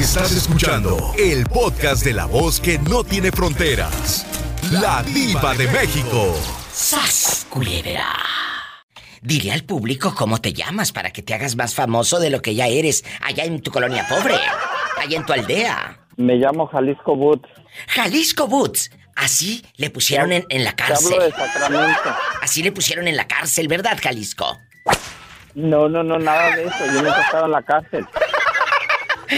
[0.00, 4.26] Estás escuchando el podcast de la voz que no tiene fronteras.
[4.72, 6.34] La diva de México.
[6.72, 8.06] ¡Sas, culebra!
[9.20, 12.54] Dile al público cómo te llamas para que te hagas más famoso de lo que
[12.54, 14.36] ya eres allá en tu colonia pobre,
[14.96, 16.00] allá en tu aldea.
[16.16, 17.50] Me llamo Jalisco Boots.
[17.88, 18.90] Jalisco Boots.
[19.16, 21.12] Así le pusieron en, en la cárcel.
[21.12, 22.16] Hablo de Sacramento.
[22.40, 24.56] Así le pusieron en la cárcel, ¿verdad, Jalisco?
[25.54, 26.86] No, no, no, nada de eso.
[26.86, 28.06] Yo nunca he estado en la cárcel.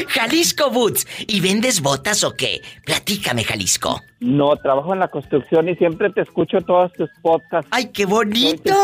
[0.08, 1.06] Jalisco Boots.
[1.26, 2.60] ¿Y vendes botas o qué?
[2.84, 4.00] Platícame, Jalisco.
[4.20, 7.68] No, trabajo en la construcción y siempre te escucho todos tus podcasts.
[7.72, 8.74] ¡Ay, qué bonito!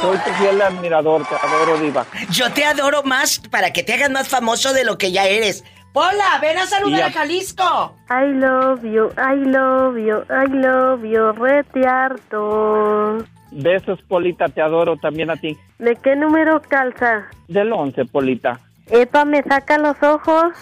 [0.00, 2.06] Soy tu fiel admirador, te adoro, Diva.
[2.30, 5.64] Yo te adoro más para que te hagas más famoso de lo que ya eres.
[5.94, 7.96] Hola, ven a saludar a- a Jalisco.
[8.08, 13.24] I love you, I love you, I love you, retiarto.
[13.50, 15.56] Besos, Polita, te adoro también a ti.
[15.78, 17.26] ¿De qué número calza?
[17.48, 18.60] Del 11, Polita.
[18.90, 20.52] Epa, me saca los ojos.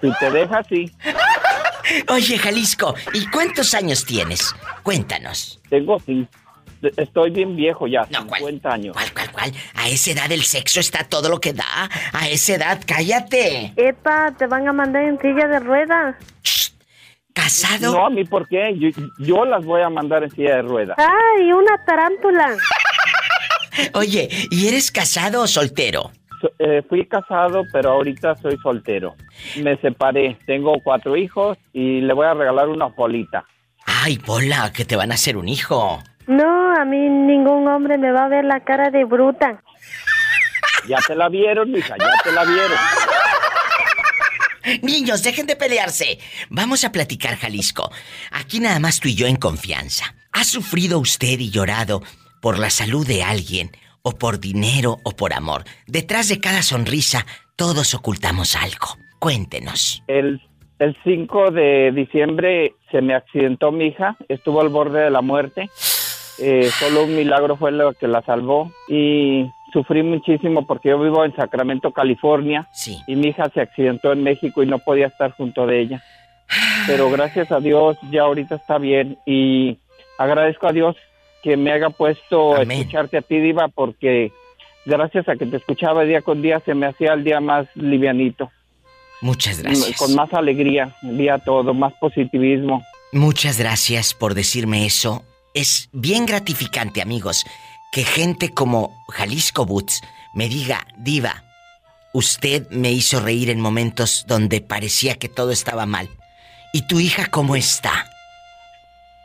[0.00, 0.90] Si te dejas, sí.
[2.08, 4.54] Oye, Jalisco, ¿y cuántos años tienes?
[4.82, 5.60] Cuéntanos.
[5.68, 6.26] Tengo sí.
[6.96, 8.40] Estoy bien viejo ya, No, ¿cuál?
[8.40, 8.92] 50 años.
[8.94, 9.52] ¿Cuál, cuál, cuál?
[9.74, 11.88] A esa edad el sexo está todo lo que da.
[12.12, 13.72] A esa edad, cállate.
[13.76, 16.16] Epa, te van a mandar en silla de ruedas.
[17.32, 17.92] ¿Casado?
[17.92, 18.74] No, a mí, ¿por qué?
[18.76, 18.88] Yo,
[19.18, 20.98] yo las voy a mandar en silla de ruedas.
[20.98, 22.56] ¡Ay, una tarántula!
[23.94, 26.10] Oye, ¿y eres casado o soltero?
[26.58, 29.14] Eh, fui casado, pero ahorita soy soltero.
[29.62, 30.38] Me separé.
[30.46, 33.44] Tengo cuatro hijos y le voy a regalar una polita.
[33.84, 36.02] Ay, Pola, que te van a hacer un hijo.
[36.26, 39.62] No, a mí ningún hombre me va a ver la cara de bruta.
[40.88, 42.78] Ya te la vieron, mija, ya te la vieron.
[44.82, 46.18] Niños, dejen de pelearse.
[46.48, 47.90] Vamos a platicar, Jalisco.
[48.30, 50.14] Aquí nada más tú y yo en confianza.
[50.32, 52.02] ¿Ha sufrido usted y llorado
[52.40, 53.70] por la salud de alguien,
[54.02, 55.64] o por dinero, o por amor?
[55.86, 57.24] Detrás de cada sonrisa,
[57.56, 58.96] todos ocultamos algo.
[59.18, 60.02] Cuéntenos.
[60.08, 60.40] El,
[60.78, 65.70] el 5 de diciembre se me accidentó mi hija, estuvo al borde de la muerte.
[66.38, 71.24] Eh, solo un milagro fue lo que la salvó y sufrí muchísimo porque yo vivo
[71.24, 72.68] en Sacramento, California.
[72.72, 72.98] Sí.
[73.06, 76.02] Y mi hija se accidentó en México y no podía estar junto de ella.
[76.86, 79.78] Pero gracias a Dios ya ahorita está bien y
[80.18, 80.96] agradezco a Dios
[81.42, 82.80] que me haya puesto Amén.
[82.80, 84.32] escucharte a ti, Diva, porque
[84.84, 88.50] gracias a que te escuchaba día con día se me hacía el día más livianito.
[89.20, 89.98] Muchas gracias.
[89.98, 92.82] Con más alegría, día todo, más positivismo.
[93.12, 95.22] Muchas gracias por decirme eso.
[95.54, 97.44] Es bien gratificante, amigos,
[97.92, 100.00] que gente como Jalisco Boots
[100.34, 101.44] me diga, diva,
[102.12, 106.08] usted me hizo reír en momentos donde parecía que todo estaba mal.
[106.72, 108.06] ¿Y tu hija cómo está?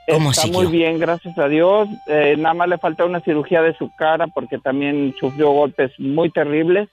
[0.07, 0.59] ¿Cómo Está siguió?
[0.61, 1.87] muy bien, gracias a Dios.
[2.07, 6.29] Eh, nada más le falta una cirugía de su cara porque también sufrió golpes muy
[6.29, 6.87] terribles.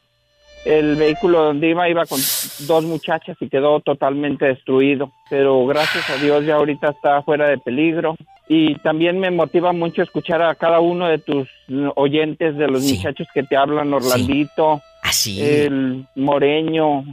[0.65, 2.19] El vehículo donde iba iba con
[2.61, 5.13] dos muchachas y quedó totalmente destruido.
[5.29, 8.17] Pero gracias a Dios ya ahorita está fuera de peligro.
[8.49, 11.49] Y también me motiva mucho escuchar a cada uno de tus
[11.97, 12.97] oyentes, de los Sí.
[12.97, 17.05] muchachos que te hablan, Orlandito, Así, el Moreño,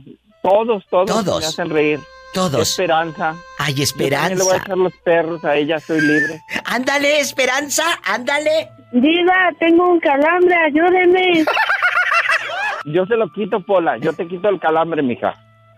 [0.41, 1.39] todos, todos, Todos.
[1.41, 1.99] me hacen reír.
[2.33, 2.69] Todos.
[2.69, 3.35] Esperanza.
[3.59, 4.63] Hay Yo también le voy a esperanza.
[4.65, 6.41] echar los perros a ella, soy libre.
[6.65, 8.69] Ándale, esperanza, ándale.
[8.91, 11.45] Diva, tengo un calambre, ayúdeme.
[12.85, 13.97] Yo se lo quito, Pola.
[13.97, 15.33] Yo te quito el calambre, mija.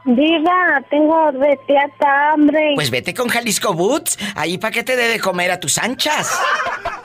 [0.06, 2.74] Diva, tengo retiata hambre.
[2.76, 6.42] Pues vete con Jalisco Boots, ahí para que te dé de comer a tus anchas.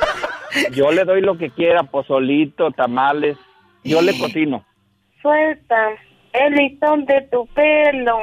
[0.73, 3.37] Yo le doy lo que quiera, pozolito, tamales.
[3.85, 4.65] Yo le cocino.
[5.23, 5.77] Suelta
[6.33, 8.19] el listón de tu pelo.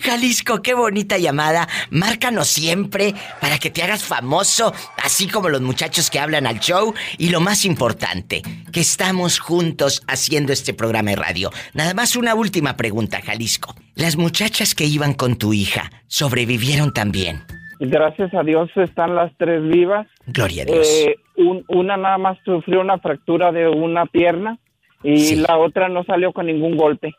[0.00, 1.68] Jalisco, qué bonita llamada.
[1.90, 4.72] Márcanos siempre para que te hagas famoso,
[5.02, 6.94] así como los muchachos que hablan al show.
[7.18, 11.50] Y lo más importante, que estamos juntos haciendo este programa de radio.
[11.74, 13.74] Nada más una última pregunta, Jalisco.
[13.94, 17.42] Las muchachas que iban con tu hija sobrevivieron también.
[17.80, 20.06] Gracias a Dios están las tres vivas.
[20.26, 20.86] Gloria a Dios.
[20.88, 24.58] Eh, un- una nada más sufrió una fractura de una pierna
[25.02, 25.36] y Sí.
[25.36, 27.12] la otra no salió con ningún golpe.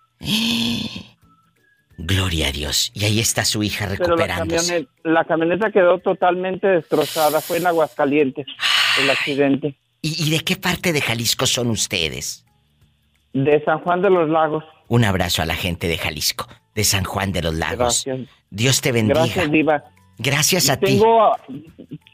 [2.05, 2.91] Gloria a Dios.
[2.94, 4.67] Y ahí está su hija Pero la recuperándose.
[4.67, 7.39] camioneta, la camioneta quedó totalmente destrozada.
[7.39, 8.45] Fue en Aguascalientes
[9.01, 9.75] el accidente.
[10.01, 12.45] ¿Y, y de qué parte de Jalisco son ustedes?
[13.31, 14.65] De San Juan de los Lagos.
[14.89, 16.45] Un abrazo a la gente de Jalisco,
[16.75, 18.03] de San Juan de los Lagos.
[18.06, 18.29] Gracias.
[18.49, 19.21] Dios te bendiga.
[19.21, 19.83] Gracias, Diva.
[20.17, 20.85] Gracias a ti.
[20.85, 21.31] Tengo,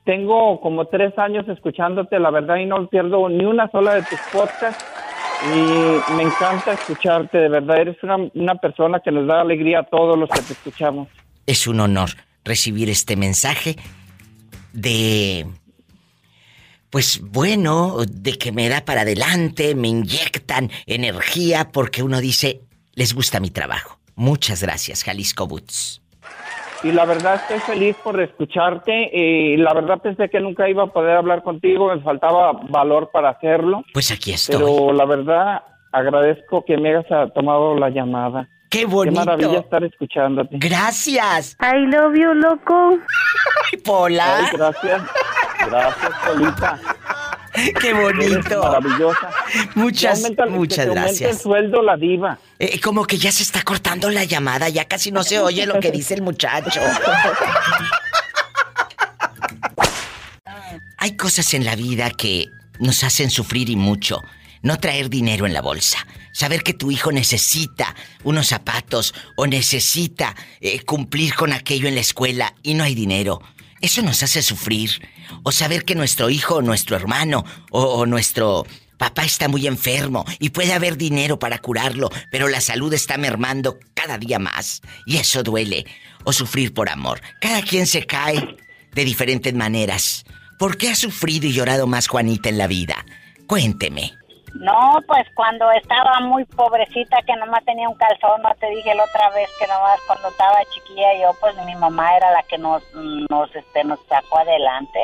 [0.05, 4.19] tengo como tres años escuchándote, la verdad, y no pierdo ni una sola de tus
[4.31, 4.85] podcasts.
[5.45, 7.79] Y me encanta escucharte, de verdad.
[7.79, 11.07] Eres una, una persona que nos da alegría a todos los que te escuchamos.
[11.45, 12.09] Es un honor
[12.43, 13.75] recibir este mensaje
[14.73, 15.45] de
[16.89, 22.61] pues bueno, de que me da para adelante, me inyectan energía porque uno dice,
[22.95, 23.99] les gusta mi trabajo.
[24.15, 26.01] Muchas gracias, Jalisco Boots.
[26.83, 30.87] Y la verdad estoy feliz por escucharte y la verdad pensé que nunca iba a
[30.87, 33.83] poder hablar contigo, me faltaba valor para hacerlo.
[33.93, 34.57] Pues aquí estoy.
[34.57, 38.47] Pero la verdad agradezco que me hayas tomado la llamada.
[38.69, 39.19] Qué bonito.
[39.19, 40.57] Qué maravilla estar escuchándote.
[40.59, 41.57] Gracias.
[41.59, 42.99] I love you, loco.
[43.83, 44.37] Pola.
[44.37, 45.01] Ay, gracias.
[45.67, 46.79] Gracias, Polita.
[47.81, 48.61] Qué Eres bonito.
[48.63, 49.29] maravillosa.
[49.75, 51.41] Muchas, aumenta- muchas te aumente el gracias.
[51.41, 52.39] sueldo la diva.
[52.59, 55.79] Eh, como que ya se está cortando la llamada, ya casi no se oye lo
[55.79, 56.79] que dice el muchacho.
[60.97, 62.47] Hay cosas en la vida que
[62.79, 64.21] nos hacen sufrir y mucho.
[64.61, 66.05] No traer dinero en la bolsa.
[66.33, 72.01] Saber que tu hijo necesita unos zapatos o necesita eh, cumplir con aquello en la
[72.01, 73.41] escuela y no hay dinero.
[73.81, 75.01] Eso nos hace sufrir.
[75.43, 78.65] O saber que nuestro hijo o nuestro hermano o, o nuestro
[78.97, 83.79] papá está muy enfermo y puede haber dinero para curarlo, pero la salud está mermando
[83.95, 84.81] cada día más.
[85.05, 85.85] Y eso duele.
[86.25, 87.21] O sufrir por amor.
[87.39, 88.57] Cada quien se cae
[88.93, 90.25] de diferentes maneras.
[90.59, 93.05] ¿Por qué ha sufrido y llorado más Juanita en la vida?
[93.47, 94.18] Cuénteme.
[94.55, 99.03] No, pues cuando estaba muy pobrecita que nomás tenía un calzón, no te dije la
[99.03, 102.81] otra vez que nomás cuando estaba chiquilla yo, pues mi mamá era la que nos,
[103.29, 104.99] nos, este, nos sacó adelante.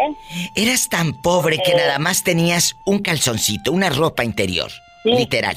[0.56, 1.78] Eras tan pobre que Eh.
[1.78, 4.70] nada más tenías un calzoncito, una ropa interior.
[5.04, 5.12] Sí.
[5.12, 5.56] Literal.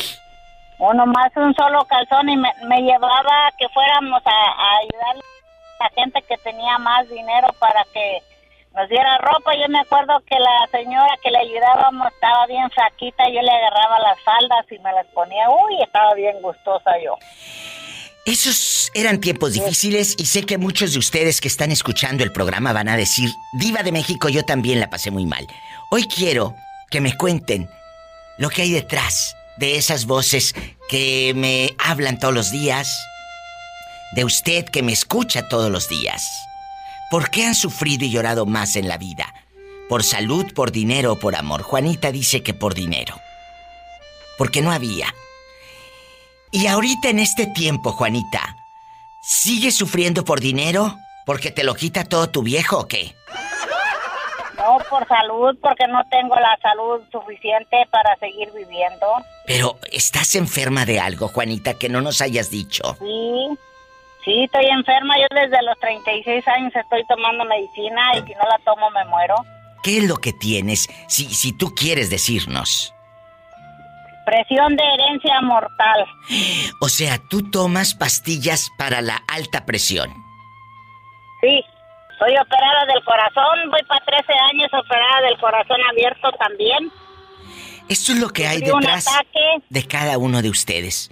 [0.78, 5.16] Uno más un solo calzón y me, me llevaba que fuéramos a, a ayudar
[5.80, 8.22] a la gente que tenía más dinero para que
[8.74, 9.52] nos diera ropa.
[9.54, 13.98] Yo me acuerdo que la señora que le ayudábamos estaba bien flaquita, yo le agarraba
[14.00, 17.16] las faldas y me las ponía, uy, estaba bien gustosa yo.
[18.24, 22.74] Esos eran tiempos difíciles y sé que muchos de ustedes que están escuchando el programa
[22.74, 25.46] van a decir, Diva de México, yo también la pasé muy mal.
[25.90, 26.54] Hoy quiero
[26.90, 27.70] que me cuenten
[28.36, 30.54] lo que hay detrás de esas voces
[30.88, 32.88] que me hablan todos los días,
[34.12, 36.22] de usted que me escucha todos los días.
[37.10, 39.32] ¿Por qué han sufrido y llorado más en la vida?
[39.88, 41.62] ¿Por salud, por dinero o por amor?
[41.62, 43.14] Juanita dice que por dinero.
[44.36, 45.14] Porque no había.
[46.50, 48.56] Y ahorita en este tiempo, Juanita,
[49.22, 50.96] ¿sigues sufriendo por dinero?
[51.24, 53.14] ¿Porque te lo quita todo tu viejo o qué?
[54.58, 59.06] No por salud, porque no tengo la salud suficiente para seguir viviendo.
[59.46, 62.96] Pero estás enferma de algo, Juanita, que no nos hayas dicho.
[62.98, 63.58] Sí,
[64.28, 65.14] sí, estoy enferma.
[65.18, 69.34] Yo desde los 36 años estoy tomando medicina y si no la tomo me muero.
[69.82, 70.88] ¿Qué es lo que tienes?
[71.08, 72.94] Si, si tú quieres decirnos.
[74.26, 76.06] Presión de herencia mortal.
[76.80, 80.10] O sea, tú tomas pastillas para la alta presión.
[81.40, 81.64] Sí,
[82.18, 83.70] soy operada del corazón.
[83.70, 86.92] Voy para 13 años operada del corazón abierto también.
[87.88, 89.06] Esto es lo que hay detrás
[89.68, 91.10] de cada uno de ustedes.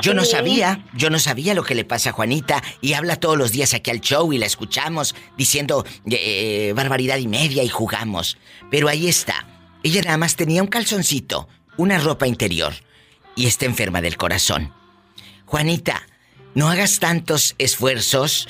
[0.00, 3.36] Yo no sabía, yo no sabía lo que le pasa a Juanita y habla todos
[3.36, 8.38] los días aquí al show y la escuchamos diciendo eh, barbaridad y media y jugamos.
[8.70, 9.46] Pero ahí está.
[9.82, 12.74] Ella nada más tenía un calzoncito, una ropa interior
[13.34, 14.72] y está enferma del corazón.
[15.46, 16.06] Juanita,
[16.54, 18.48] no hagas tantos esfuerzos.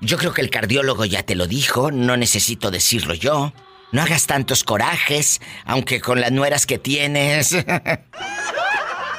[0.00, 3.52] Yo creo que el cardiólogo ya te lo dijo, no necesito decirlo yo.
[3.92, 7.56] No hagas tantos corajes, aunque con las nueras que tienes.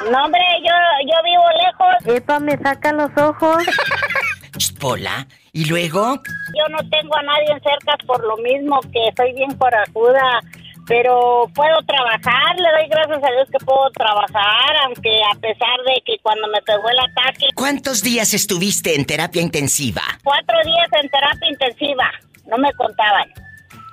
[0.10, 0.74] No, hombre, yo,
[1.06, 2.18] yo vivo lejos.
[2.18, 3.64] Epa, me sacan los ojos.
[4.80, 9.54] Pola, y luego, Yo no tengo a nadie cerca por lo mismo que soy bien
[9.56, 10.42] corajuda.
[10.88, 16.02] Pero puedo trabajar, le doy gracias a Dios que puedo trabajar, aunque a pesar de
[16.06, 20.02] que cuando me pegó el ataque, ¿cuántos días estuviste en terapia intensiva?
[20.24, 22.12] cuatro días en terapia intensiva,
[22.48, 23.30] no me contaban.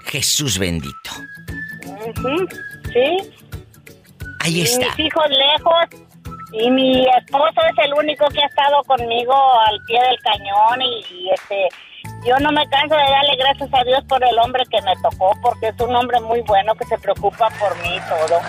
[0.07, 1.11] Jesús bendito.
[2.93, 3.17] Sí,
[4.49, 4.87] Ahí está.
[4.97, 6.03] mis hijos lejos
[6.53, 11.15] y mi esposo es el único que ha estado conmigo al pie del cañón y,
[11.15, 11.69] y, este
[12.27, 15.33] yo no me canso de darle gracias a Dios por el hombre que me tocó
[15.43, 18.41] porque es un hombre muy bueno que se preocupa por mí y todo.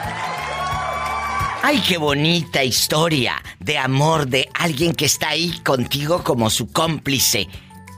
[1.62, 7.50] Ay, qué bonita historia de amor de alguien que está ahí contigo como su cómplice,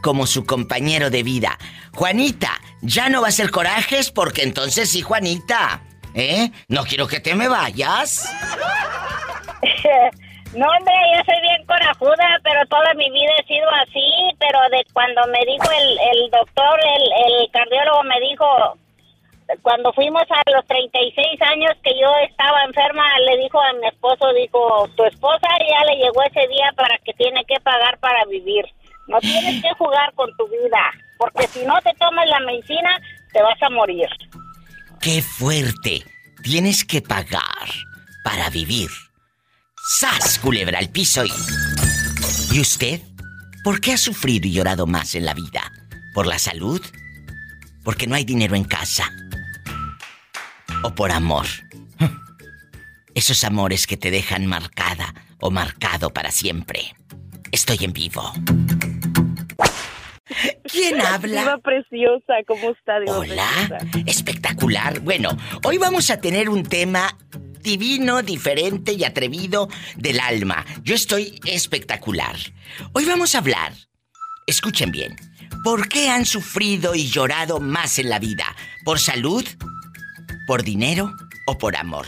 [0.01, 1.60] como su compañero de vida.
[1.93, 5.84] Juanita, ya no va a ser corajes porque entonces sí, Juanita.
[6.15, 6.50] ¿Eh?
[6.68, 8.32] No quiero que te me vayas.
[10.53, 14.86] No, hombre, yo soy bien corajuda, pero toda mi vida he sido así, pero de
[14.91, 17.03] cuando me dijo el, el doctor, el,
[17.44, 18.46] el cardiólogo me dijo,
[19.62, 24.34] cuando fuimos a los 36 años que yo estaba enferma, le dijo a mi esposo,
[24.34, 28.65] dijo, tu esposa ya le llegó ese día para que tiene que pagar para vivir.
[29.08, 30.82] No tienes que jugar con tu vida,
[31.18, 33.00] porque si no te tomas la medicina,
[33.34, 34.10] te vas a morir.
[35.01, 36.05] Qué fuerte.
[36.43, 37.41] Tienes que pagar
[38.24, 38.91] para vivir.
[39.98, 41.31] ¡Sas, culebra al piso y...
[42.51, 43.01] ¿Y usted?
[43.63, 45.72] ¿Por qué ha sufrido y llorado más en la vida?
[46.13, 46.79] ¿Por la salud?
[47.84, 49.12] ¿Porque no hay dinero en casa?
[50.84, 51.48] ¿O por amor?
[53.15, 56.96] Esos amores que te dejan marcada o marcado para siempre.
[57.51, 58.31] Estoy en vivo.
[60.72, 61.42] ¿Quién habla?
[61.42, 63.00] Diva preciosa, ¿cómo está?
[63.00, 64.04] Diva Hola, preciosa?
[64.06, 65.00] espectacular.
[65.01, 67.18] Bueno, hoy vamos a tener un tema
[67.62, 70.66] divino, diferente y atrevido del alma.
[70.84, 72.36] Yo estoy espectacular.
[72.94, 73.74] Hoy vamos a hablar,
[74.48, 75.16] escuchen bien,
[75.63, 78.46] ¿por qué han sufrido y llorado más en la vida?
[78.84, 79.46] ¿Por salud?
[80.48, 81.13] ¿Por dinero
[81.46, 82.08] o por amor?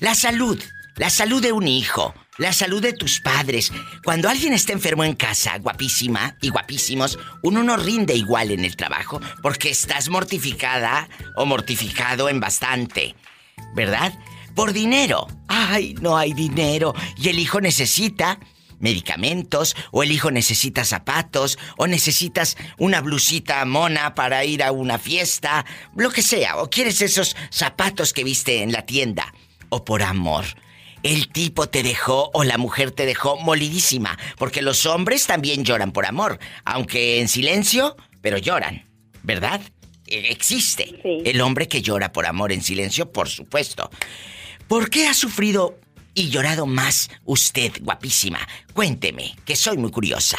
[0.00, 0.62] La salud,
[0.96, 3.72] la salud de un hijo, la salud de tus padres.
[4.04, 8.76] Cuando alguien está enfermo en casa, guapísima y guapísimos, uno no rinde igual en el
[8.76, 13.14] trabajo porque estás mortificada o mortificado en bastante.
[13.74, 14.16] ¿Verdad?
[14.54, 15.26] Por dinero.
[15.48, 16.94] Ay, no hay dinero.
[17.16, 18.38] Y el hijo necesita
[18.80, 25.00] medicamentos, o el hijo necesita zapatos, o necesitas una blusita mona para ir a una
[25.00, 25.66] fiesta,
[25.96, 29.34] lo que sea, o quieres esos zapatos que viste en la tienda,
[29.68, 30.44] o por amor.
[31.02, 35.92] El tipo te dejó o la mujer te dejó molidísima, porque los hombres también lloran
[35.92, 38.84] por amor, aunque en silencio, pero lloran,
[39.22, 39.60] ¿verdad?
[40.06, 41.22] E- Existe Sí.
[41.24, 43.90] el hombre que llora por amor en silencio, por supuesto.
[44.66, 45.78] ¿Por qué ha sufrido
[46.14, 48.40] y llorado más usted, guapísima?
[48.74, 50.36] Cuénteme, que soy muy curiosa.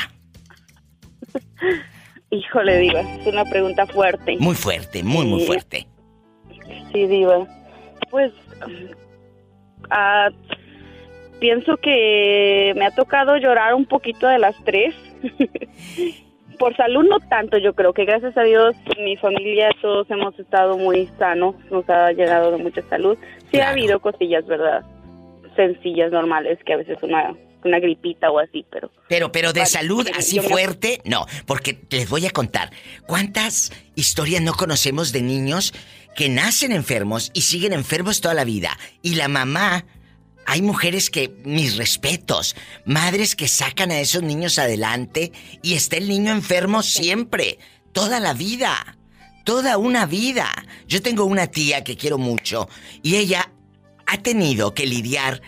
[2.32, 4.38] Híjole, Diva, es una pregunta fuerte.
[4.40, 5.88] Muy fuerte, muy, muy fuerte.
[6.94, 7.48] Sí, Diva.
[8.12, 8.32] Pues,
[9.90, 10.30] ah,
[11.40, 14.94] pienso que me ha tocado llorar un poquito de las tres.
[16.60, 20.78] Por salud no tanto, yo creo que gracias a Dios mi familia todos hemos estado
[20.78, 23.18] muy sanos, nos ha llegado de mucha salud.
[23.44, 23.68] Sí Claro.
[23.68, 24.84] ha habido cosillas, ¿verdad?
[25.56, 28.92] Sencillas, normales, que a veces una, una gripita o así, pero...
[29.08, 32.72] Pero, pero de Vale, salud así fuerte, no, porque les voy a contar.
[33.08, 35.74] ¿Cuántas historias no conocemos de niños
[36.16, 38.78] que nacen enfermos y siguen enfermos toda la vida?
[39.02, 39.86] Y la mamá,
[40.46, 46.10] hay mujeres que, mis respetos, madres que sacan a esos niños adelante y está el
[46.10, 47.60] niño enfermo siempre,
[47.92, 48.98] toda la vida.
[49.46, 50.52] Toda una vida.
[50.88, 52.70] Yo tengo una tía que quiero mucho
[53.02, 53.52] y ella
[54.06, 55.42] ha tenido que lidiar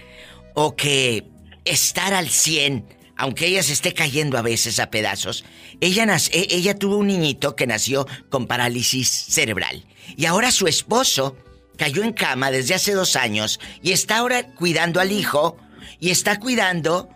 [0.56, 1.28] o que
[1.66, 2.86] estar al 100,
[3.22, 5.46] aunque ella se esté cayendo a veces a pedazos.
[5.80, 9.86] Ella, nac- e- ella tuvo un niñito que nació con parálisis cerebral.
[10.18, 11.38] Y ahora su esposo
[11.78, 15.56] cayó en cama desde hace dos años y está ahora cuidando al hijo
[16.00, 17.10] y está cuidando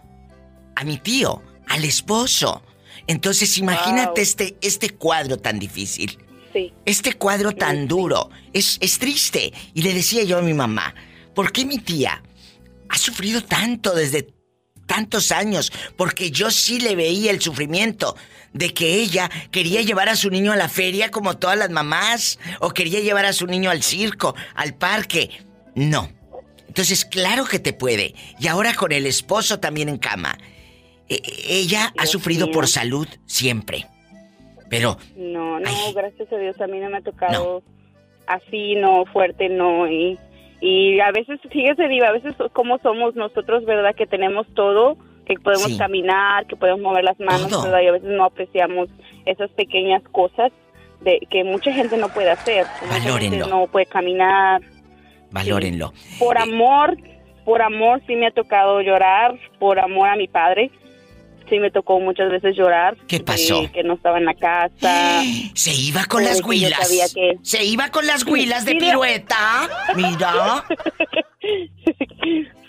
[0.75, 2.61] a mi tío, al esposo.
[3.07, 4.23] Entonces imagínate Wow.
[4.23, 6.19] este, este cuadro tan difícil.
[6.53, 6.71] Sí.
[6.85, 9.51] Este cuadro tan duro es, es triste.
[9.73, 10.93] Y le decía yo a mi mamá,
[11.33, 12.21] ¿por qué mi tía
[12.89, 14.34] ha sufrido tanto desde
[14.85, 15.71] tantos años?
[15.97, 18.15] Porque yo sí le veía el sufrimiento
[18.53, 22.39] de que ella quería llevar a su niño a la feria como todas las mamás,
[22.59, 25.29] o quería llevar a su niño al circo, al parque.
[25.75, 26.09] No.
[26.67, 28.15] Entonces, claro que te puede.
[28.39, 30.37] Y ahora con el esposo también en cama.
[31.09, 32.53] E- ella ha sufrido mío.
[32.53, 33.85] por salud siempre.
[34.69, 35.93] Pero No, no, Ay.
[35.93, 37.61] gracias a Dios a mí no me ha tocado
[38.27, 39.87] así, no, fuerte, no.
[39.89, 40.17] Y,
[40.61, 43.93] y a veces, fíjese, Diva, a veces como somos nosotros, ¿verdad?
[43.95, 45.77] Que tenemos todo, que podemos Sí.
[45.77, 47.63] caminar, que podemos mover las manos, Todo.
[47.63, 47.81] ¿verdad?
[47.81, 48.89] Y a veces no apreciamos
[49.25, 50.51] esas pequeñas cosas
[51.01, 52.65] de que mucha gente no puede hacer.
[52.81, 53.47] Mucha gente Valórenlo.
[53.47, 54.61] no puede caminar.
[55.31, 55.91] valórenlo.
[56.19, 56.95] Por Eh, amor,
[57.43, 60.71] por amor sí me ha tocado llorar, por amor a mi padre.
[61.49, 62.97] Sí me tocó muchas veces llorar.
[63.07, 63.69] ¿Qué de pasó?
[63.71, 65.21] Que no estaba en la casa.
[65.53, 66.87] Se iba con las huilas.
[66.87, 69.69] sabía que- Se iba con las huilas de Sí, pirueta.
[69.95, 70.63] Mira.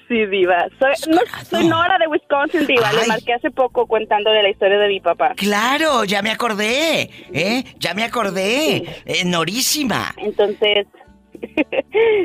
[0.08, 0.68] Sí, Diva.
[0.78, 2.90] Soy, no, soy Nora de Wisconsin, Diva.
[2.90, 2.96] Ay.
[3.00, 5.32] Le marqué hace poco contando de la historia de mi papá.
[5.36, 7.10] Claro, ya me acordé.
[7.32, 7.64] ¿Eh?
[7.80, 8.84] Ya me acordé.
[9.04, 10.14] Eh, Norísima.
[10.18, 10.86] Entonces,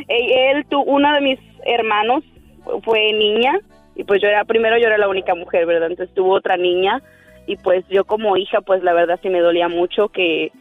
[0.08, 2.24] él, tu, uno de mis hermanos
[2.84, 3.53] fue niña
[4.01, 5.91] y pues yo era, primero yo era la única mujer, ¿verdad?
[5.91, 7.03] Entonces tuvo otra niña
[7.46, 10.51] y pues yo como hija, pues la verdad sí me dolía mucho que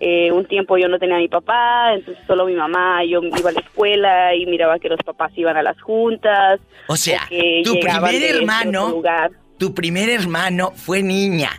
[0.00, 3.50] eh, un tiempo yo no tenía a mi papá, entonces solo mi mamá, yo iba
[3.50, 6.58] a la escuela y miraba que los papás iban a las juntas.
[6.88, 9.30] O sea, que tu primer este hermano, lugar.
[9.58, 11.50] tu primer hermano fue niña.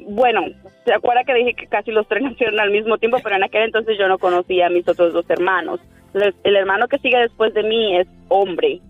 [0.00, 0.40] Bueno,
[0.86, 3.18] ¿se acuerda que dije que casi los tres nacieron al mismo tiempo?
[3.22, 5.80] Pero en aquel entonces yo no conocía a mis otros dos hermanos.
[6.14, 8.80] El, el hermano que sigue después de mí es hombre.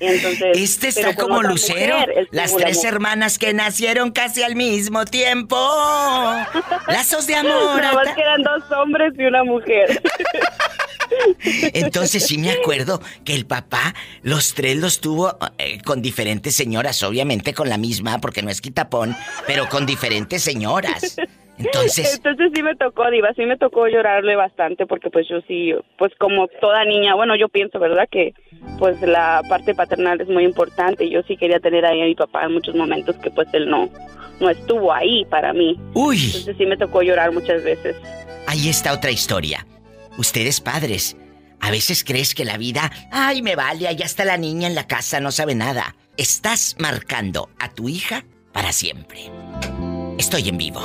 [0.00, 5.04] Entonces, Este está como Lucero, mujer, las la tres hermanas que nacieron casi al mismo
[5.04, 5.56] tiempo.
[6.88, 7.80] Lazos de amor.
[7.80, 10.02] Nada más que eran dos hombres y una mujer.
[11.72, 17.02] Entonces sí me acuerdo que el papá, los tres los tuvo eh, con diferentes señoras,
[17.02, 21.16] obviamente con la misma, porque no es quitapón, pero con diferentes señoras.
[21.58, 25.74] Entonces, Entonces sí me tocó, Diva, sí me tocó llorarle bastante porque pues yo sí,
[25.98, 28.08] pues como toda niña, bueno, yo pienso, ¿verdad?
[28.10, 28.32] Que
[28.78, 32.14] pues la parte paternal es muy importante y yo sí quería tener ahí a mi
[32.14, 33.88] papá en muchos momentos que pues él no,
[34.40, 35.76] no estuvo ahí para mí.
[35.94, 37.96] uy, Entonces sí me tocó llorar muchas veces.
[38.46, 39.66] ahí está otra historia.
[40.16, 41.16] Ustedes padres,
[41.60, 44.86] a veces crees que la vida, ay, me vale, allá está la niña en la
[44.86, 45.96] casa, no sabe nada.
[46.16, 49.20] Estás marcando a tu hija para siempre.
[50.18, 50.80] Estoy en vivo.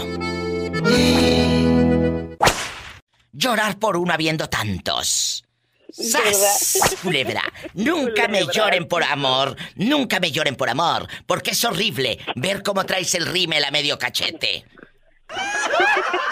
[3.32, 5.44] Llorar por uno habiendo tantos.
[5.92, 6.96] ¡Sas!
[7.04, 7.44] Culebra.
[7.74, 9.56] Nunca me lloren por amor.
[9.76, 11.08] Nunca me lloren por amor.
[11.28, 14.66] Porque es horrible ver cómo traes el rímel a medio cachete.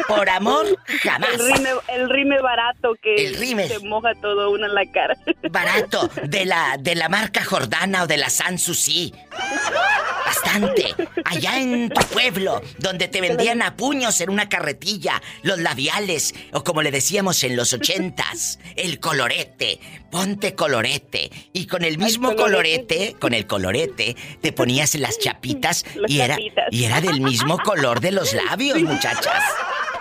[0.07, 0.65] Por amor,
[1.01, 1.29] jamás.
[1.33, 3.67] El rime, el rime barato que El rímel.
[3.69, 5.15] se moja todo uno en la cara.
[5.49, 6.09] Barato.
[6.23, 9.13] De la, de la marca Jordana o de la Sanssouci.
[10.25, 10.95] Bastante.
[11.25, 16.63] Allá en tu pueblo, donde te vendían a puños en una carretilla, los labiales, o
[16.63, 19.79] como le decíamos en los ochentas, el colorete.
[20.11, 21.31] Ponte colorete.
[21.53, 22.95] Y con el mismo colorete.
[22.97, 26.65] colorete, con el colorete, te ponías las chapitas Las y era, chapitas.
[26.71, 29.43] y era del mismo color de los labios, muchachas.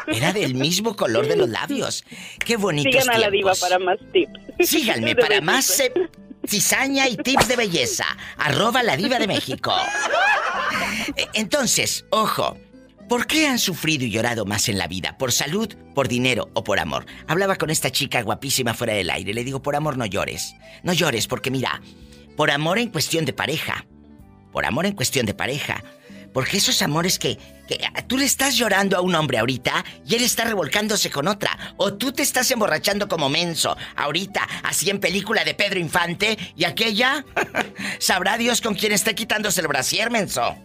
[0.06, 2.04] Era del mismo color de los labios.
[2.44, 4.40] Qué bonitos Sigan a la diva para más tips.
[4.68, 5.44] Síganme para belleza.
[5.44, 5.92] más eh,
[6.46, 8.04] cizaña y tips de belleza.
[8.36, 9.72] Arroba la diva de México.
[11.16, 12.56] Eh, Entonces, ojo.
[13.08, 15.18] ¿Por qué han sufrido y llorado más en la vida?
[15.18, 17.06] ¿Por salud, por dinero o por amor?
[17.26, 19.34] Hablaba con esta chica guapísima fuera del aire.
[19.34, 20.54] Le digo, por amor no llores.
[20.84, 21.82] No llores porque mira,
[22.36, 23.84] por amor en cuestión de pareja.
[24.52, 25.82] Por amor en cuestión de pareja.
[26.32, 30.22] Porque esos amores que, que tú le estás llorando a un hombre ahorita y él
[30.22, 31.74] está revolcándose con otra.
[31.76, 36.64] O tú te estás emborrachando como menso ahorita, así en película de Pedro Infante y
[36.64, 37.24] aquella.
[37.98, 40.56] Sabrá Dios con quién esté quitándose el brasier, menso.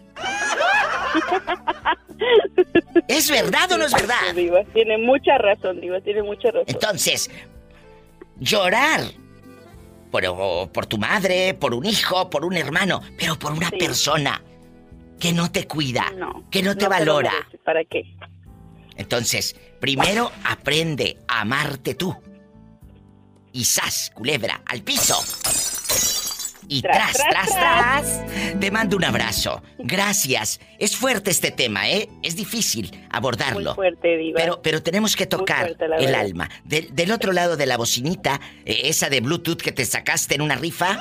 [3.08, 4.34] ¿Es verdad o no es verdad?
[4.34, 6.64] Diva, tiene mucha razón, Diva, tiene mucha razón.
[6.68, 7.30] Entonces,
[8.38, 9.02] llorar
[10.10, 13.76] por, por tu madre, por un hijo, por un hermano, pero por una Sí.
[13.76, 14.42] persona
[15.18, 17.32] que no te cuida, no, que no te lo valora.
[17.64, 18.04] ¿Para qué?
[18.96, 22.16] Entonces, primero aprende a amarte tú.
[23.52, 25.16] Y sas, culebra, al piso.
[26.68, 29.62] Y tras, Tras, tras, Te mando un abrazo.
[29.78, 30.60] Gracias.
[30.78, 32.08] Es fuerte este tema, ¿eh?
[32.22, 33.70] Es difícil abordarlo.
[33.70, 34.40] Muy fuerte, Diva.
[34.40, 36.50] Pero, pero tenemos que tocar fuerte, el alma.
[36.64, 40.42] Del, del otro lado de la bocinita, eh, esa de Bluetooth que te sacaste en
[40.42, 40.98] una rifa.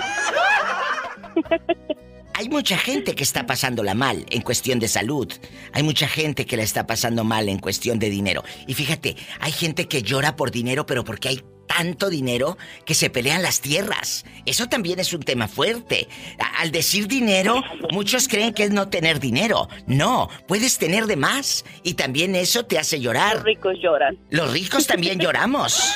[2.37, 5.31] Hay mucha gente que está pasándola mal en cuestión de salud.
[5.71, 8.43] Hay mucha gente que la está pasando mal en cuestión de dinero.
[8.67, 13.09] Y fíjate, hay gente que llora por dinero, pero porque hay tanto dinero que se
[13.09, 14.25] pelean las tierras.
[14.45, 16.07] Eso también es un tema fuerte.
[16.39, 19.67] A- Al decir dinero, muchos creen que es no tener dinero.
[19.87, 21.65] No, puedes tener de más.
[21.83, 23.35] Y también eso te hace llorar.
[23.35, 24.17] Los ricos lloran.
[24.29, 25.93] Los ricos también lloramos.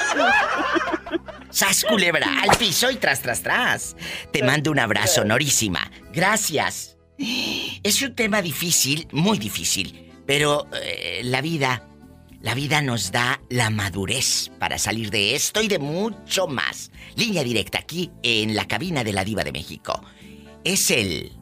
[1.49, 3.95] Sas culebra, al piso y tras, tras, tras.
[4.31, 5.91] Te mando un abrazo, Norísima.
[6.13, 6.97] Gracias.
[7.83, 11.87] Es un tema difícil, muy difícil, pero eh, la vida,
[12.41, 16.89] la vida nos da la madurez para salir de esto y de mucho más.
[17.15, 20.01] Línea directa aquí en la cabina de la Diva de México.
[20.63, 21.33] Es el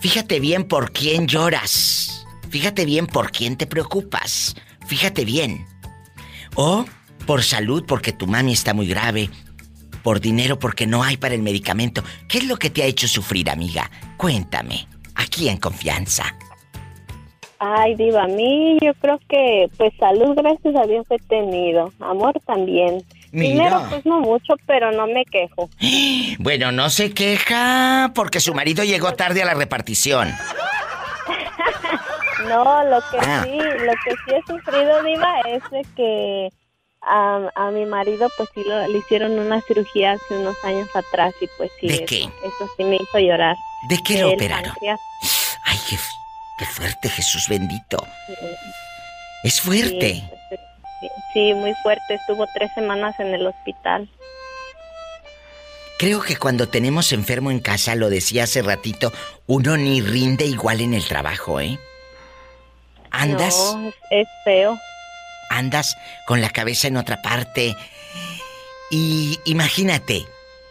[0.00, 2.26] fíjate bien por quién lloras.
[2.50, 4.56] Fíjate bien por quién te preocupas.
[4.86, 5.66] Fíjate bien.
[6.54, 6.84] O
[7.26, 9.30] por salud porque tu mami está muy grave.
[10.02, 12.02] Por dinero porque no hay para el medicamento.
[12.28, 13.90] ¿Qué es lo que te ha hecho sufrir, amiga?
[14.16, 14.88] Cuéntame.
[15.14, 16.24] Aquí en confianza.
[17.58, 21.92] Ay, diva, a mí yo creo que pues salud, gracias a Dios he tenido.
[21.98, 23.02] Amor también.
[23.32, 23.48] Mira.
[23.52, 25.68] Dinero pues no mucho, pero no me quejo.
[26.38, 30.32] Bueno, no se queja porque su marido llegó tarde a la repartición.
[32.48, 33.42] No, lo que Ah.
[33.44, 36.48] sí, lo que sí he sufrido, diva, es de que
[37.02, 41.34] a, a mi marido pues sí lo- le hicieron una cirugía hace unos años atrás
[41.40, 42.22] y pues sí, ¿De eso, qué?
[42.22, 43.56] eso sí me hizo llorar.
[43.88, 44.72] ¿De qué lo El operaron?
[45.64, 45.96] Ay, qué,
[46.58, 47.98] qué fuerte, Jesús bendito.
[48.26, 48.34] sí,
[49.44, 50.14] Es fuerte.
[50.14, 50.24] sí,
[51.32, 52.14] sí, muy fuerte.
[52.14, 54.08] Estuvo tres semanas en el hospital.
[55.98, 59.12] Creo que cuando tenemos enfermo en casa, lo decía hace ratito,
[59.46, 61.78] uno ni rinde igual en el trabajo, ¿eh?
[63.10, 64.78] Andas, No, es, es feo.
[65.50, 67.74] andas con la cabeza en otra parte.
[68.90, 70.24] Y imagínate,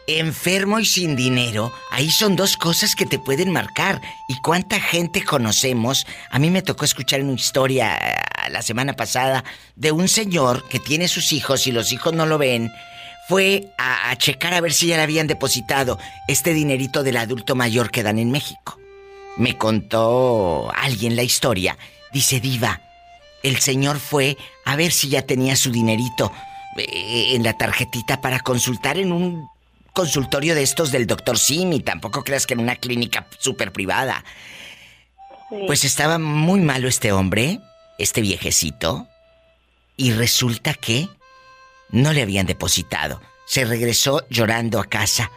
[0.07, 4.01] enfermo y sin dinero, ahí son dos cosas que te pueden marcar.
[4.29, 6.07] ¿Y cuánta gente conocemos?
[6.31, 9.43] A mí me tocó escuchar una historia eh, la semana pasada
[9.75, 12.71] de un señor que tiene sus hijos y los hijos no lo ven.
[13.27, 17.91] Fue a, checar a ver si ya le habían depositado este dinerito del adulto mayor
[17.91, 18.79] que dan en México.
[19.35, 21.77] Me contó alguien la historia.
[22.13, 22.81] Dice Diva,
[23.43, 26.31] el señor fue a ver si ya tenía su dinerito
[26.77, 29.49] eh, en la tarjetita para consultar en un
[29.97, 31.79] consultorio de estos del doctor Simi.
[31.79, 34.23] Tampoco creas que en una clínica súper privada.
[35.49, 35.55] Sí.
[35.65, 37.60] Pues estaba muy malo este hombre,
[37.97, 39.07] este viejecito,
[39.95, 41.10] y resulta que
[41.89, 43.19] no le habían depositado.
[43.47, 45.31] Se regresó llorando a casa,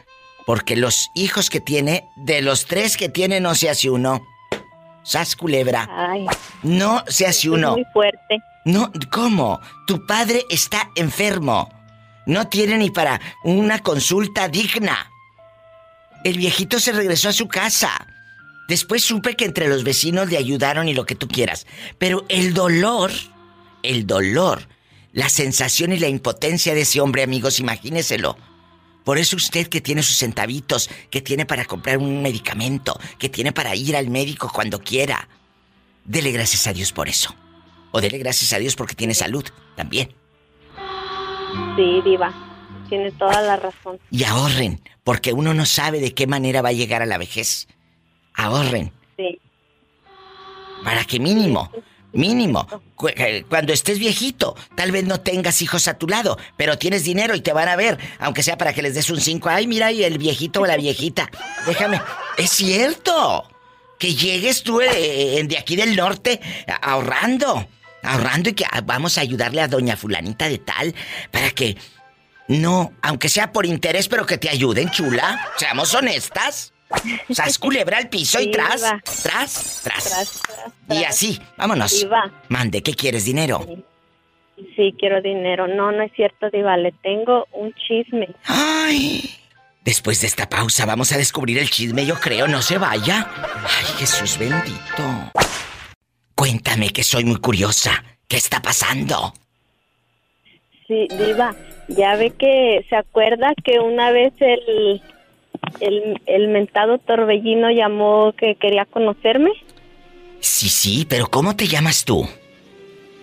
[0.44, 4.20] porque los hijos que tiene, de los tres que tiene, no se hace uno.
[5.04, 6.26] Sas culebra, Ay,
[6.62, 7.72] no se hace uno.
[7.72, 8.36] muy fuerte.
[8.66, 9.58] No, ¿cómo?
[9.86, 11.70] Tu padre está enfermo.
[12.26, 15.10] No tiene ni para una consulta digna.
[16.24, 18.06] El viejito se regresó a su casa.
[18.68, 21.66] Después supe que entre los vecinos le ayudaron y lo que tú quieras.
[21.98, 23.10] Pero el dolor,
[23.82, 24.68] el dolor,
[25.12, 28.36] la sensación y la impotencia de ese hombre, amigos, imagíneselo.
[29.04, 33.50] Por eso usted que tiene sus centavitos, que tiene para comprar un medicamento, que tiene
[33.50, 35.28] para ir al médico cuando quiera,
[36.04, 37.34] dele gracias a Dios por eso.
[37.92, 40.19] O dele gracias a Dios porque tiene salud también.
[41.76, 42.32] Sí, diva.
[42.88, 43.98] Tiene toda la razón.
[44.10, 47.68] Y ahorren, porque uno no sabe de qué manera va a llegar a la vejez.
[48.34, 49.38] Ahorren, Sí.
[50.84, 51.70] para que mínimo,
[52.12, 56.78] mínimo, cu- eh, cuando estés viejito, tal vez no tengas hijos a tu lado, pero
[56.78, 59.48] tienes dinero y te van a ver, aunque sea para que les des un 5.
[59.48, 61.30] Ay, mira, y el viejito o la viejita.
[61.66, 62.00] Déjame.
[62.38, 63.44] Es cierto.
[63.98, 66.40] Que llegues tú eh, de aquí del norte
[66.80, 67.66] ahorrando.
[68.02, 70.94] Ahorrando y que ah, vamos a ayudarle a doña fulanita de tal
[71.30, 71.76] para que
[72.48, 75.52] no, aunque sea por interés, pero que te ayuden, chula.
[75.56, 76.72] Seamos honestas.
[77.30, 79.82] Sas culebra al piso y tras, tras, tras.
[79.82, 82.00] Tras, tras, Y así, vámonos.
[82.00, 82.28] Diva.
[82.48, 83.24] Mande, ¿qué quieres?
[83.24, 83.64] ¿Dinero?
[84.74, 85.68] Sí, quiero dinero.
[85.68, 86.76] No, no es cierto, Diva.
[86.76, 88.28] Le tengo un chisme.
[88.46, 89.36] Ay.
[89.84, 93.30] Después de esta pausa vamos a descubrir el chisme, yo creo, no se vaya.
[93.64, 95.30] Ay, Jesús bendito.
[96.40, 98.02] Cuéntame que soy muy curiosa.
[98.26, 99.34] ¿Qué está pasando?
[100.88, 101.54] Sí, Diva.
[101.88, 105.02] Ya ve que se acuerda que una vez el,
[105.80, 109.50] el, el mentado Torbellino llamó que quería conocerme.
[110.40, 112.26] Sí, sí, pero ¿cómo te llamas tú?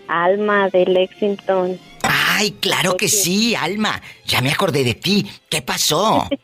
[0.08, 1.80] Alma de Lexington.
[2.04, 4.00] Ay, claro que sí, Alma.
[4.28, 5.26] Ya me acordé de ti.
[5.50, 6.30] ¿Qué pasó?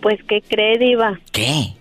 [0.00, 1.18] Pues, ¿qué cree, Diva?
[1.32, 1.77] ¿Qué?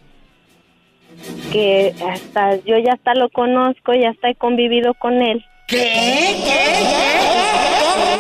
[1.52, 5.44] Que hasta yo ya hasta lo conozco, ya hasta he convivido con él.
[5.68, 6.36] ¿Qué?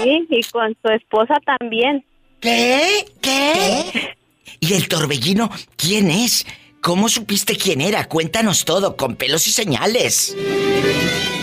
[0.03, 2.03] Sí, y con su esposa también.
[2.39, 3.05] ¿Qué?
[3.21, 4.15] ¿Qué?
[4.59, 6.45] ¿Y el torbellino quién es?
[6.81, 8.07] ¿Cómo supiste quién era?
[8.07, 10.35] Cuéntanos todo, con pelos y señales.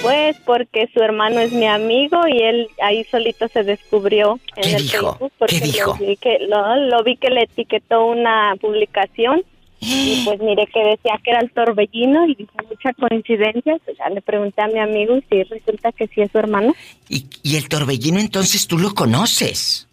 [0.03, 4.77] Pues porque su hermano es mi amigo y él ahí solito se descubrió en ¿Qué
[4.77, 5.13] el dijo?
[5.13, 5.97] Facebook porque ¿Qué dijo?
[5.99, 9.45] Lo vi que, lo, lo vi que le etiquetó una publicación
[9.81, 14.09] y pues miré que decía que era el torbellino y dije mucha coincidencia, pues ya
[14.09, 16.75] le pregunté a mi amigo y sí resulta que sí es su hermano.
[17.09, 19.89] ¿Y, y el torbellino entonces tú lo conoces?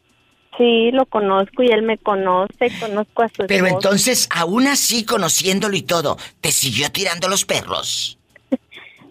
[0.58, 5.76] Sí, lo conozco y él me conoce, conozco a su Pero entonces, aún así, conociéndolo
[5.76, 8.18] y todo, ¿te siguió tirando los perros?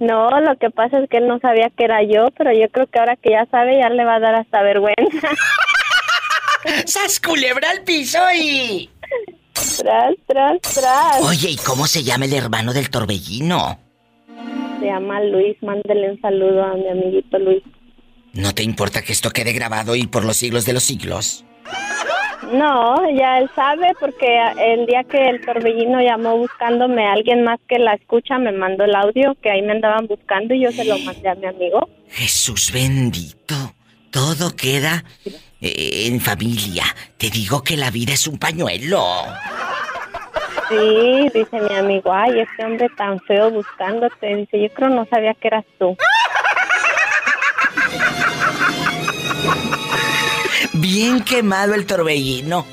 [0.00, 2.87] No, lo que pasa es que él no sabía que era yo, pero yo creo
[2.87, 5.28] que ahora que ya sabe ya le va a dar hasta vergüenza.
[6.87, 8.88] ¡Sas culebra al piso y!
[9.53, 11.23] Tras, tras, tras.
[11.23, 13.79] Oye, ¿y cómo se llama el hermano del torbellino?
[14.81, 15.57] Se llama Luis.
[15.63, 17.63] Mándele un saludo a mi amiguito Luis.
[18.33, 21.45] ¿No te importa que esto quede grabado y por los siglos de los siglos?
[22.53, 24.27] No, ya él sabe porque
[24.59, 28.95] el día que el torbellino llamó buscándome alguien más que la escucha me mandó el
[28.95, 31.89] audio que ahí me andaban buscando y yo se lo mandé a mi amigo.
[32.09, 33.55] Jesús bendito.
[34.11, 35.05] Todo queda
[35.61, 36.85] en familia.
[37.16, 39.25] Te digo que la vida es un pañuelo.
[40.68, 44.37] Sí, dice mi amigo, ay, este hombre tan feo buscándote.
[44.37, 45.96] Dice, yo creo no sabía que eras tú.
[50.75, 52.66] Bien quemado el torbellino.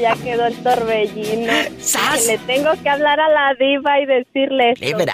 [0.00, 1.52] Ya quedó el torbellino.
[1.78, 2.20] ¡Sas!
[2.20, 5.04] Que le tengo que hablar a la diva y decirle esto.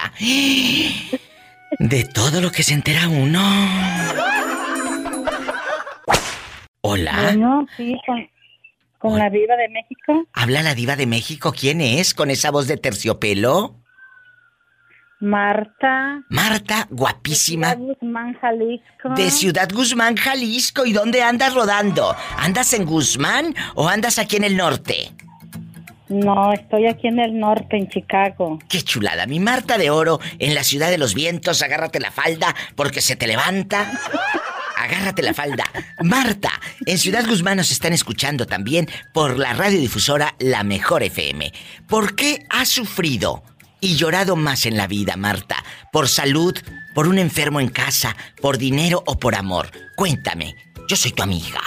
[1.78, 3.42] De todo lo que se entera uno.
[6.82, 7.22] Hola.
[7.22, 8.28] Bueno, sí, con,
[8.98, 10.26] con la diva de México.
[10.32, 11.52] Habla la diva de México.
[11.52, 12.12] ¿Quién es?
[12.12, 13.76] ¿Con esa voz de terciopelo?
[15.20, 16.24] Marta.
[16.28, 17.74] Marta, guapísima.
[17.74, 19.08] Ciudad Guzmán, Jalisco.
[19.14, 20.84] De Ciudad Guzmán, Jalisco.
[20.84, 22.16] ¿Y dónde andas rodando?
[22.36, 25.12] ¿Andas en Guzmán o andas aquí en el norte?
[26.08, 28.58] No, estoy aquí en el norte, en Chicago.
[28.68, 29.26] Qué chulada.
[29.26, 31.62] Mi Marta de Oro en la ciudad de los vientos.
[31.62, 33.86] Agárrate la falda porque se te levanta.
[34.82, 35.64] Agárrate la falda.
[36.02, 36.50] Marta,
[36.86, 41.52] en Ciudad Guzmán nos están escuchando también por la radiodifusora La Mejor FM.
[41.88, 43.44] ¿Por qué has sufrido
[43.80, 45.62] y llorado más en la vida, Marta?
[45.92, 46.58] ¿Por salud,
[46.96, 49.70] por un enfermo en casa, por dinero o por amor?
[49.94, 50.56] Cuéntame.
[50.88, 51.60] Yo soy tu amiga.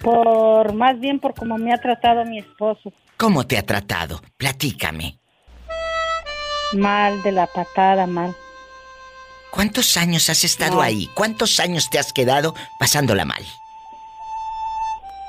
[0.00, 2.92] Por, más bien por cómo me ha tratado mi esposo.
[3.16, 4.22] ¿Cómo te ha tratado?
[4.36, 5.18] Platícame.
[6.74, 8.36] Mal, de la patada, mal.
[9.54, 10.82] ¿Cuántos años has estado No.
[10.82, 11.08] ahí?
[11.14, 13.44] ¿Cuántos años te has quedado pasándola mal?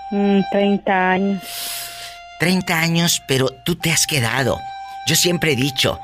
[0.10, 1.44] Mm, 30 años.
[2.40, 4.60] 30 años, pero tú te has quedado.
[5.08, 6.00] Yo siempre he dicho,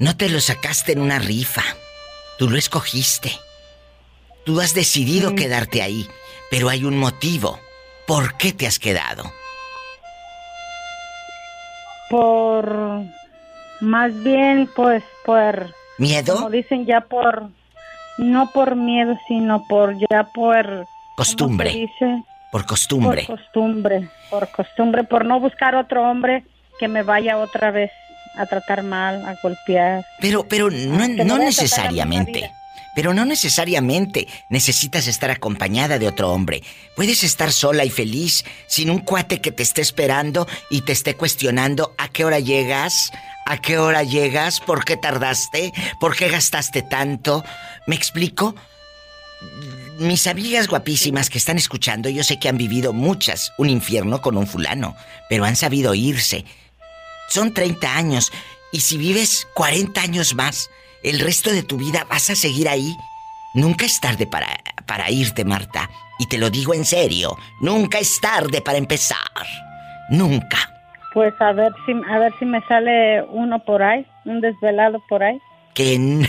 [0.00, 1.62] no te lo sacaste en una rifa.
[2.36, 3.30] Tú lo escogiste.
[4.44, 5.36] Tú has decidido Mm.
[5.36, 6.08] quedarte ahí,
[6.50, 7.60] pero hay un motivo.
[8.08, 9.32] ¿Por qué te has quedado?
[12.08, 13.04] Por,
[13.80, 16.34] más bien, pues, por, ¿Miedo?
[16.34, 17.50] como dicen ya por,
[18.18, 20.66] no por miedo, sino por, ya por...
[20.66, 20.86] ¿cómo
[21.16, 21.70] Costumbre.
[21.70, 22.22] dice?
[22.50, 23.24] Por costumbre.
[23.26, 26.44] Por costumbre, por costumbre, por no buscar otro hombre
[26.78, 27.90] que me vaya otra vez
[28.36, 30.04] a tratar mal, a golpear.
[30.20, 32.50] Pero, pero no, no necesariamente.
[32.94, 36.62] Pero no necesariamente necesitas estar acompañada de otro hombre.
[36.96, 41.14] Puedes estar sola y feliz sin un cuate que te esté esperando y te esté
[41.14, 43.12] cuestionando a qué hora llegas,
[43.46, 47.44] a qué hora llegas, por qué tardaste, por qué gastaste tanto.
[47.86, 48.54] ¿Me explico?
[49.98, 54.36] Mis amigas guapísimas que están escuchando, yo sé que han vivido muchas un infierno con
[54.36, 54.96] un fulano,
[55.28, 56.44] pero han sabido irse.
[57.28, 58.32] Son 30 años
[58.72, 60.70] y si vives 40 años más,
[61.02, 62.96] el resto de tu vida vas a seguir ahí.
[63.54, 64.48] Nunca es tarde para,
[64.86, 65.88] para irte, Marta.
[66.18, 69.18] Y te lo digo en serio, nunca es tarde para empezar.
[70.10, 70.58] Nunca.
[71.14, 75.22] Pues a ver si, a ver si me sale uno por ahí, un desvelado por
[75.22, 75.40] ahí.
[75.74, 75.96] Que,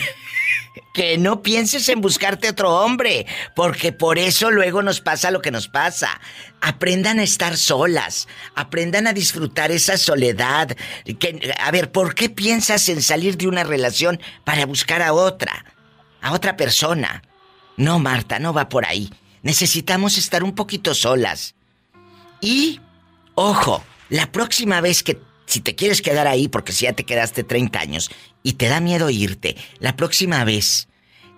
[0.93, 5.51] que no pienses en buscarte otro hombre, porque por eso luego nos pasa lo que
[5.51, 6.19] nos pasa.
[6.61, 10.75] Aprendan a estar solas, aprendan a disfrutar esa soledad.
[11.19, 15.65] Que, a ver, ¿por qué piensas en salir de una relación para buscar a otra,
[16.21, 17.23] a otra persona?
[17.77, 19.11] No, Marta, no va por ahí.
[19.43, 21.55] Necesitamos estar un poquito solas.
[22.41, 22.79] Y,
[23.35, 25.19] ojo, la próxima vez que,
[25.51, 28.09] si te quieres quedar ahí, porque si ya te quedaste 30 años
[28.41, 30.87] y te da miedo irte, la próxima vez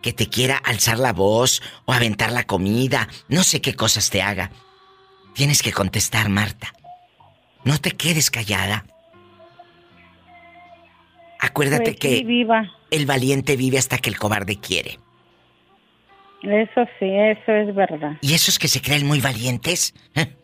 [0.03, 4.21] que te quiera alzar la voz o aventar la comida, no sé qué cosas te
[4.21, 4.51] haga,
[5.33, 6.73] tienes que contestar, Marta.
[7.63, 8.85] No te quedes callada.
[11.39, 12.71] Acuérdate Pues que viva.
[12.91, 14.99] el valiente vive hasta que el cobarde quiere.
[16.43, 18.17] Eso sí, eso es verdad.
[18.21, 19.95] ¿Y esos que se creen muy valientes?
[20.13, 20.35] ¿eh?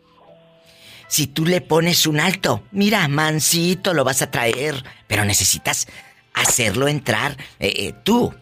[1.10, 5.88] Si tú le pones un alto, mira, mansito lo vas a traer, pero necesitas
[6.34, 8.32] hacerlo entrar eh, eh, tú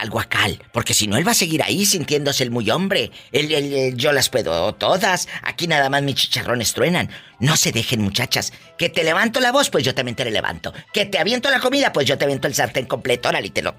[0.00, 3.10] al guacal, porque si no él va a seguir ahí sintiéndose el muy hombre.
[3.30, 7.10] Él, él- él, yo las puedo todas, aquí nada más mis chicharrones truenan.
[7.40, 8.54] No se dejen, muchachas.
[8.78, 10.72] Que te levanto la voz, pues yo también te la levanto.
[10.94, 13.74] Que te aviento la comida, pues yo te aviento el sartén completo, órale, te lo...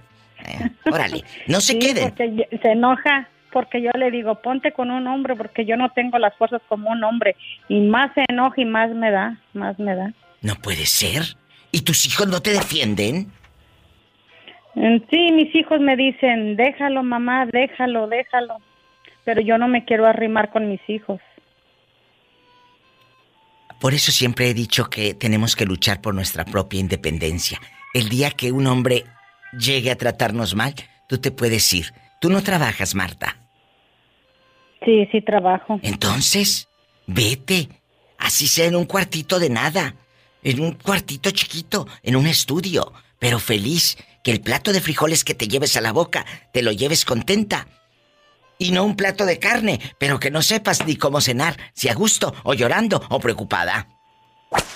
[0.45, 2.13] eh, órale, no se Sí, queden.
[2.15, 6.36] se enoja porque yo le digo, ponte con un hombre porque yo no tengo las
[6.38, 7.36] fuerzas como un hombre.
[7.69, 10.13] Y más se enoja y más me da, más me da.
[10.41, 11.23] No puede ser.
[11.71, 13.31] ¿Y tus hijos no te defienden?
[14.75, 18.57] Mm, Sí, mis hijos me dicen, déjalo mamá, déjalo, déjalo.
[19.25, 21.19] pero yo no me quiero arrimar con mis hijos.
[23.79, 27.60] Por eso siempre he dicho que tenemos que luchar por nuestra propia independencia.
[27.93, 29.03] El día que un hombre
[29.57, 30.73] llegue a tratarnos mal,
[31.07, 31.88] tú te puedes ir.
[32.19, 33.38] Tú no trabajas, Marta.
[34.84, 35.80] Sí, sí trabajo.
[35.84, 36.69] Entonces,
[37.06, 37.69] vete.
[38.17, 39.95] Así sea en un cuartito de nada.
[40.43, 42.93] En un cuartito chiquito, en un estudio.
[43.19, 43.97] Pero feliz.
[44.23, 47.67] Que el plato de frijoles que te lleves a la boca, te lo lleves contenta.
[48.60, 51.93] Y no un plato de carne, pero que no sepas ni cómo cenar, si a
[51.93, 53.88] gusto, o llorando, o preocupada.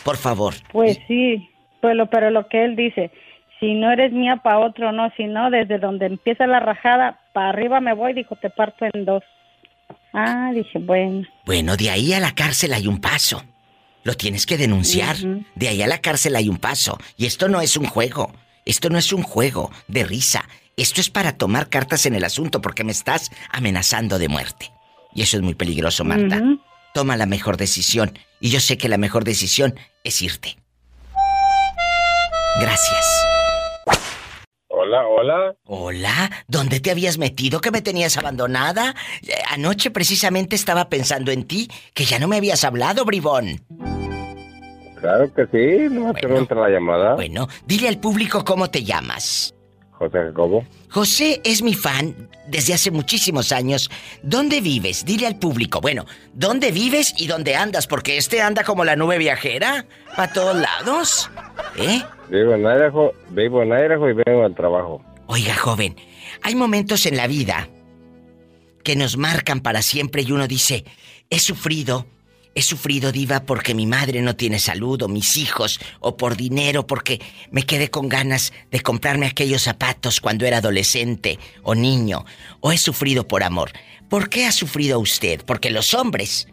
[0.05, 0.53] Por favor.
[0.71, 1.49] Pues sí,
[1.81, 3.11] pero, pero lo que él dice,
[3.59, 7.49] si no eres mía para otro, no, si no, desde donde empieza la rajada, para
[7.49, 9.23] arriba me voy, dijo, te parto en dos.
[10.13, 11.27] Ah, dije, bueno.
[11.45, 13.43] Bueno, de ahí a la cárcel hay un paso.
[14.03, 15.15] Lo tienes que denunciar.
[15.55, 16.97] De ahí a la cárcel hay un paso.
[17.17, 18.31] Y esto no es un juego.
[18.65, 20.47] Esto no es un juego de risa.
[20.75, 24.71] Esto es para tomar cartas en el asunto porque me estás amenazando de muerte.
[25.13, 26.41] Y eso es muy peligroso, Marta.
[26.93, 28.17] Toma la mejor decisión.
[28.39, 30.57] Y yo sé que la mejor decisión es irte.
[32.59, 33.30] Gracias.
[34.91, 35.55] Hola, hola.
[35.67, 38.93] Hola, ¿dónde te habías metido que me tenías abandonada?
[39.25, 43.63] Eh, Anoche precisamente estaba pensando en ti, que ya no me habías hablado, bribón.
[44.99, 47.15] Claro que sí, no me entra la llamada.
[47.15, 49.55] Bueno, dile al público cómo te llamas.
[49.91, 50.65] José Jacobo.
[50.89, 53.89] José es mi fan desde hace muchísimos años.
[54.23, 55.05] ¿Dónde vives?
[55.05, 55.79] Dile al público.
[55.79, 57.87] Bueno, ¿dónde vives y dónde andas?
[57.87, 59.85] Porque este anda como la nube viajera.
[60.17, 61.31] A todos lados.
[61.77, 62.01] ¿Eh?
[62.31, 65.03] Vivo en Idaho, vivo en Idaho y vengo al trabajo.
[65.27, 65.97] Oiga, joven,
[66.41, 67.67] hay momentos en la vida
[68.85, 70.85] que nos marcan para siempre y uno dice,
[71.29, 72.05] he sufrido,
[72.55, 76.87] he sufrido diva porque mi madre no tiene salud o mis hijos o por dinero
[76.87, 77.19] porque
[77.51, 82.23] me quedé con ganas de comprarme aquellos zapatos cuando era adolescente o niño
[82.61, 83.71] o he sufrido por amor.
[84.09, 85.41] ¿Por qué ha sufrido usted?
[85.45, 86.47] Porque los hombres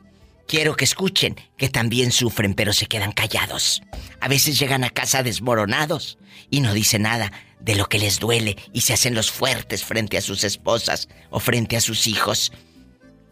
[0.48, 3.82] Quiero que escuchen que también sufren pero se quedan callados.
[4.18, 7.30] A veces llegan a casa desmoronados y no dicen nada
[7.60, 11.38] de lo que les duele y se hacen los fuertes frente a sus esposas o
[11.38, 12.50] frente a sus hijos.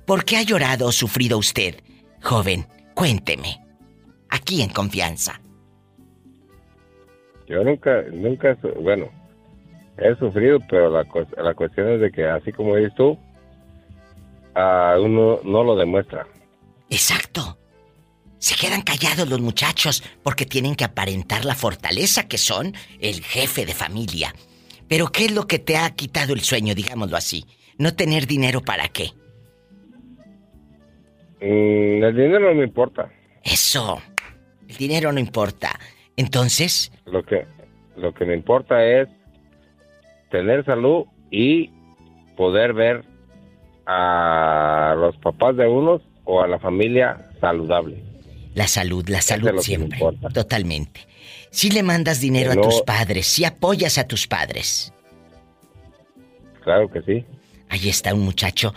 [0.05, 1.77] ¿Por qué ha llorado o sufrido usted,
[2.23, 2.67] joven?
[2.95, 3.65] Cuénteme.
[4.29, 5.41] Aquí en confianza.
[7.49, 9.09] Yo nunca, nunca, bueno,
[9.97, 11.07] he sufrido, pero la,
[11.43, 13.19] la cuestión es de que así como dices tú,
[14.55, 16.27] a uno no lo demuestra.
[16.91, 17.59] Exacto.
[18.39, 23.65] Se quedan callados los muchachos porque tienen que aparentar la fortaleza que son el jefe
[23.65, 24.35] de familia.
[24.89, 27.45] Pero ¿qué es lo que te ha quitado el sueño, digámoslo así?
[27.79, 29.11] No tener dinero para qué.
[31.41, 33.11] Mm, el dinero no me importa.
[33.43, 34.01] Eso.
[34.69, 35.79] El dinero no importa.
[36.17, 36.93] Entonces.
[37.05, 37.47] Lo que,
[37.97, 39.09] lo que me importa es
[40.31, 41.71] tener salud y
[42.37, 43.05] poder ver
[43.87, 48.03] a los papás de unos o a la familia saludable.
[48.55, 50.01] La salud, la salud siempre.
[50.33, 51.07] Totalmente.
[51.51, 54.93] Si le mandas dinero a tus padres, si apoyas a tus padres.
[56.63, 57.25] Claro que sí.
[57.69, 58.75] Ahí está un muchacho,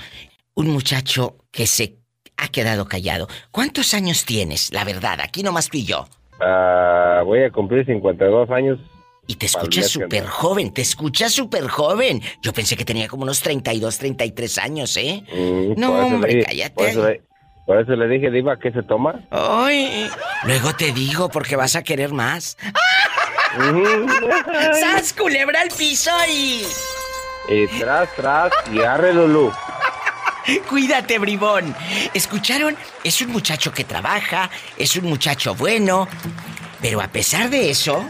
[0.53, 1.97] un muchacho que se
[2.37, 3.27] ha quedado callado.
[3.51, 5.19] ¿Cuántos años tienes, la verdad?
[5.21, 6.07] Aquí nomás tú y yo.
[6.39, 8.79] Ah, voy a cumplir 52 años.
[9.27, 12.21] Y te escuchas súper joven, te escuchas súper joven.
[12.41, 15.23] Yo pensé que tenía como unos 32, 33 años, ¿eh?
[15.31, 16.73] Mm, no, hombre, cállate.
[16.73, 17.28] Por eso
[17.69, 19.19] le dije, Diva, ¿qué se toma?
[19.29, 20.09] Ay,
[20.43, 22.57] luego te digo porque vas a querer más.
[24.79, 26.63] ¡Sas, culebra al piso y...
[27.47, 29.51] Y tras, tras, y arre, Lulú.
[30.67, 31.75] Cuídate, bribón.
[32.13, 32.75] ¿Escucharon?
[33.03, 36.07] Es un muchacho que trabaja, es un muchacho bueno,
[36.81, 38.03] pero a pesar de eso,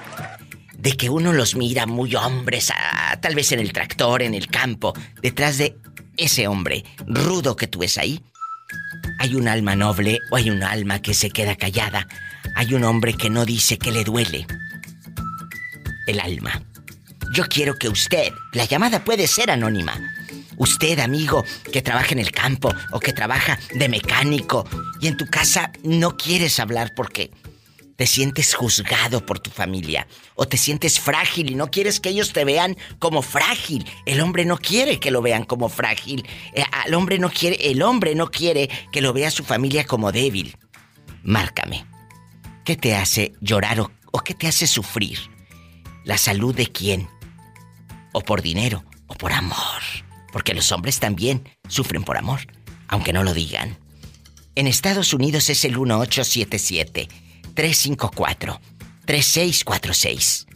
[0.74, 2.72] de que uno los mira muy hombres,
[3.20, 5.76] tal vez en el tractor, en el campo, detrás de
[6.16, 8.24] ese hombre rudo que tú ves ahí,
[9.20, 12.08] hay un alma noble o hay un alma que se queda callada.
[12.56, 14.48] Hay un hombre que no dice que le duele.
[16.08, 16.64] El alma.
[17.34, 19.94] Yo quiero que usted, la llamada puede ser anónima.
[20.56, 24.66] Usted, amigo, que trabaja en el campo o que trabaja de mecánico
[25.02, 27.30] y en tu casa no quieres hablar porque
[28.00, 32.32] te sientes juzgado por tu familia o te sientes frágil y no quieres que ellos
[32.32, 33.86] te vean como frágil.
[34.06, 36.26] El hombre no quiere que lo vean como frágil.
[36.54, 40.14] El eh, hombre no quiere, el hombre no quiere que lo vea su familia como
[40.14, 40.56] débil.
[41.24, 41.86] Márcame.
[42.64, 45.20] ¿Qué te hace llorar o, o qué te hace sufrir?
[46.06, 47.10] ¿La salud de quién?
[48.14, 48.86] ¿O por dinero?
[49.08, 49.82] ¿O por amor?
[50.32, 52.48] Porque los hombres también sufren por amor,
[52.88, 53.78] aunque no lo digan.
[54.56, 57.29] En Estados Unidos es el 1877
[57.60, 60.48] 354-3646.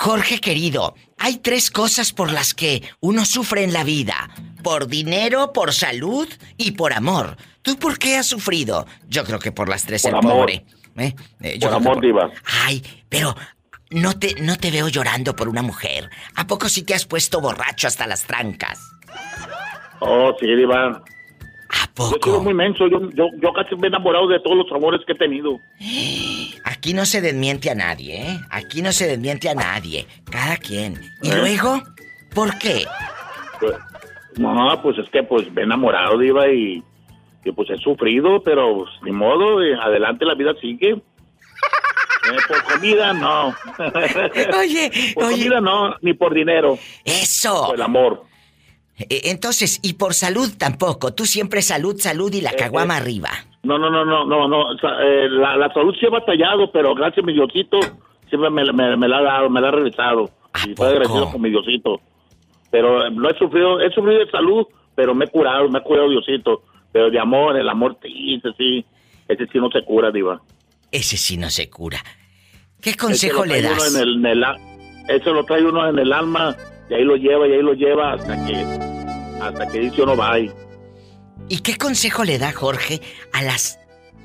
[0.00, 4.30] Jorge querido, hay tres cosas por las que uno sufre en la vida.
[4.62, 6.26] Por dinero, por salud
[6.56, 7.36] y por amor.
[7.60, 8.86] ¿Tú por qué has sufrido?
[9.10, 10.32] Yo creo que por las tres Por el amor.
[10.32, 10.64] pobre.
[10.96, 11.14] ¿eh?
[11.42, 12.30] Eh, yo Por amor, diva.
[12.64, 13.36] Ay, pero
[13.90, 16.08] no te, no te veo llorando por una mujer.
[16.34, 18.80] ¿A poco sí te has puesto borracho hasta las trancas?
[19.98, 21.02] Oh, sí, Diva.
[21.72, 22.88] ¿A Yo he sido muy menso.
[22.88, 25.58] Yo, yo, yo casi me he enamorado de todos los amores que he tenido.
[26.64, 28.40] Aquí no se desmiente a nadie, ¿eh?
[28.50, 30.06] Aquí no se desmiente a nadie.
[30.30, 31.00] Cada quien.
[31.22, 31.36] ¿Y ¿Eh?
[31.36, 31.82] luego?
[32.34, 32.84] ¿Por qué?
[33.60, 33.74] Pues,
[34.36, 36.82] no, pues es que pues me he enamorado, Diva, y,
[37.44, 41.00] y, pues he sufrido, pero pues, ni modo, eh, adelante la vida sigue.
[42.22, 43.46] Eh, por comida, no.
[44.58, 45.36] Oye, por oye.
[45.36, 46.78] comida, no, ni por dinero.
[47.02, 47.68] Eso.
[47.68, 48.24] Por el amor.
[49.08, 51.12] Eh, Entonces, y por salud tampoco.
[51.14, 53.30] Tú siempre salud, salud y la caguama arriba.
[53.62, 54.72] No, no, no, no, no, no.
[54.72, 57.78] eh, la, la salud sí ha batallado, pero gracias a mi Diosito
[58.28, 60.30] siempre me, me- me la ha dado, me la ha regresado.
[60.66, 62.00] Y estoy agradecido con mi Diosito.
[62.70, 65.82] Pero eh, no he sufrido, he sufrido de salud, pero me he curado, me ha
[65.82, 66.62] curado Diosito.
[66.92, 68.84] Pero de amor, el amor, sí, ese sí,
[69.28, 70.40] ese sí no se cura, Diva.
[70.90, 72.02] Ese sí no se cura.
[72.80, 73.94] ¿Qué consejo le das?
[73.94, 74.56] En el, en el a-
[75.08, 76.56] eso lo trae uno en el alma,
[76.90, 78.54] y ahí lo lleva, y ahí lo lleva hasta que,
[79.40, 80.38] hasta que dice uno va.
[80.38, 83.00] ¿Y qué consejo le da Jorge
[83.32, 83.78] a las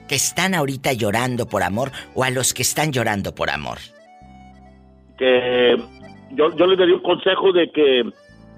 [0.07, 3.77] que están ahorita llorando por amor o a los que están llorando por amor?
[5.17, 5.77] que
[6.31, 8.03] yo, yo les daría un consejo de que,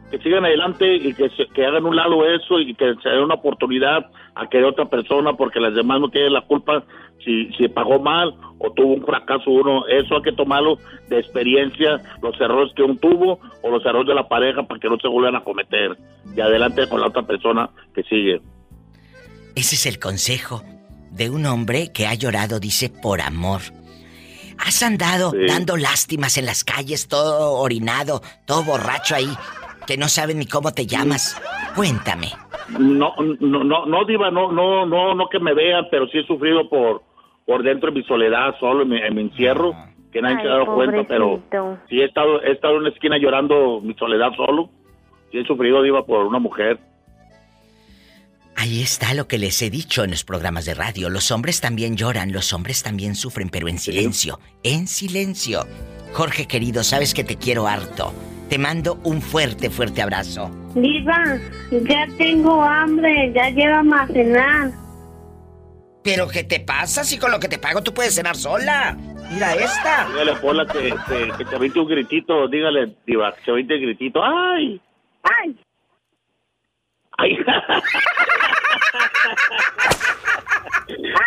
[0.09, 3.19] que sigan adelante y que, se- que hagan un lado eso y que se den
[3.19, 6.83] una oportunidad a que otra persona porque las demás no tienen la culpa
[7.27, 9.85] si, si pagó mal o tuvo un fracaso uno.
[9.87, 10.77] Eso hay que tomarlo
[11.09, 14.87] de experiencia, los errores que uno tuvo o los errores de la pareja para que
[14.89, 15.97] no se vuelvan a cometer.
[16.35, 18.41] Y adelante con la otra persona que sigue.
[19.55, 20.63] Ese es el consejo
[21.11, 23.61] de un hombre que ha llorado, dice, por amor.
[24.65, 25.45] Has andado Sí.
[25.47, 29.29] dando lástimas en las calles, todo orinado, todo borracho ahí,
[29.85, 31.39] que no saben ni cómo te llamas.
[31.75, 32.29] Cuéntame.
[32.69, 36.25] No, no, no, no, Diva, no, no, no, no que me vean, pero sí he
[36.25, 37.01] sufrido por,
[37.47, 39.73] por dentro de mi soledad, solo en mi, en mi encierro,
[40.11, 41.41] que nadie se ha dado cuenta, pero
[41.89, 44.69] sí he estado, he estado en una esquina llorando mi soledad solo.
[45.31, 46.77] Sí he sufrido, Diva, por una mujer.
[48.57, 51.09] Ahí está lo que les he dicho en los programas de radio.
[51.09, 55.61] Los hombres también lloran, los hombres también sufren, pero en silencio, en silencio.
[56.11, 58.11] Jorge querido, sabes que te quiero harto.
[58.49, 60.49] Te mando un fuerte, fuerte abrazo.
[60.75, 61.37] Diva,
[61.71, 64.86] ya tengo hambre, ya llévame a cenar.
[66.07, 67.03] ¿Pero qué te pasa?
[67.03, 68.95] Si con lo que te pago tú puedes cenar sola.
[69.29, 70.07] Mira esta.
[70.07, 73.81] Dígale Pola que, que, que te aviente un gritito, dígale, Diva, que te aviente el
[73.81, 74.23] gritito.
[74.23, 74.79] ¡Ay!
[75.23, 75.59] ¡Ay!
[77.17, 77.37] ¡Ay!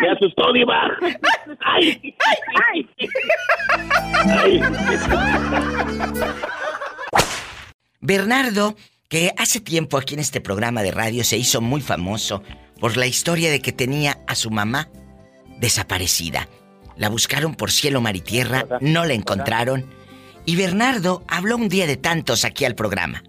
[0.00, 0.96] Me asustó, Diva.
[1.60, 2.16] ¡Ay!
[2.72, 2.88] ¡Ay!
[4.30, 4.62] ¡Ay!
[8.00, 8.76] Bernardo,
[9.10, 12.42] que hace tiempo aquí en este programa de radio se hizo muy famoso
[12.80, 14.88] por la historia de que tenía a su mamá
[15.60, 16.48] desaparecida.
[16.96, 19.86] La buscaron por cielo, mar y tierra, no la encontraron.
[20.46, 23.22] Y Bernardo habló un día de tantos aquí al programa,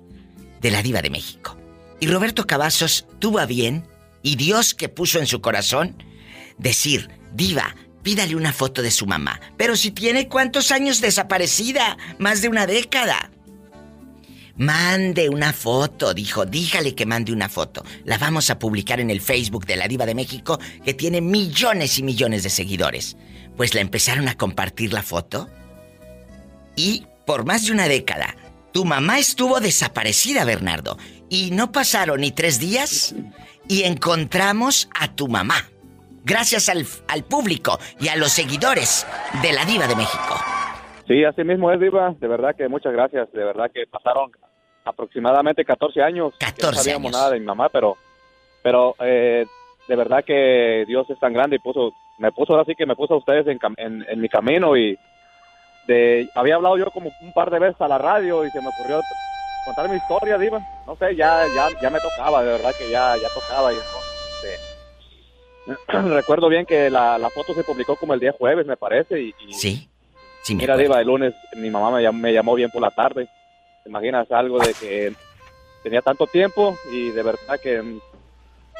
[0.61, 1.57] de la diva de México.
[1.99, 3.85] Y Roberto Cavazos tuvo a bien,
[4.23, 6.03] y Dios que puso en su corazón,
[6.57, 9.39] decir, diva, pídale una foto de su mamá.
[9.57, 13.30] Pero si tiene cuántos años desaparecida, más de una década.
[14.57, 17.83] Mande una foto, dijo, dígale que mande una foto.
[18.03, 21.97] La vamos a publicar en el Facebook de la Diva de México, que tiene millones
[21.99, 23.17] y millones de seguidores.
[23.55, 25.49] Pues la empezaron a compartir la foto.
[26.75, 28.35] Y por más de una década,
[28.71, 30.97] tu mamá estuvo desaparecida, Bernardo.
[31.29, 33.15] Y no pasaron ni tres días
[33.67, 35.69] y encontramos a tu mamá.
[36.23, 39.05] Gracias al, al público y a los seguidores
[39.41, 40.60] de la Diva de México.
[41.11, 42.13] Sí, así mismo es, Diva.
[42.19, 43.29] De verdad que muchas gracias.
[43.33, 44.31] De verdad que pasaron
[44.85, 46.33] aproximadamente 14 años.
[46.39, 47.17] 14 no sabíamos años.
[47.17, 47.97] nada de mi mamá, pero,
[48.63, 49.45] pero eh,
[49.89, 52.95] de verdad que Dios es tan grande y puso, me puso ahora sí que me
[52.95, 54.97] puso a ustedes en, en, en mi camino y
[55.87, 58.67] de, había hablado yo como un par de veces a la radio y se me
[58.69, 59.01] ocurrió
[59.65, 60.59] contar mi historia, Diva.
[60.87, 64.59] No sé, ya, ya, ya me tocaba, de verdad que ya, ya tocaba y entonces,
[65.67, 69.19] este, recuerdo bien que la, la foto se publicó como el día jueves, me parece,
[69.21, 69.89] y, y- Sí,
[70.43, 70.77] sí Mira.
[70.77, 73.27] Diva, el lunes mi mamá me llamó, me llamó bien por la tarde.
[73.83, 75.13] ¿Te imaginas algo de que
[75.83, 77.79] tenía tanto tiempo y de verdad que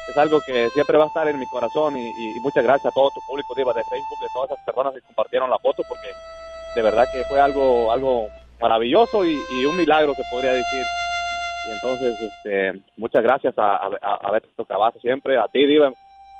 [0.08, 2.94] es algo que siempre va a estar en mi corazón y, y muchas gracias a
[2.94, 6.08] todo tu público, Diva, de Facebook, de todas esas personas que compartieron la foto porque
[6.74, 8.28] de verdad que fue algo algo
[8.62, 10.84] maravilloso y, y un milagro, se podría decir,
[11.68, 15.92] Y entonces, este, muchas gracias a, a, a Beto Cavazo siempre, a ti, Diva,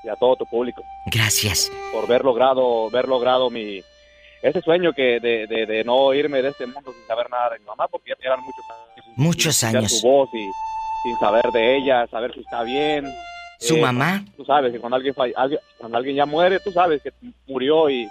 [0.04, 0.82] y a todo tu público.
[1.06, 1.70] Gracias.
[1.92, 3.82] Por ver logrado, ver logrado mi,
[4.42, 7.58] ese sueño que de, de, de no irme de este mundo sin saber nada de
[7.60, 9.06] mi mamá, porque ya eran muchos años.
[9.16, 10.00] Muchos sin años.
[10.00, 10.48] Su voz y
[11.04, 13.12] sin saber de ella, saber si está bien.
[13.58, 14.24] ¿Su Eh, mamá?
[14.36, 17.12] Tú sabes que cuando alguien, falle- alguien- cuando alguien ya muere, tú sabes que
[17.46, 18.08] murió y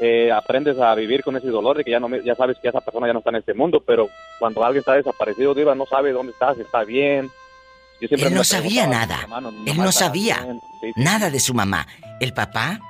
[0.00, 2.80] eh, aprendes a vivir con ese dolor de que ya no ya sabes que esa
[2.80, 4.08] persona ya no está en este mundo, pero
[4.38, 7.30] cuando alguien está desaparecido, Diva, no sabe dónde está, si está bien.
[8.00, 9.20] Yo siempre Él no sabía nada.
[9.66, 11.86] Él no sabía bien, sí, nada de su mamá.
[12.20, 12.80] El papá,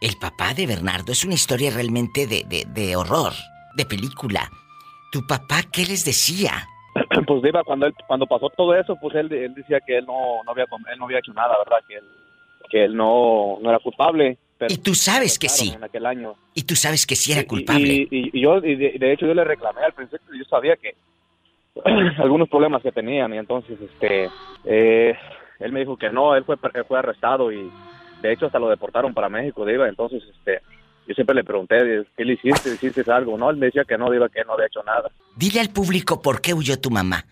[0.00, 3.32] el papá de Bernardo es una historia realmente de, de, de horror,
[3.76, 4.50] de película.
[5.12, 6.52] ¿Tu papá qué les decía?
[7.26, 10.42] pues Diva, cuando él, cuando pasó todo eso, pues él, él decía que él no,
[10.44, 11.78] no había él no había hecho nada, ¿verdad?
[11.88, 12.04] Que él,
[12.70, 14.36] que él no, no era culpable.
[14.58, 15.70] Pero Y tú sabes que sí.
[15.74, 16.34] En aquel año.
[16.54, 17.94] Y tú sabes que sí era culpable.
[17.94, 20.76] Y, y- y yo, y de, de hecho, yo le reclamé al principio, yo sabía
[20.76, 20.94] que
[22.18, 24.28] algunos problemas que tenían, y entonces, este,
[24.64, 25.14] eh,
[25.60, 27.70] él me dijo que no, él fue, él fue arrestado y
[28.22, 30.60] de hecho hasta lo deportaron para México, Diva, entonces, este,
[31.06, 32.70] yo siempre le pregunté, ¿qué le hiciste?
[32.70, 33.38] ¿Hiciste algo?
[33.38, 35.10] No, él me decía que no, Diva, que no había hecho nada.
[35.36, 37.24] Dile al público por qué huyó tu mamá.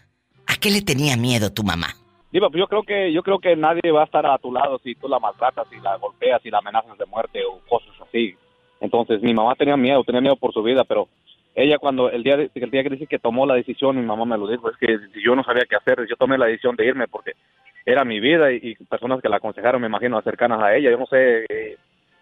[0.46, 1.88] ¿A qué le tenía miedo tu mamá?
[2.32, 4.78] Diva, pues yo creo que yo creo que nadie va a estar a tu lado
[4.82, 8.34] si tú la maltratas, si la golpeas, si la amenazas de muerte o cosas así.
[8.80, 11.08] Entonces mi mamá tenía miedo, tenía miedo por su vida, pero
[11.54, 14.24] ella cuando el día de- el día que dice que tomó la decisión, mi mamá
[14.26, 16.86] me lo dijo, es que yo no sabía qué hacer, yo tomé la decisión de
[16.86, 17.32] irme porque
[17.86, 20.98] era mi vida y, y personas que la aconsejaron, me imagino, cercanas a ella, yo
[20.98, 21.76] no sé, eh,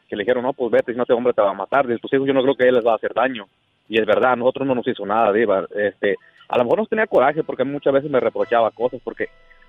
[0.07, 1.99] que le dijeron, no, pues vete, si no este hombre te va a matar, de
[1.99, 3.47] tus hijos yo no creo que él les va a hacer daño.
[3.89, 5.67] Y es verdad, a nosotros no nos hizo nada, Diva.
[5.75, 6.17] Este,
[6.49, 9.29] a lo mejor nos tenía coraje porque muchas veces me reprochaba cosas porque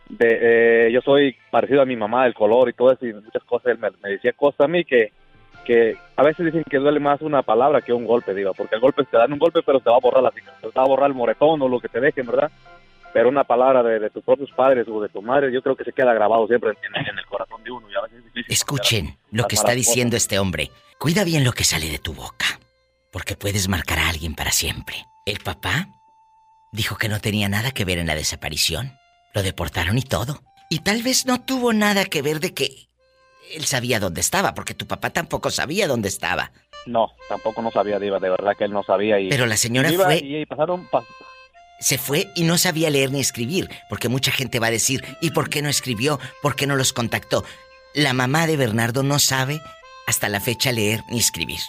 [0.09, 3.43] de, eh, yo soy parecido a mi mamá, el color y todo eso, y muchas
[3.43, 5.11] cosas, él me, decía cosas a mí que,
[5.65, 8.81] que a veces dicen que duele más una palabra que un golpe, digo, porque el
[8.81, 11.09] golpe te dan un golpe, pero te va a borrar la te va a borrar
[11.09, 12.51] el moretón o lo que te dejen, ¿verdad?
[13.15, 15.85] Pero una palabra de, de tus propios padres o de tu madre, yo creo que
[15.85, 17.89] se queda grabado siempre en, en el corazón de uno.
[17.89, 20.23] Y a veces es difícil Escuchen lo que está diciendo cosas.
[20.23, 20.69] este hombre.
[20.99, 22.45] Cuida bien lo que sale de tu boca,
[23.13, 24.97] porque puedes marcar a alguien para siempre.
[25.25, 25.87] El papá
[26.73, 28.91] dijo que no tenía nada que ver en la desaparición.
[29.33, 30.41] Lo deportaron y todo.
[30.69, 32.87] Y tal vez no tuvo nada que ver de que
[33.55, 36.51] él sabía dónde estaba, porque tu papá tampoco sabía dónde estaba.
[36.85, 39.19] No, tampoco no sabía, Diva, de verdad que él no sabía.
[39.21, 41.05] Y, Pero la señora Diva, fue- Y, y pasaron, pas-
[41.79, 45.31] Se fue y no sabía leer ni escribir, porque mucha gente va a decir, ¿y
[45.31, 46.19] por qué no escribió?
[46.41, 47.43] ¿Por qué no los contactó?
[47.93, 49.59] La mamá de Bernardo no sabe
[50.07, 51.59] hasta la fecha leer ni escribir.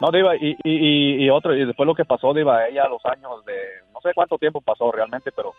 [0.00, 3.54] No, Diva, y, y, otro, y después lo que pasó, Diva, ella los años de,
[3.92, 5.54] no sé cuánto tiempo pasó realmente, pero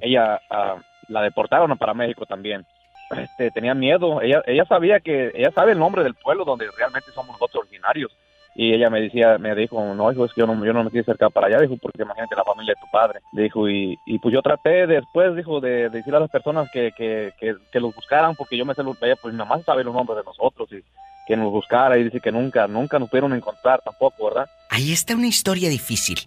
[0.00, 0.76] ella ah,
[1.08, 2.64] la deportaron para México también.
[3.10, 7.10] Este, tenía miedo, ella, ella sabía que, ella sabe el nombre del pueblo donde realmente
[7.10, 8.12] somos nosotros originarios.
[8.60, 10.90] Y ella me decía, me dijo, no, hijo, es que yo no, yo no me
[10.90, 13.20] quiero acercar para allá, dijo, porque imagínate la familia de tu padre.
[13.30, 16.90] Dijo, y, y pues yo traté después, dijo, de, de decirle a las personas que,
[16.96, 19.94] que, que, que los buscaran, porque yo me sé los, pues mi mamá sabe los
[19.94, 20.82] nombres de nosotros, y
[21.28, 24.50] que nos buscara, y dice que nunca, nunca nos pudieron encontrar tampoco, ¿verdad?
[24.70, 26.18] Ahí está una historia difícil.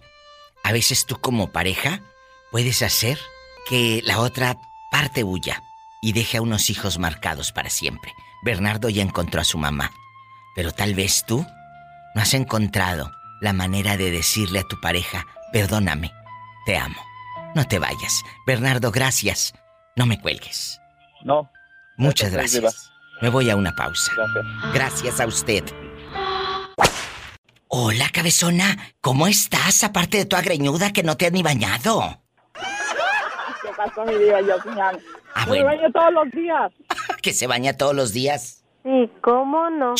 [0.64, 2.00] A veces tú como pareja
[2.50, 3.18] puedes hacer
[3.68, 4.56] que la otra
[4.90, 5.62] parte huya
[6.00, 8.14] y deje a unos hijos marcados para siempre.
[8.42, 9.90] Bernardo ya encontró a su mamá,
[10.56, 11.44] pero tal vez tú
[12.14, 13.10] no has encontrado
[13.40, 16.12] la manera de decirle a tu pareja, perdóname,
[16.66, 17.00] te amo,
[17.54, 18.22] no te vayas.
[18.46, 19.54] Bernardo, gracias,
[19.96, 20.80] no me cuelgues.
[21.24, 21.50] No.
[21.96, 22.92] Muchas Gracias, gracias.
[23.20, 24.12] Me voy a una pausa.
[24.16, 24.72] Gracias.
[24.74, 25.64] Gracias a usted.
[27.68, 28.76] Hola, cabezona.
[29.00, 29.84] ¿Cómo estás?
[29.84, 32.20] Aparte de tu agreñuda que no te has ni bañado.
[32.54, 34.40] ¿Qué pasó, mi diva?
[34.40, 35.00] Yo, señor.
[35.34, 35.66] Ah, bueno.
[35.68, 36.72] me baño todos los días.
[37.22, 38.61] Que se baña todos los días.
[38.82, 39.94] Sí, ¿cómo no?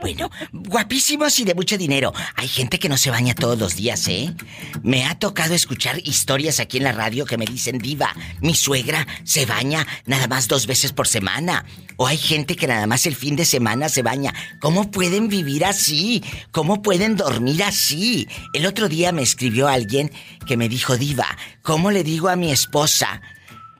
[0.00, 2.12] Bueno, guapísimos y de mucho dinero.
[2.34, 4.34] Hay gente que no se baña todos los días, ¿eh?
[4.82, 9.06] Me ha tocado escuchar historias aquí en la radio que me dicen, diva, mi suegra
[9.22, 11.64] se baña nada más dos veces por semana.
[11.96, 14.34] O hay gente que nada más el fin de semana se baña.
[14.60, 16.24] ¿Cómo pueden vivir así?
[16.50, 18.26] ¿Cómo pueden dormir así?
[18.54, 20.10] El otro día me escribió alguien
[20.46, 21.28] que me dijo, diva,
[21.62, 23.22] ¿cómo le digo a mi esposa?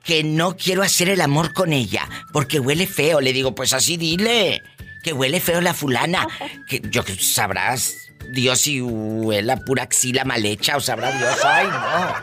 [0.05, 3.20] Que no quiero hacer el amor con ella porque huele feo.
[3.20, 4.62] Le digo, pues así dile,
[5.02, 6.26] que huele feo la fulana.
[6.68, 7.94] Que yo que sabrás,
[8.30, 11.38] Dios si huele a pura axila mal hecha o sabrá Dios.
[11.44, 12.14] Ay, no.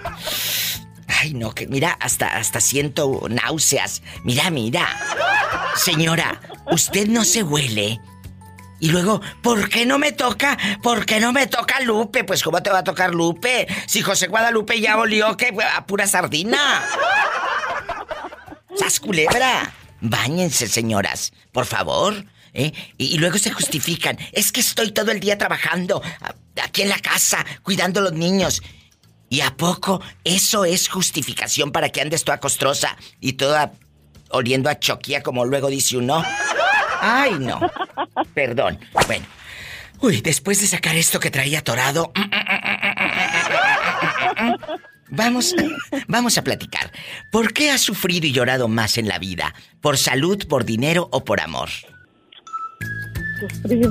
[1.07, 4.01] Ay, no, que mira, hasta, hasta siento náuseas.
[4.23, 4.87] Mira, mira.
[5.75, 7.99] Señora, usted no se huele.
[8.79, 10.57] Y luego, ¿por qué no me toca?
[10.81, 12.23] ¿Por qué no me toca Lupe?
[12.23, 13.67] Pues ¿cómo te va a tocar Lupe?
[13.85, 16.83] Si José Guadalupe ya olió que a pura sardina.
[18.81, 19.71] ¡Sas culebra!
[19.99, 22.25] Báñense, señoras, por favor.
[22.55, 22.73] ¿eh?
[22.97, 24.17] Y, luego se justifican.
[24.31, 26.01] Es que estoy todo el día trabajando
[26.59, 28.63] aquí en la casa, cuidando a los niños.
[29.29, 33.73] ¿Y a poco eso es justificación para que andes toda costrosa y toda
[34.31, 36.25] oliendo a choquía como luego dice uno?
[37.01, 37.59] Ay, no.
[38.33, 38.79] Perdón.
[39.05, 39.27] Bueno.
[39.99, 42.11] Uy, después de sacar esto que traía atorado...
[45.11, 45.53] Vamos,
[46.07, 46.91] vamos a platicar.
[47.31, 49.53] ¿Por qué has sufrido y llorado más en la vida?
[49.81, 51.69] ¿Por salud, por dinero o por amor?
[53.39, 53.89] Sufrir.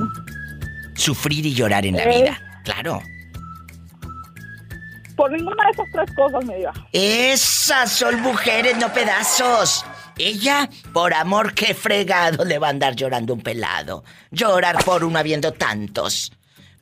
[0.95, 2.21] Sufrir y llorar en la Eh.
[2.21, 2.61] vida.
[2.63, 3.01] Claro.
[5.15, 6.73] Por ninguna de esas tres cosas, mi diva.
[6.91, 9.85] Esas son mujeres, no pedazos.
[10.17, 14.03] Ella, por amor, qué fregado le va a andar llorando un pelado.
[14.31, 16.31] Llorar por uno habiendo tantos.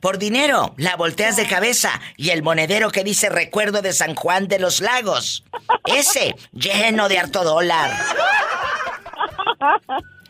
[0.00, 4.48] Por dinero, la volteas de cabeza y el monedero que dice recuerdo de San Juan
[4.48, 5.44] de los Lagos.
[5.84, 7.90] Ese, lleno de harto dólar.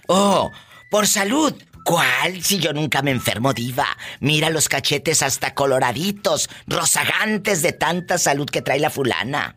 [0.09, 0.51] Oh,
[0.91, 1.55] por salud.
[1.85, 2.43] ¿Cuál?
[2.43, 3.87] Si yo nunca me enfermo, diva.
[4.21, 9.55] Mira los cachetes hasta coloraditos, rozagantes de tanta salud que trae la fulana.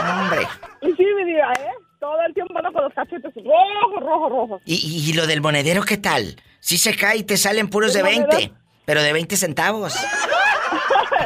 [0.00, 0.46] Hombre.
[0.80, 1.68] Y sí, mi diva, ¿eh?
[2.00, 4.60] Todo el tiempo ando con los cachetes rojo, rojo, rojo.
[4.64, 6.40] ¿Y, y- y lo del monedero qué tal?
[6.58, 8.54] Si se cae y te salen puros de ¿El 20, monedero?
[8.84, 9.94] Pero de 20 centavos.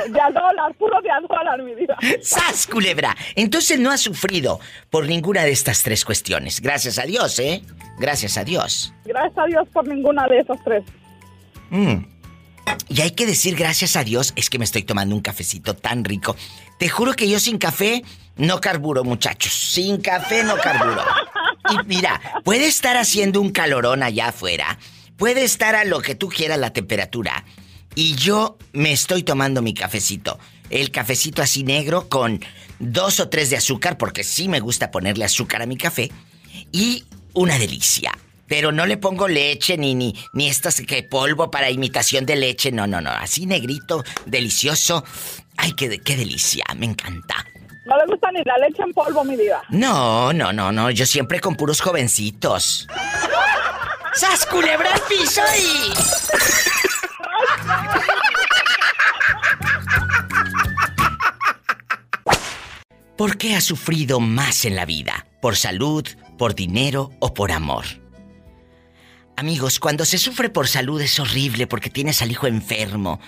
[0.09, 1.97] de a dólar, puro de a dólar, mi diva.
[2.23, 3.17] ¡Sas, culebra!
[3.35, 6.61] Entonces no has sufrido por ninguna de estas tres cuestiones.
[6.61, 7.63] Gracias a Dios, ¿eh?
[7.99, 8.93] Gracias a Dios.
[9.05, 10.85] Gracias a Dios por ninguna de esas tres.
[11.71, 12.05] Mm.
[12.89, 16.05] Y hay que decir gracias a Dios, es que me estoy tomando un cafecito tan
[16.05, 16.37] rico.
[16.79, 18.03] Te juro que yo sin café
[18.37, 19.53] no carburo, muchachos.
[19.53, 21.03] Sin café no carburo.
[21.71, 24.79] Y mira, puede estar haciendo un calorón allá afuera.
[25.17, 27.45] Puede estar a lo que tú quieras la temperatura.
[27.95, 30.39] Y yo me estoy tomando mi cafecito.
[30.69, 32.45] El cafecito así negro con
[32.79, 36.11] dos o tres de azúcar, porque sí me gusta ponerle azúcar a mi café.
[36.71, 38.12] Y una delicia.
[38.47, 42.71] Pero no le pongo leche ni ni ni estas que polvo para imitación de leche,
[42.71, 45.03] no, no, no, así negrito, delicioso.
[45.57, 47.45] Ay, qué, qué delicia, me encanta.
[47.87, 49.62] No le gusta ni la leche en polvo, mi diva.
[49.71, 52.87] No, no, no, no, yo siempre con puros jovencitos.
[54.17, 55.93] ¡Sas culebra al piso y...
[63.19, 65.27] ¿Por qué has sufrido más en la vida?
[65.43, 66.07] ¿Por salud,
[66.39, 67.85] por dinero o por amor?
[69.37, 73.21] Amigos, cuando se sufre por salud es horrible porque tienes al hijo enfermo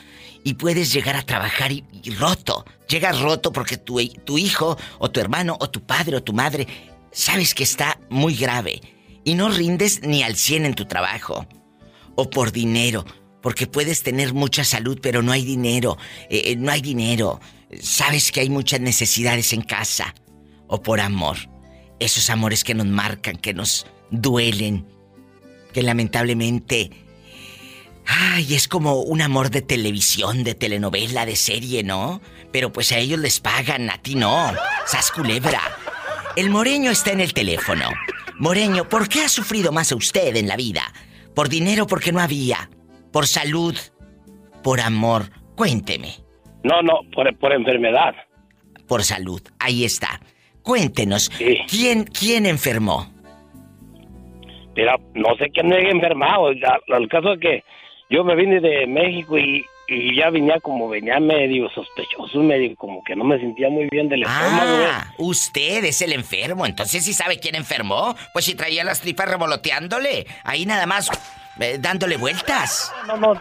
[0.43, 1.85] y puedes llegar a trabajar y,
[2.19, 2.65] roto.
[2.89, 6.67] Llegas roto porque tu hijo o tu hermano o tu padre o tu madre
[7.13, 8.81] sabes que está muy grave
[9.25, 11.47] y no rindes ni al 100 en tu trabajo.
[12.15, 13.05] O por dinero,
[13.43, 15.99] porque puedes tener mucha salud pero no hay dinero,
[16.31, 17.41] eh, eh, no hay dinero.
[17.81, 20.15] Sabes que hay muchas necesidades en casa.
[20.67, 21.37] O por amor.
[22.01, 24.87] Esos amores que nos marcan, que nos duelen,
[25.73, 26.91] que lamentablemente...
[28.11, 32.23] Ay, es como un amor de televisión, de telenovela, de serie, ¿no?
[32.51, 34.51] Pero pues a ellos les pagan, a ti no.
[34.87, 35.61] Sas culebra.
[36.35, 37.91] El moreño está en el teléfono.
[38.39, 40.83] Moreño, ¿por qué ha sufrido más a usted en la vida?
[41.35, 42.71] ¿Por dinero porque no había?
[43.13, 43.77] ¿Por salud?
[44.63, 45.25] ¿Por amor?
[45.57, 46.15] Cuénteme.
[46.63, 48.15] No, no, por, por enfermedad.
[48.87, 49.43] Por salud.
[49.59, 50.21] Ahí está.
[50.63, 51.31] Cuéntenos.
[51.69, 53.13] ¿Quién, quién enfermó?
[54.77, 56.51] Mira, no sé quién me haya enfermado.
[56.51, 57.65] El caso es que
[58.11, 63.03] yo me vine de México y, y ya venía como, venía medio sospechoso, medio como
[63.03, 64.85] que no me sentía muy bien del estómago.
[64.87, 66.67] Ah, usted es el enfermo.
[66.67, 68.15] Entonces, ¿sí sabe quién enfermó?
[68.35, 70.27] Pues si traía las tripas revoloteándole.
[70.45, 71.11] Ahí nada más
[71.59, 72.93] eh, dándole vueltas.
[73.07, 73.41] No, no,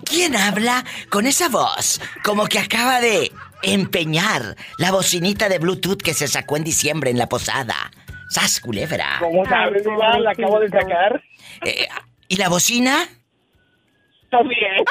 [0.05, 6.13] ¿Quién habla con esa voz como que acaba de empeñar la bocinita de Bluetooth que
[6.13, 7.91] se sacó en diciembre en la posada?
[8.33, 9.17] ¡Sas, culebra!
[9.19, 10.17] ¿Cómo sabes, Diva?
[10.17, 11.21] La acabo de sacar.
[11.63, 11.87] Eh,
[12.27, 13.07] ¿Y la bocina?
[14.31, 14.73] También.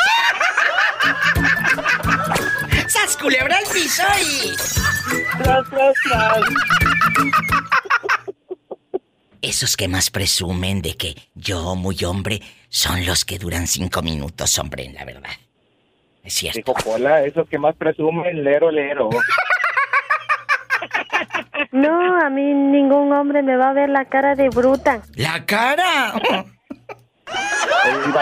[2.87, 4.55] ¡Sas, culebra al piso y...
[5.43, 6.41] Tras, tras, tras.
[9.41, 14.57] Esos que más presumen de que yo, muy hombre, son los que duran cinco minutos,
[14.61, 15.33] hombre, la verdad.
[16.23, 16.59] Es cierto.
[16.59, 19.11] Dijo Pola, esos que más presumen, lero, lero.
[21.71, 25.03] No, a mí ningún hombre me va a ver la cara de bruta.
[25.15, 26.15] ¡La cara!
[26.15, 26.45] Oye,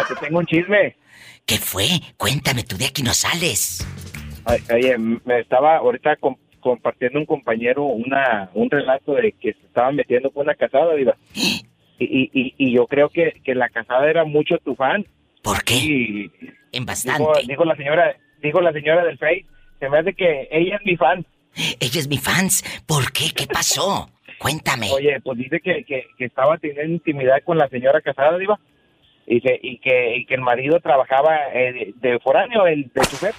[0.08, 0.96] te tengo un chisme.
[1.46, 1.86] ¿Qué fue?
[2.16, 3.86] Cuéntame, tú de aquí no sales.
[4.44, 9.66] Ay, Oye, me estaba ahorita com- compartiendo un compañero una un relato de que se
[9.66, 11.16] estaban metiendo con una casada, Diva.
[11.34, 11.62] Y,
[11.98, 15.04] y, y, y yo creo que, que la casada era mucho tu fan.
[15.42, 15.74] ¿Por qué?
[15.76, 16.30] Y
[16.72, 17.18] En bastante.
[17.20, 19.46] dijo, dijo la señora, dijo la señora del Face,
[19.78, 21.24] se me hace que ella es mi fan.
[21.54, 22.64] Ella es mi fans.
[22.86, 23.30] ¿Por qué?
[23.36, 24.10] ¿Qué pasó?
[24.38, 24.88] Cuéntame.
[24.92, 28.58] Oye, pues dice que, que, que estaba teniendo intimidad con la señora casada, Diva.
[29.26, 33.00] Y, que- y, que, y que el marido trabajaba eh, de, de foráneo, el, de
[33.02, 33.34] chofer,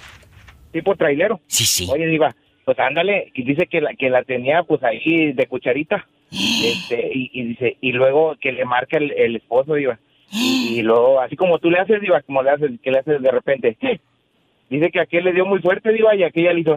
[0.72, 1.40] tipo trailero.
[1.48, 1.88] Sí, sí.
[1.90, 2.34] Oye, Diva,
[2.64, 6.06] pues ándale, y dice que la, que la tenía pues ahí de cucharita.
[6.64, 9.98] Este, y, y dice, y luego que le marca el, el esposo, Diva.
[10.30, 13.20] Y, y luego, así como tú le haces, Diva, como le haces, que le haces
[13.20, 13.76] de repente.
[14.70, 16.76] Dice que aquel le dio muy fuerte, Diva, y aquella le hizo.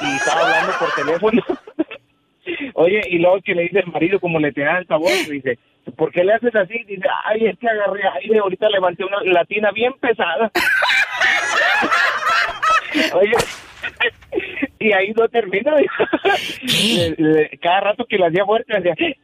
[0.00, 1.42] Y estaba hablando por teléfono.
[2.74, 5.58] Oye, y luego que le dice el marido, como le tenía alta voz, dice,
[5.96, 6.82] ¿por qué le haces así?
[6.84, 10.50] Dice, ay, es que agarré aire, ahorita levanté una latina bien pesada.
[13.14, 13.32] Oye,
[14.78, 15.74] y ahí no termina.
[15.76, 19.16] Le- le- cada rato que le hacía fuerte, le hacía,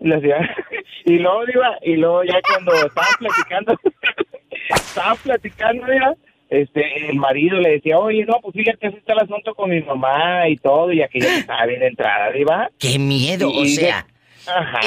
[0.00, 0.56] le hacía,
[1.04, 3.76] y luego iba, y luego ya cuando estaban platicando,
[4.70, 6.14] estaban platicando, ya,
[6.50, 9.80] este, el marido le decía, oye, no, pues fíjate, así está el asunto con mi
[9.82, 12.70] mamá y todo, y aquella que estaba bien entrada, ¿iba?
[12.78, 13.50] ¡Qué miedo!
[13.50, 14.06] O sea,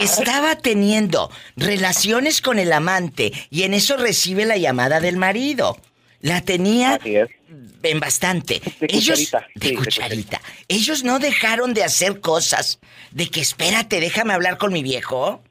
[0.02, 5.78] estaba teniendo relaciones con el amante y en eso recibe la llamada del marido.
[6.20, 8.62] La tenía en bastante.
[8.80, 10.42] De Ellos cucharita, de sí, de cucharita.
[10.68, 12.80] Ellos no dejaron de hacer cosas
[13.12, 15.42] de que espérate, déjame hablar con mi viejo.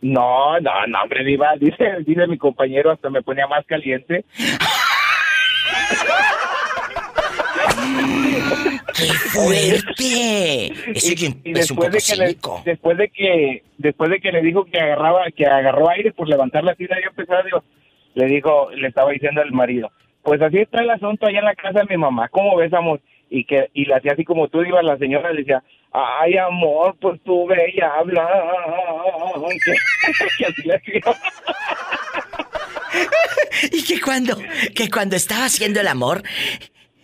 [0.00, 4.24] No, no, no, hombre, Diva, dice, dice mi compañero, hasta me ponía más caliente.
[8.94, 10.66] ¡Qué fuerte!
[10.94, 11.12] Eso
[11.44, 12.62] Y es un después poco de que le, cínico.
[12.64, 16.64] después de que después de que le dijo que agarraba que agarró aire por levantar
[16.64, 17.62] la tira yo empezaba digo,
[18.14, 19.90] le dijo le estaba diciendo al marido
[20.22, 23.00] pues así está el asunto allá en la casa de mi mamá cómo ves amor
[23.30, 25.62] y que y le hacía así como tú ibas la señora le decía
[25.92, 28.26] ay amor pues tú ve y habla
[30.38, 30.82] que, así le.
[33.72, 34.38] Y que cuando,
[34.74, 36.22] que cuando estaba haciendo el amor,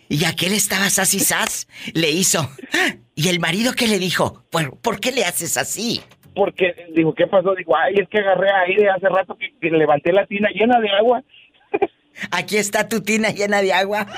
[0.07, 2.49] y aquel estaba sas y sas, le hizo.
[3.17, 6.01] Y el marido que le dijo, ¿por, por qué le haces así?
[6.35, 10.11] porque dijo qué pasó digo ay es que agarré aire hace rato que, que levanté
[10.11, 11.23] la tina llena de agua
[12.31, 14.05] Aquí está tu tina llena de agua.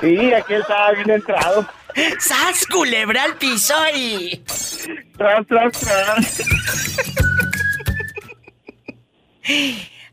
[0.00, 1.66] Sí, aquel estaba bien entrado.
[2.20, 4.40] ¡Sas, culebra al piso y...
[5.16, 6.42] Tras, tras, tras.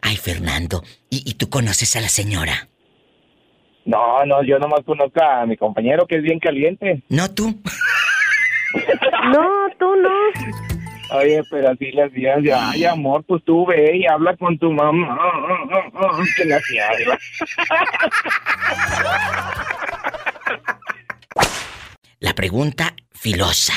[0.02, 2.68] Ay, Fernando, ¿y, y tú conoces a la señora?
[3.86, 7.04] No, no, yo nomás conozco a mi compañero que es bien caliente.
[7.10, 7.60] No tú.
[8.74, 10.10] No, tú no.
[11.20, 14.72] Oye, pero así le hacías, ya, ay, amor, pues tú ve y habla con tu
[14.72, 15.20] mamá.
[16.38, 17.20] Que le hacía, ¿verdad?
[22.20, 23.74] La pregunta filosa.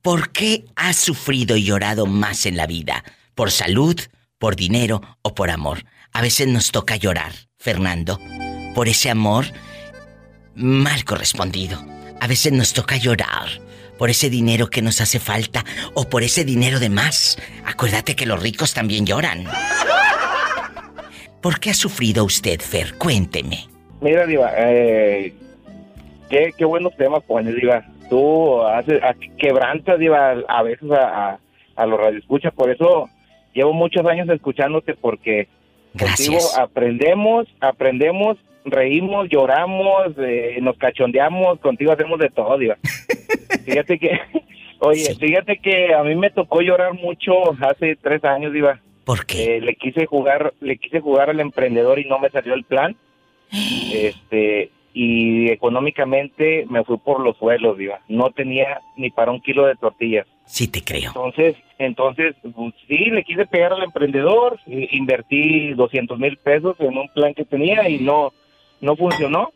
[0.00, 3.02] ¿Por qué has sufrido y llorado más en la vida?
[3.34, 4.00] ¿Por salud,
[4.38, 5.84] por dinero o por amor?
[6.12, 8.18] A veces nos toca llorar, Fernando,
[8.74, 9.46] por ese amor
[10.54, 11.78] mal correspondido.
[12.20, 13.48] A veces nos toca llorar
[13.98, 15.64] por ese dinero que nos hace falta
[15.94, 17.38] o por ese dinero de más.
[17.64, 19.44] Acuérdate que los ricos también lloran.
[21.40, 22.94] ¿Por qué ha sufrido usted, Fer?
[22.98, 23.68] Cuénteme.
[24.00, 25.34] Mira, Diva, eh,
[26.28, 27.84] qué, buenos temas pones, Diva.
[28.10, 31.38] Tú haces, a- quebrantas, Diva, a veces a, a,
[31.76, 32.52] a los radioescuchas.
[32.54, 33.08] Por eso
[33.56, 35.48] llevo muchos años escuchándote porque
[35.98, 42.76] contigo aprendemos, aprendemos reímos, lloramos, eh, nos cachondeamos, contigo hacemos de todo, Diva.
[43.64, 44.20] fíjate que,
[44.80, 48.80] oye, fíjate que a mí me tocó llorar mucho hace tres años, Diva.
[49.04, 49.56] ¿Por qué?
[49.56, 52.94] Eh, le quise jugar, le quise jugar al emprendedor y no me salió el plan.
[53.94, 58.00] Este, y económicamente me fui por los suelos, Diva.
[58.08, 60.26] No tenía ni para un kilo de tortillas.
[60.46, 61.08] Sí te creo.
[61.08, 66.96] Entonces, entonces, pues, sí, le quise pegar al emprendedor, i- invertí 200 mil pesos en
[66.96, 68.32] un plan que tenía y no,
[68.80, 69.52] no funcionó.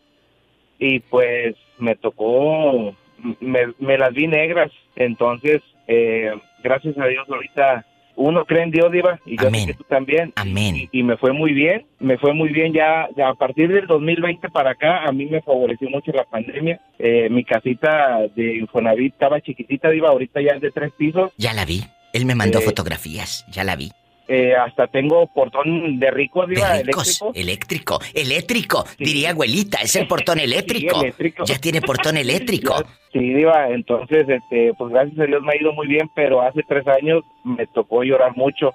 [0.79, 2.95] Y pues me tocó,
[3.41, 4.71] me, me las vi negras.
[4.95, 6.33] Entonces, eh,
[6.63, 7.87] gracias a Dios ahorita
[8.17, 10.33] uno cree en Dios, Diva, y yo sé que tú también.
[10.37, 10.77] Amén.
[10.77, 13.87] Y, y me fue muy bien, me fue muy bien ya, ya a partir del
[13.87, 16.81] 2020 para acá, a mí me favoreció mucho la pandemia.
[16.99, 21.33] Eh, mi casita de Infonavit estaba chiquitita, Diva, ahorita ya es de tres pisos.
[21.37, 21.83] Ya la vi.
[22.13, 23.93] Él me mandó Eh, fotografías, ya la vi.
[24.33, 27.99] Eh, hasta tengo portón de ricos, Diva, De ricos, eléctrico.
[27.99, 31.01] eléctrico, eléctrico, diría abuelita, es el portón eléctrico.
[31.01, 31.45] eléctrico.
[31.47, 32.77] Ya tiene portón eléctrico.
[33.13, 36.63] Sí, Diva, entonces, este, pues gracias a Dios me ha ido muy bien, pero hace
[36.63, 38.73] tres años me tocó llorar mucho.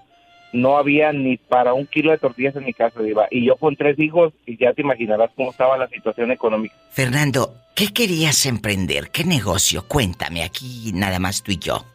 [0.51, 3.27] No había ni para un kilo de tortillas en mi casa, Diva.
[3.31, 6.75] Y yo con tres hijos, y ya te imaginarás cómo estaba la situación económica.
[6.91, 9.09] Fernando, ¿qué querías emprender?
[9.09, 9.85] ¿Qué negocio?
[9.87, 11.85] Cuéntame, aquí nada más tú y yo.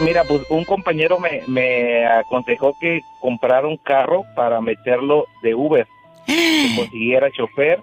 [0.00, 5.86] Mira, pues un compañero me, me aconsejó que comprara un carro para meterlo de Uber,
[6.26, 7.80] que consiguiera chofer,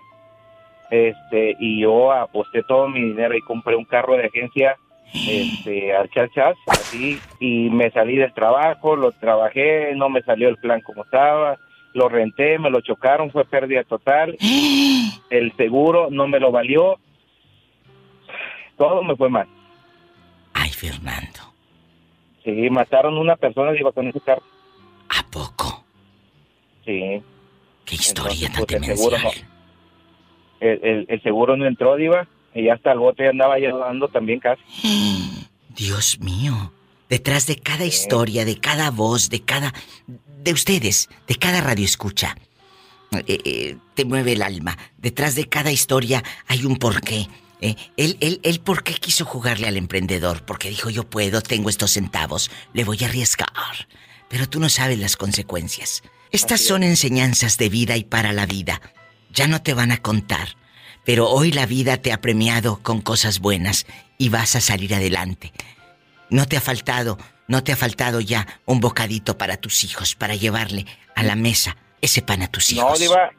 [0.89, 4.75] este, y yo aposté todo mi dinero y compré un carro de agencia,
[5.13, 10.57] este, al chachas, así, y me salí del trabajo, lo trabajé, no me salió el
[10.57, 11.57] plan como estaba,
[11.93, 14.37] lo renté, me lo chocaron, fue pérdida total,
[15.29, 16.99] el seguro no me lo valió,
[18.77, 19.47] todo me fue mal.
[20.53, 21.30] Ay, Fernando.
[22.43, 24.43] Sí, mataron una persona iba con ese carro.
[25.09, 25.83] ¿A poco?
[26.85, 27.21] Sí.
[27.85, 29.29] Qué historia Entonces, tan pues, el seguro no,
[30.59, 34.39] el, el- el seguro no entró, Diva, y hasta el bote andaba ya dando también
[34.39, 34.61] casi.
[35.75, 36.71] Dios mío.
[37.09, 39.73] Detrás de cada historia, de cada voz, de cada...
[40.07, 42.35] De ustedes, de cada radio escucha.
[43.27, 44.77] eh, eh, te mueve el alma.
[44.97, 47.27] Detrás de cada historia hay un porqué.
[47.61, 50.43] Eh, él, él, él, ¿por qué quiso jugarle al emprendedor?
[50.43, 53.87] Porque dijo, yo puedo, tengo estos centavos, le voy a arriesgar.
[54.29, 56.03] Pero tú no sabes las consecuencias.
[56.31, 58.81] Estas son enseñanzas de vida y para la vida.
[59.31, 60.55] Ya no te van a contar.
[61.05, 63.85] Pero hoy la vida te ha premiado con cosas buenas
[64.17, 65.51] y vas a salir adelante.
[66.29, 70.35] No te ha faltado, no te ha faltado ya un bocadito para tus hijos, para
[70.35, 70.85] llevarle
[71.15, 72.91] a la mesa ese pan a tus hijos.
[72.91, 73.31] No, Diva,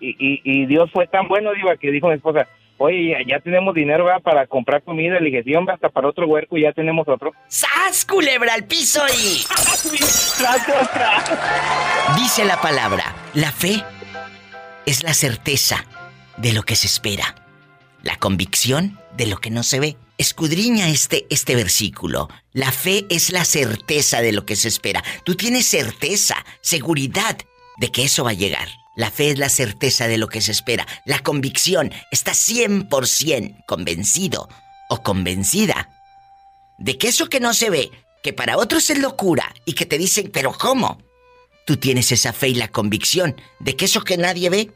[0.00, 2.48] y, y, y Dios fue tan bueno, Diva, que dijo mi esposa,
[2.78, 6.72] oye, ya, tenemos dinero para comprar comida, le dije, hasta para otro huerco y ya
[6.72, 7.32] tenemos otro.
[7.48, 9.44] ¡Sas, culebra al piso y...
[12.20, 13.82] Dice la palabra, la fe
[14.86, 15.84] es la certeza
[16.36, 17.34] de lo que se espera,
[18.02, 19.96] la convicción de lo que no se ve.
[20.16, 22.28] Escudriña este, este versículo.
[22.52, 25.02] La fe es la certeza de lo que se espera.
[25.24, 27.36] Tú tienes certeza, seguridad
[27.78, 28.68] de que eso va a llegar.
[28.98, 30.84] La fe es la certeza de lo que se espera.
[31.04, 34.48] La convicción está 100% convencido
[34.88, 35.88] o convencida
[36.78, 37.92] de que eso que no se ve,
[38.24, 41.00] que para otros es locura y que te dicen, pero ¿cómo?
[41.64, 44.70] Tú tienes esa fe y la convicción de que eso que nadie ve,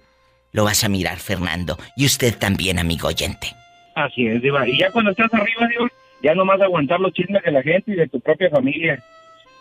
[0.52, 1.76] lo vas a mirar, Fernando.
[1.96, 3.48] Y usted también, amigo oyente.
[3.96, 4.68] Así es, Diva.
[4.68, 5.88] Y ya cuando estás arriba, Diva,
[6.22, 9.02] ya nomás aguantar los chismes de la gente y de tu propia familia.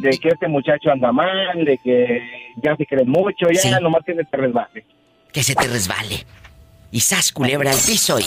[0.01, 2.21] De que este muchacho anda mal, de que
[2.57, 4.85] ya se creen mucho, ya nomás que se te resbale.
[5.31, 6.25] Que se te resbale.
[6.91, 8.25] Y sas culebra al piso y...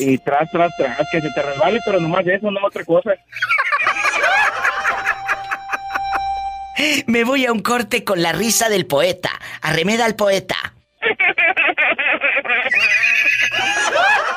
[0.00, 3.14] Y tras, tras, tras, que se te resbale, pero nomás de eso, no otra cosa.
[7.06, 9.30] Me voy a un corte con la risa del poeta.
[9.62, 10.56] Arremeda al poeta.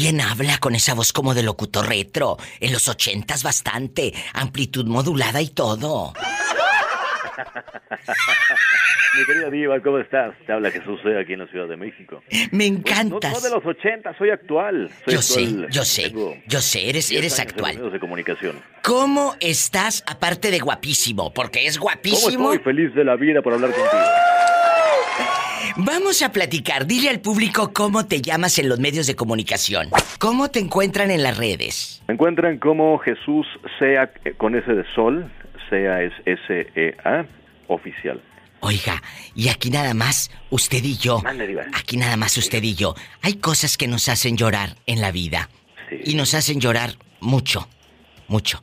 [0.00, 2.36] ¿Quién habla con esa voz como de locutor retro?
[2.60, 6.12] En los ochentas bastante, amplitud modulada y todo.
[9.18, 10.36] Mi querida Diva, ¿cómo estás?
[10.46, 12.22] Te habla Jesús Sea aquí en la Ciudad de México.
[12.52, 13.32] Me encantas.
[13.32, 14.88] no de los 80, soy actual.
[15.04, 15.68] Soy Yo sé, actual.
[15.68, 16.12] yo sé,
[16.46, 17.74] yo sé, eres, 10 eres años en los actual.
[17.74, 18.62] medios de comunicación.
[18.84, 21.34] ¿Cómo estás aparte de guapísimo?
[21.34, 22.52] Porque es ¿Cómo guapísimo.
[22.52, 22.72] estoy?
[22.72, 23.98] Feliz de la vida por hablar contigo.
[25.76, 26.86] Vamos a platicar.
[26.86, 29.88] Dile al público cómo te llamas en los medios de comunicación.
[30.18, 32.02] ¿Cómo te encuentran en las redes?
[32.08, 33.46] Me encuentran como Jesús
[33.78, 35.30] Sea eh, con S de sol.
[35.70, 37.26] Sea es S-E-A,
[37.68, 38.22] oficial.
[38.60, 39.02] Oiga,
[39.34, 41.22] y aquí nada más usted y yo.
[41.74, 42.94] Aquí nada más usted y yo.
[43.22, 45.48] Hay cosas que nos hacen llorar en la vida.
[46.04, 47.68] Y nos hacen llorar mucho,
[48.26, 48.60] mucho.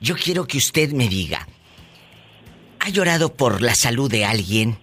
[0.00, 1.46] Yo quiero que usted me diga,
[2.80, 4.78] ¿ha llorado por la salud de alguien?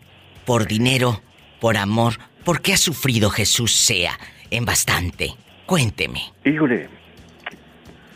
[0.45, 1.21] por dinero,
[1.63, 2.15] por amor.
[2.43, 4.19] ¿Por qué ha sufrido Jesús sea
[4.51, 5.29] en bastante?
[5.65, 6.19] Cuénteme.
[6.43, 6.89] Híjole,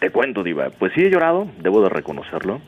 [0.02, 0.70] te cuento, Diva.
[0.70, 2.60] Pues sí he llorado, debo de reconocerlo.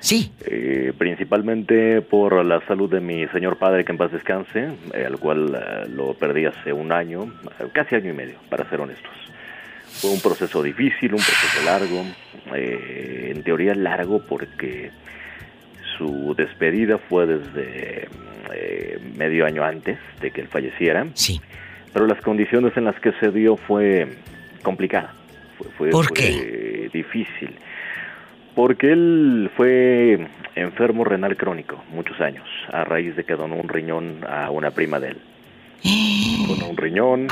[0.00, 0.32] Sí.
[0.46, 5.18] Eh, principalmente por la salud de mi señor padre, que en paz descanse, eh, al
[5.18, 7.30] cual eh, lo perdí hace un año,
[7.60, 9.12] eh, casi año y medio, para ser honestos.
[10.00, 12.02] Fue un proceso difícil, un proceso largo,
[12.54, 14.90] eh, en teoría largo porque
[15.98, 18.08] su despedida fue desde
[18.54, 21.06] eh, medio año antes de que él falleciera.
[21.14, 21.40] Sí.
[21.92, 24.06] Pero las condiciones en las que se dio fue
[24.62, 25.12] complicada.
[25.58, 26.90] Fue, fue- ¿Por fue qué?
[26.92, 27.56] difícil.
[28.54, 30.26] Porque él fue
[30.56, 34.98] enfermo renal crónico muchos años, a raíz de que donó un riñón a una prima
[34.98, 35.18] de él.
[36.48, 37.28] Donó un riñón,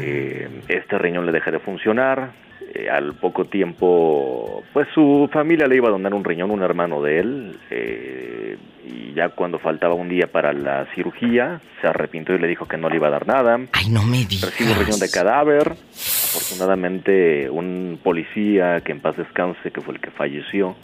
[0.00, 2.32] eh, este riñón le deja de funcionar,
[2.78, 7.00] eh, al poco tiempo, pues su familia le iba a donar un riñón, un hermano
[7.00, 12.38] de él, eh, y ya cuando faltaba un día para la cirugía, se arrepintió y
[12.38, 13.58] le dijo que no le iba a dar nada.
[13.72, 14.50] Ay, no me digas.
[14.50, 15.72] Recibe un riñón de cadáver.
[15.72, 20.76] Afortunadamente, un policía que en paz descanse, que fue el que falleció,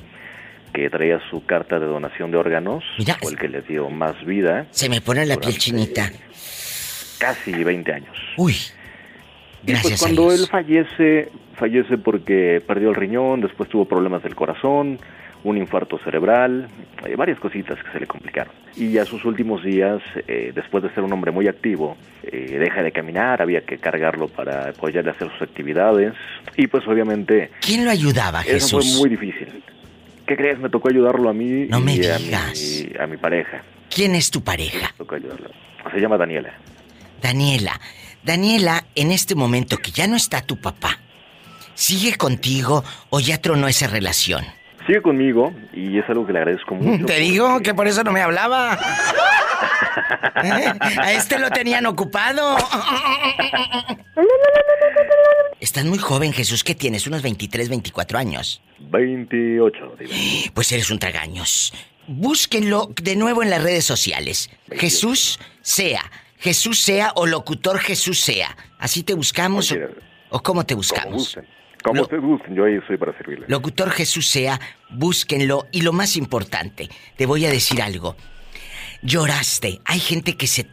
[0.73, 2.85] que traía su carta de donación de órganos,
[3.21, 4.67] fue el que le dio más vida.
[4.71, 6.11] Se me pone la piel chinita.
[7.19, 8.17] Casi 20 años.
[8.37, 8.55] Uy.
[9.63, 10.41] Y pues Gracias a cuando Dios.
[10.41, 14.99] él fallece, fallece porque perdió el riñón, después tuvo problemas del corazón,
[15.45, 16.69] un infarto cerebral,
[17.07, 18.53] eh, varias cositas que se le complicaron.
[18.77, 22.83] Y a sus últimos días, eh, después de ser un hombre muy activo, eh, deja
[22.83, 26.13] de caminar, había que cargarlo para apoyarle a hacer sus actividades.
[26.57, 27.51] Y pues obviamente...
[27.61, 28.93] ¿Quién lo ayudaba, Eso Jesús?
[28.99, 29.63] fue muy difícil.
[30.27, 30.59] ¿Qué crees?
[30.61, 32.87] Me tocó ayudarlo a mí No me y a digas.
[32.89, 33.63] mi, a mi pareja.
[33.95, 34.89] ¿Quién es tu pareja?
[34.93, 35.51] Me tocó ayudarlo.
[35.93, 36.55] Se llama Daniela.
[37.21, 37.79] Daniela.
[38.23, 40.99] Daniela, en este momento que ya no está tu papá,
[41.75, 44.45] ¿sigue contigo o ya tronó esa relación?
[44.87, 47.07] Sigue conmigo y es algo que le agradezco mucho.
[47.07, 48.79] Te digo que por eso no me hablaba.
[50.43, 50.73] ¿Eh?
[50.99, 52.57] A este lo tenían ocupado.
[55.61, 56.65] Estás muy joven, Jesús.
[56.65, 57.07] ¿Qué tienes?
[57.07, 58.61] Unos 23, 24 años.
[58.81, 60.13] 28, digo.
[60.55, 61.73] Pues eres un tragaños.
[62.09, 64.51] Búsquenlo de nuevo en las redes sociales.
[64.73, 66.03] Jesús sea.
[66.43, 68.57] Jesús sea o locutor Jesús sea.
[68.79, 69.77] ¿Así te buscamos o,
[70.31, 71.39] o cómo te buscamos?
[71.85, 73.47] Como ustedes gusten, yo ahí estoy para servirle.
[73.49, 75.67] Locutor Jesús sea, búsquenlo.
[75.71, 78.17] Y lo más importante, te voy a decir algo.
[79.03, 79.81] Lloraste.
[79.85, 80.67] Hay gente que se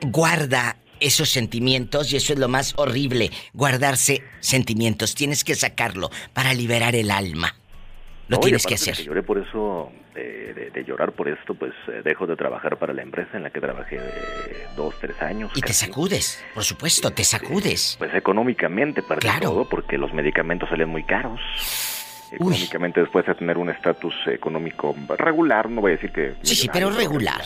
[0.00, 5.16] guarda esos sentimientos y eso es lo más horrible, guardarse sentimientos.
[5.16, 7.56] Tienes que sacarlo para liberar el alma.
[8.28, 8.96] Lo No, tienes que hacer.
[8.96, 12.92] lloré por eso, eh, de, de llorar por esto, pues eh, dejo de trabajar para
[12.92, 15.52] la empresa en la que trabajé eh, dos, tres años.
[15.54, 15.86] Y te casi.
[15.86, 17.94] sacudes, por supuesto, te sacudes.
[17.98, 19.50] Pues económicamente, para Claro.
[19.50, 21.40] todo, porque los medicamentos salen muy caros.
[22.32, 26.34] Económicamente, después de tener un estatus económico regular, no voy a decir que...
[26.42, 27.40] Sí, sí, pero regular.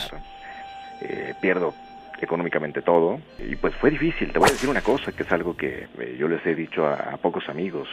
[1.39, 1.73] pierdo
[2.19, 3.19] económicamente todo.
[3.39, 4.31] Y pues fue difícil.
[4.31, 6.95] Te voy a decir una cosa, que es algo que yo les he dicho a,
[6.95, 7.87] a pocos amigos.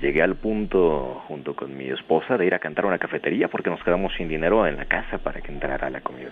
[0.00, 3.68] Llegué al punto, junto con mi esposa, de ir a cantar a una cafetería porque
[3.70, 6.30] nos quedamos sin dinero en la casa para que entrara la comida.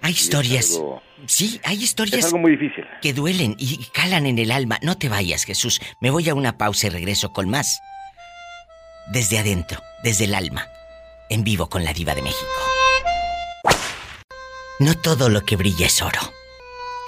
[0.00, 0.74] Hay historias.
[0.76, 2.18] algo- Sí, hay historias.
[2.18, 2.84] Es algo muy difícil.
[3.02, 4.78] Que duelen y calan en el alma.
[4.82, 5.80] No te vayas, Jesús.
[6.00, 7.80] Me voy a una pausa y regreso con más.
[9.12, 10.66] Desde adentro, desde el alma.
[11.30, 12.50] En vivo con la Diva de México.
[14.80, 16.20] No todo lo que brilla es oro.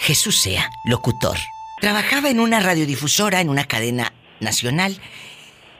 [0.00, 1.36] Jesús sea, locutor.
[1.80, 4.96] Trabajaba en una radiodifusora, en una cadena nacional.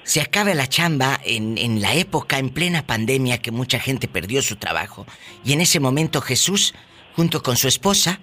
[0.06, 4.40] Se acaba la chamba en, en la época, en plena pandemia, que mucha gente perdió
[4.40, 5.04] su trabajo.
[5.44, 6.74] Y en ese momento Jesús,
[7.16, 8.20] junto con su esposa,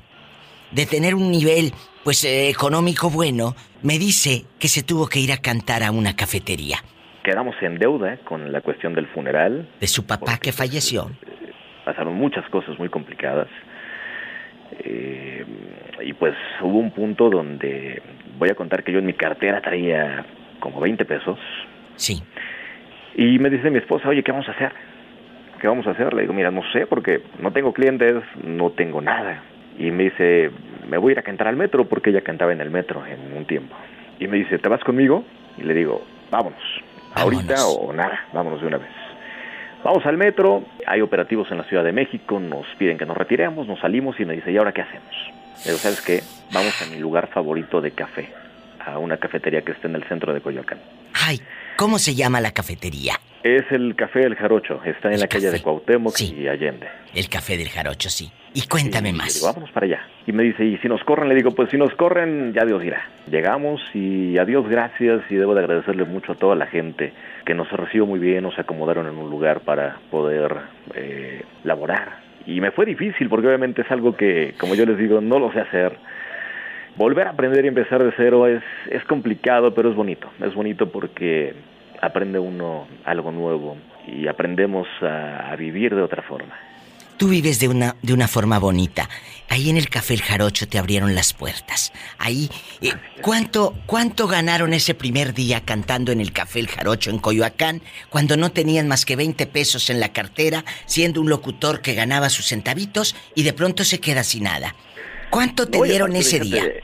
[0.71, 1.73] de tener un nivel,
[2.05, 6.15] pues, eh, económico bueno, me dice que se tuvo que ir a cantar a una
[6.15, 6.77] cafetería.
[7.21, 9.67] Quedamos en deuda con la cuestión del funeral.
[9.81, 11.11] De su papá que falleció.
[11.83, 13.49] Pasaron muchas cosas muy complicadas.
[14.79, 15.45] Eh,
[16.01, 18.01] y pues hubo un punto donde
[18.39, 20.25] voy a contar que yo en mi cartera traía
[20.61, 21.37] como 20 pesos.
[21.95, 22.21] Sí.
[23.15, 24.71] Y me dice mi esposa, oye, ¿qué vamos a hacer?
[25.59, 26.13] ¿Qué vamos a hacer?
[26.13, 29.43] Le digo, mira, no sé, porque no tengo clientes, no tengo nada.
[29.77, 30.51] Y me dice,
[30.87, 33.35] me voy a ir a cantar al metro, porque ella cantaba en el metro en
[33.35, 33.75] un tiempo.
[34.19, 35.23] Y me dice, ¿te vas conmigo?
[35.57, 36.61] Y le digo, vámonos.
[37.15, 38.89] Ahorita o nada, vámonos de una vez.
[39.83, 43.67] Vamos al metro, hay operativos en la Ciudad de México, nos piden que nos retiremos,
[43.67, 45.13] nos salimos y me dice, ¿y ahora qué hacemos?
[45.65, 46.21] Le digo, ¿sabes qué?
[46.53, 48.29] Vamos a mi lugar favorito de café,
[48.85, 50.79] a una cafetería que está en el centro de Coyoacán.
[51.13, 51.39] Ay,
[51.77, 53.13] ¿cómo se llama la cafetería?
[53.43, 56.87] Es el Café El Jarocho, está en la calle de Cuauhtémoc y Allende.
[57.13, 58.31] El café del jarocho, sí.
[58.53, 59.33] Y cuéntame Y más.
[59.33, 60.07] digo, vámonos para allá.
[60.25, 61.27] Y me dice, ¿y si nos corren?
[61.27, 63.05] Le digo, pues si nos corren, ya Dios dirá.
[63.29, 67.11] Llegamos y a Dios gracias y debo de agradecerle mucho a toda la gente
[67.45, 70.55] que nos recibió muy bien, nos acomodaron en un lugar para poder
[70.95, 75.19] eh, laborar Y me fue difícil porque obviamente es algo que, como yo les digo,
[75.19, 75.97] no lo sé hacer.
[76.95, 80.29] Volver a aprender y empezar de cero es, es complicado, pero es bonito.
[80.41, 81.53] Es bonito porque
[82.01, 83.77] aprende uno algo nuevo
[84.07, 86.53] y aprendemos a, a vivir de otra forma.
[87.17, 89.09] Tú vives de una, de una forma bonita.
[89.49, 91.93] Ahí en el Café El Jarocho te abrieron las puertas.
[92.17, 92.49] Ahí,
[92.81, 97.81] eh, ¿cuánto, ¿cuánto ganaron ese primer día cantando en el Café El Jarocho en Coyoacán
[98.09, 102.29] cuando no tenían más que 20 pesos en la cartera, siendo un locutor que ganaba
[102.29, 104.75] sus centavitos y de pronto se queda sin nada?
[105.33, 106.83] ¿Cuánto te No, dieron aparte, ese fíjate, día?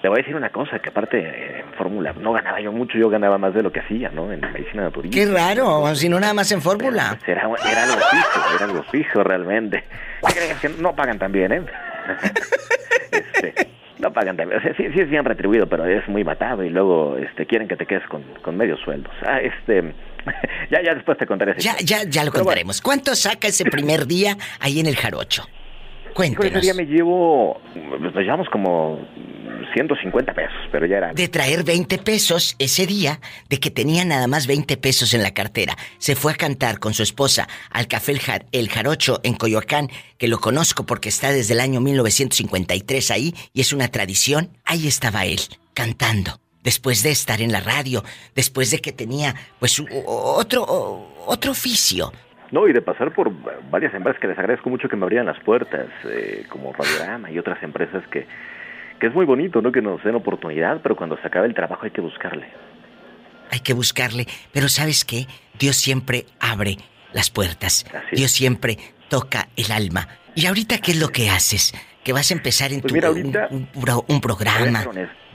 [0.00, 3.08] Te voy a decir una cosa, que aparte en fórmula no ganaba yo mucho, yo
[3.08, 4.32] ganaba más de lo que hacía, ¿no?
[4.32, 5.16] En medicina naturista.
[5.16, 7.16] Qué raro, si no nada más en fórmula.
[7.18, 9.84] Pues Era, era algo fijo, era algo fijo realmente.
[10.26, 11.62] ¿Qué crees que no pagan tan bien, eh?
[13.12, 13.68] Este,
[13.98, 14.58] no pagan tan bien.
[14.58, 17.68] O sea, sí, sí es bien retribuido, pero es muy matado y luego este, quieren
[17.68, 19.12] que te quedes con, con medios sueldos.
[19.26, 19.82] Ah, este,
[20.70, 21.54] ya, ya después te contaré.
[21.58, 22.80] Ya, ya, ya lo Pero bueno, contaremos.
[22.80, 25.44] ¿Cuánto saca ese primer día ahí en el Jarocho?
[26.58, 27.60] Ese día me llevo,
[28.00, 28.98] nos llevamos como
[29.74, 31.12] 150 pesos, pero ya era...
[31.12, 35.32] De traer 20 pesos ese día, de que tenía nada más 20 pesos en la
[35.32, 35.76] cartera.
[35.98, 39.88] Se fue a cantar con su esposa al Café El, Jar- El Jarocho en Coyoacán,
[40.18, 44.50] que lo conozco porque está desde el año 1953 ahí y es una tradición.
[44.64, 45.40] Ahí estaba él,
[45.74, 46.38] cantando.
[46.62, 48.04] Después de estar en la radio,
[48.36, 52.12] después de que tenía, pues, otro, otro oficio.
[52.52, 53.32] No, y de pasar por
[53.70, 57.38] varias empresas que les agradezco mucho que me abrieran las puertas, eh, como Radiorama y
[57.38, 58.26] otras empresas que,
[59.00, 59.72] que es muy bonito, ¿no?
[59.72, 62.46] Que nos den oportunidad, pero cuando se acaba el trabajo hay que buscarle.
[63.50, 64.26] Hay que buscarle.
[64.52, 65.26] Pero ¿sabes qué?
[65.58, 66.76] Dios siempre abre
[67.14, 67.86] las puertas.
[68.12, 68.76] Dios siempre
[69.08, 70.08] toca el alma.
[70.34, 71.72] ¿Y ahorita qué es lo que haces?
[72.04, 74.84] Que vas a empezar en Pues tu mira, ahorita- un, programa.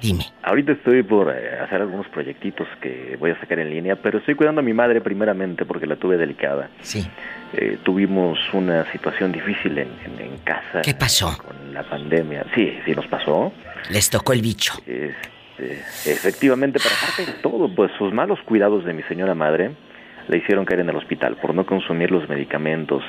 [0.02, 0.26] Dime.
[0.44, 4.36] Ahorita estoy por eh, hacer algunos proyectitos que voy a sacar en línea, pero estoy
[4.36, 6.70] cuidando a mi madre primeramente porque la tuve delicada.
[6.82, 7.08] Sí.
[7.54, 10.82] Eh, tuvimos una situación difícil en, en- en casa.
[10.84, 11.36] ¿Qué pasó?
[11.44, 12.46] Con la pandemia.
[12.54, 13.52] Sí, sí nos pasó.
[13.90, 14.74] Les tocó el bicho.
[14.86, 15.80] Este,
[16.12, 19.72] efectivamente, pero aparte de todo, pues sus malos cuidados de mi señora madre
[20.28, 23.02] le hicieron caer en el hospital por no consumir los medicamentos,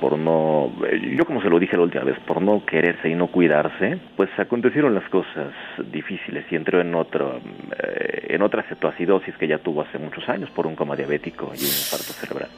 [0.00, 3.14] por no, eh, yo como se lo dije la última vez, por no quererse y
[3.14, 5.52] no cuidarse, pues acontecieron las cosas
[5.92, 7.40] difíciles y entró en otro,
[7.78, 11.60] eh, en otra cetoacidosis que ya tuvo hace muchos años por un coma diabético y
[11.60, 12.48] un infarto cerebral.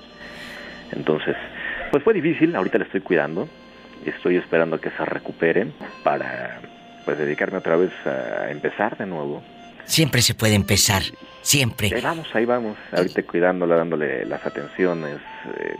[0.92, 1.36] Entonces,
[1.90, 3.48] pues fue difícil, ahorita la estoy cuidando,
[4.06, 5.66] estoy esperando a que se recupere
[6.02, 6.60] para
[7.04, 9.42] pues dedicarme otra vez a empezar de nuevo.
[9.84, 11.02] Siempre se puede empezar.
[11.42, 11.90] Siempre.
[11.92, 15.16] Ahí vamos, ahí vamos, ahorita cuidándola, dándole las atenciones
[15.58, 15.74] eh,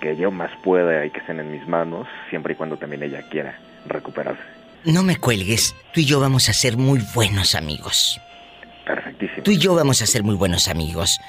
[0.00, 3.22] que yo más pueda y que estén en mis manos, siempre y cuando también ella
[3.28, 4.42] quiera recuperarse.
[4.84, 5.74] No me cuelgues.
[5.92, 8.20] Tú y yo vamos a ser muy buenos amigos.
[8.86, 9.42] Perfectísimo.
[9.42, 11.20] Tú y yo vamos a ser muy buenos amigos.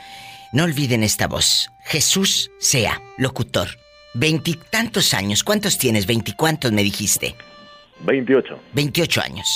[0.54, 1.70] No olviden esta voz.
[1.84, 3.68] Jesús sea locutor.
[4.14, 5.44] Veintitantos años.
[5.44, 6.06] ¿Cuántos tienes?
[6.06, 7.36] Veinticuantos me dijiste.
[8.06, 8.60] 28.
[8.74, 9.48] 28 años.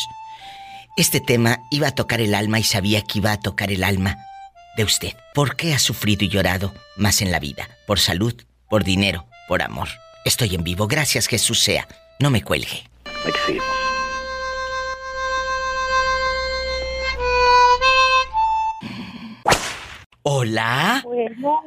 [0.97, 4.17] Este tema iba a tocar el alma y sabía que iba a tocar el alma
[4.77, 5.13] de usted.
[5.33, 7.67] ¿Por qué ha sufrido y llorado más en la vida?
[7.87, 8.33] ¿Por salud?
[8.69, 9.25] ¿Por dinero?
[9.47, 9.89] ¿Por amor?
[10.23, 10.87] Estoy en vivo.
[10.87, 11.87] Gracias Jesús sea.
[12.19, 12.83] No me cuelgue.
[13.05, 13.57] Aquí.
[20.23, 21.01] Hola.
[21.03, 21.61] Bueno.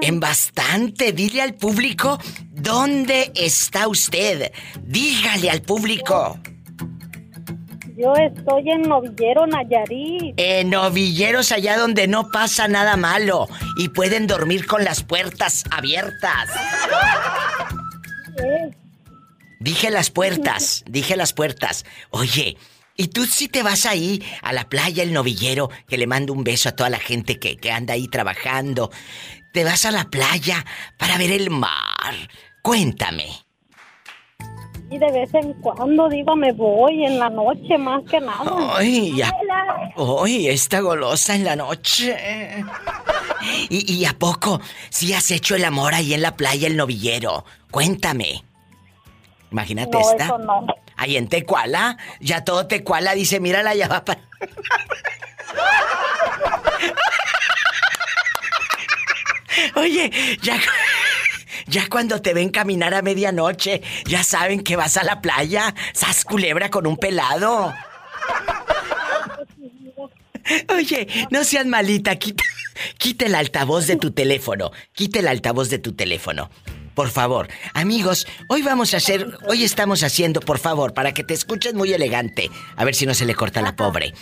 [0.00, 1.12] En bastante.
[1.12, 2.18] Dile al público
[2.50, 4.52] dónde está usted.
[4.82, 6.38] Dígale al público.
[7.98, 10.34] Yo estoy en Novillero, Nayarit.
[10.36, 16.48] En novilleros allá donde no pasa nada malo y pueden dormir con las puertas abiertas.
[18.40, 18.70] Eh,
[19.58, 21.84] Dije las puertas, dije las puertas.
[22.10, 22.56] Oye,
[22.96, 26.44] ¿y tú si te vas ahí a la playa, el novillero, que le mando un
[26.44, 28.92] beso a toda la gente que, que anda ahí trabajando?
[29.52, 30.64] ¿Te vas a la playa
[30.98, 32.14] para ver el mar?
[32.62, 33.47] Cuéntame.
[34.90, 38.50] Y de vez en cuando, digo, me voy en la noche más que nada.
[38.74, 39.30] Ay, ya.
[39.96, 42.16] Hoy esta golosa en la noche.
[43.68, 47.44] ¿Y, y a poco si has hecho el amor ahí en la playa, el novillero?
[47.70, 48.44] Cuéntame.
[49.50, 50.24] Imagínate No, esta.
[50.24, 50.66] eso no.
[50.96, 54.20] Ahí en Tecuala, ya todo Tecuala dice, mírala, ya va para...
[59.76, 60.10] Oye,
[60.42, 60.56] ya,
[61.68, 66.24] ya cuando te ven caminar a medianoche, ya saben que vas a la playa, sas
[66.24, 67.74] culebra con un pelado.
[70.70, 72.44] Oye, no seas malita, quita,
[72.96, 76.50] quita el altavoz de tu teléfono, quita el altavoz de tu teléfono.
[76.94, 81.32] Por favor, amigos, hoy vamos a hacer, hoy estamos haciendo, por favor, para que te
[81.32, 84.14] escuches muy elegante, a ver si no se le corta la pobre.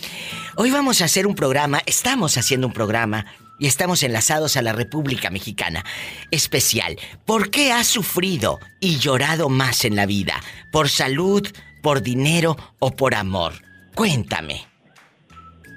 [0.57, 3.25] Hoy vamos a hacer un programa, estamos haciendo un programa
[3.59, 5.83] y estamos enlazados a la República Mexicana.
[6.31, 10.35] Especial, ¿por qué has sufrido y llorado más en la vida?
[10.71, 11.47] ¿Por salud,
[11.81, 13.53] por dinero o por amor?
[13.95, 14.65] Cuéntame.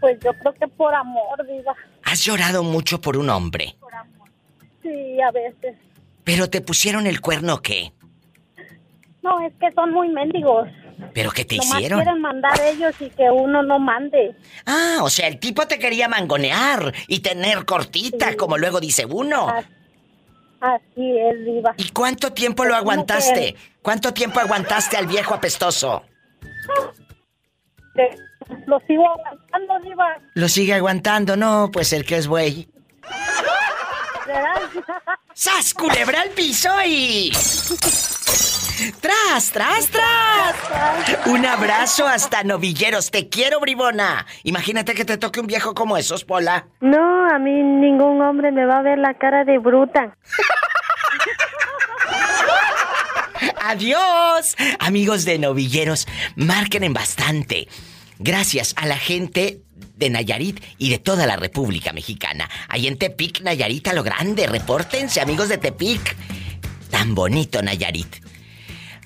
[0.00, 1.74] Pues yo creo que por amor, diva.
[2.04, 3.76] ¿Has llorado mucho por un hombre?
[4.82, 5.76] Sí, a veces.
[6.24, 7.92] ¿Pero te pusieron el cuerno qué?
[9.22, 10.68] No, es que son muy mendigos.
[11.12, 12.00] ¿Pero qué te Nomás hicieron?
[12.00, 14.34] quieren mandar ellos y que uno no mande.
[14.66, 19.48] Ah, o sea, el tipo te quería mangonear y tener cortita, como luego dice uno.
[20.60, 21.74] Así es, diva.
[21.78, 23.56] ¿Y cuánto tiempo lo Pues, ¿cómo aguantaste?
[23.82, 26.04] ¿Cuánto tiempo aguantaste al viejo apestoso?
[27.94, 28.08] Que
[28.66, 30.06] Lo sigo aguantando, diva.
[30.34, 32.68] Lo sigue aguantando, no, pues el que es güey.
[34.26, 34.60] ¿Verdad?
[35.34, 37.32] ¡Sas, culebra al piso y...
[39.00, 41.26] ¡Tras, tras, tras!
[41.26, 43.10] Un abrazo hasta novilleros.
[43.10, 44.26] Te quiero, bribona.
[44.42, 46.66] Imagínate que te toque un viejo como esos, Pola.
[46.80, 50.16] No, a mí ningún hombre me va a ver la cara de bruta.
[53.62, 54.56] ¡Adiós!
[54.78, 57.68] Amigos de novilleros, marquen en bastante.
[58.18, 59.60] Gracias a la gente
[59.96, 62.48] de Nayarit y de toda la República Mexicana.
[62.68, 64.46] Ahí en Tepic, Nayarit a lo grande.
[64.46, 66.16] Repórtense, amigos de Tepic.
[66.90, 68.29] Tan bonito, Nayarit.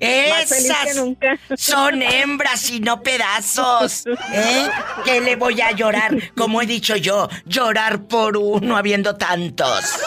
[0.00, 1.38] Esas nunca.
[1.56, 4.04] son hembras y no pedazos.
[4.34, 4.68] ¿Eh?
[5.06, 6.14] ¿Qué le voy a llorar?
[6.36, 9.98] Como he dicho yo, llorar por uno habiendo tantos.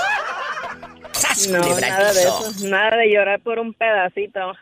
[1.21, 2.51] ¡Sas, No, nada de eso.
[2.63, 4.53] Nada de llorar por un pedacito.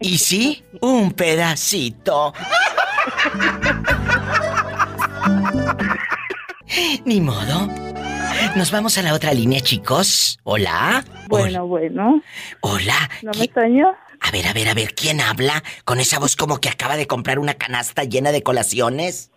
[0.00, 0.62] ¿Y sí?
[0.82, 2.34] Un pedacito.
[7.06, 7.68] Ni modo.
[8.54, 10.38] Nos vamos a la otra línea, chicos.
[10.44, 11.02] Hola.
[11.28, 12.22] Bueno, bueno.
[12.60, 13.08] Hola.
[13.22, 13.88] ¿No me extraño?
[14.20, 15.62] A ver, a ver, a ver, ¿quién habla?
[15.86, 19.30] Con esa voz como que acaba de comprar una canasta llena de colaciones.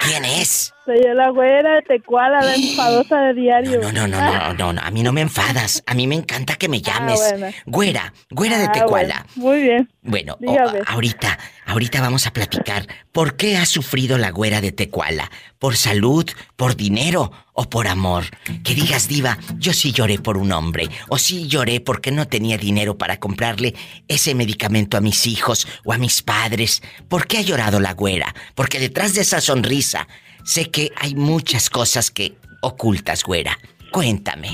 [0.00, 0.72] ¿Quién es?
[0.86, 3.80] Soy yo la güera de Tecuala, la enfadosa de diario.
[3.82, 5.82] No, no, no, no, no, no, a mí no me enfadas.
[5.84, 7.20] A mí me encanta que me llames.
[7.20, 7.56] Ah, bueno.
[7.66, 9.26] Güera, güera de Ah, Tecuala.
[9.34, 9.50] bueno.
[9.50, 9.90] Muy bien.
[10.02, 10.38] Bueno,
[10.86, 11.36] ahorita,
[11.66, 12.86] ahorita vamos a platicar.
[13.10, 15.28] ¿Por qué ha sufrido la güera de Tecuala?
[15.58, 18.26] ¿Por salud, por dinero o por amor?
[18.62, 20.88] Que digas, diva, yo sí lloré por un hombre.
[21.08, 23.74] O sí lloré porque no tenía dinero para comprarle
[24.06, 26.80] ese medicamento a mis hijos o a mis padres.
[27.08, 28.32] ¿Por qué ha llorado la güera?
[28.54, 30.06] Porque detrás de esa sonrisa
[30.46, 33.58] sé que hay muchas cosas que ocultas, güera.
[33.92, 34.48] Cuéntame.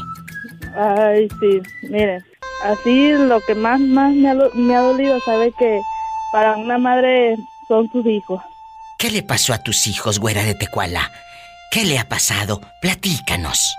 [0.77, 2.23] Ay, sí, miren,
[2.64, 5.81] así lo que más, más me ha, do- me ha dolido, sabe que
[6.32, 7.36] para una madre
[7.69, 8.40] son sus hijos.
[8.98, 11.10] ¿Qué le pasó a tus hijos, güera de Tecuala?
[11.70, 12.60] ¿Qué le ha pasado?
[12.81, 13.74] Platícanos.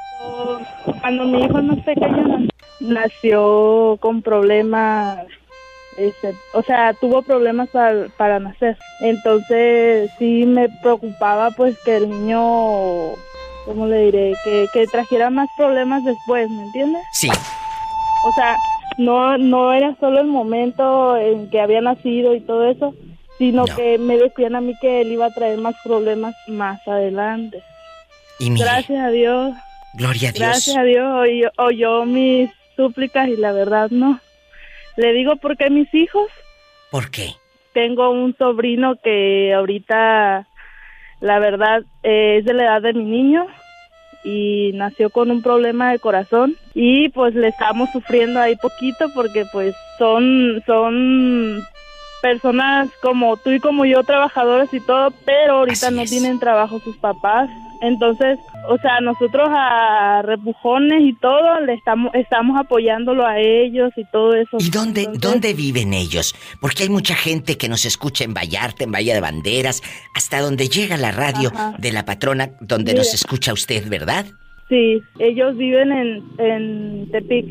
[1.01, 2.47] Cuando mi hijo más pequeño
[2.79, 5.19] nació con problemas,
[5.97, 8.77] este, o sea, tuvo problemas para, para nacer.
[9.01, 12.39] Entonces sí me preocupaba pues que el niño,
[13.65, 14.33] ¿cómo le diré?
[14.43, 17.01] Que, que trajera más problemas después, ¿me entiendes?
[17.13, 17.29] Sí.
[17.29, 18.55] O sea,
[18.97, 22.93] no, no era solo el momento en que había nacido y todo eso,
[23.37, 27.61] sino que me decían a mí que él iba a traer más problemas más adelante.
[28.39, 29.53] Y mire, Gracias a Dios.
[29.95, 30.47] gloria a Dios.
[30.47, 34.19] Gracias a Dios oyó, oyó mis súplicas y la verdad no.
[34.97, 36.27] Le digo porque mis hijos,
[36.91, 37.31] ¿Por qué?
[37.73, 40.47] tengo un sobrino que ahorita,
[41.19, 43.47] la verdad, eh, es de la edad de mi niño
[44.23, 49.45] y nació con un problema de corazón y pues le estamos sufriendo ahí poquito porque
[49.51, 51.61] pues son, son
[52.21, 56.95] personas como tú y como yo, trabajadores y todo, pero ahorita no tienen trabajo sus
[56.97, 57.49] papás.
[57.83, 58.39] Entonces,
[58.69, 64.33] o sea, nosotros a repujones y todo, le estamos, estamos apoyándolo a ellos y todo
[64.35, 64.55] eso.
[64.57, 66.33] ¿Y dónde, dónde viven ellos?
[66.61, 69.83] Porque hay mucha gente que nos escucha en Vallarta, en Bahía de Banderas,
[70.15, 71.75] hasta donde llega la radio Ajá.
[71.77, 72.99] de la patrona, donde Mire.
[72.99, 74.27] nos escucha usted, ¿verdad?
[74.69, 77.45] Sí, ellos viven en, en Tepic.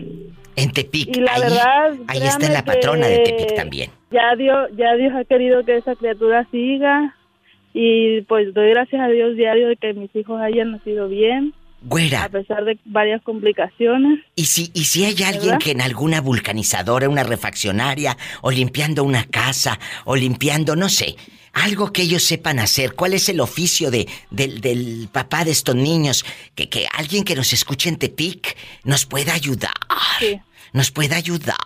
[0.56, 1.14] En Tepic.
[1.14, 3.90] Y la ahí, verdad, ahí está la patrona de Tepic también.
[4.10, 7.14] Ya Dios, ya Dios ha querido que esa criatura siga
[7.74, 11.54] y pues doy gracias a Dios diario de que mis hijos hayan nacido bien
[11.84, 12.24] Güera.
[12.24, 14.20] A pesar de varias complicaciones.
[14.36, 15.58] Y si, y si hay alguien ¿Verdad?
[15.58, 21.16] que en alguna vulcanizadora, una refaccionaria, o limpiando una casa, o limpiando, no sé,
[21.52, 25.74] algo que ellos sepan hacer, ¿cuál es el oficio de, del, del papá de estos
[25.74, 26.24] niños?
[26.54, 29.72] Que, que alguien que nos escuche en Tepic nos pueda ayudar.
[30.72, 31.56] Nos pueda ayudar.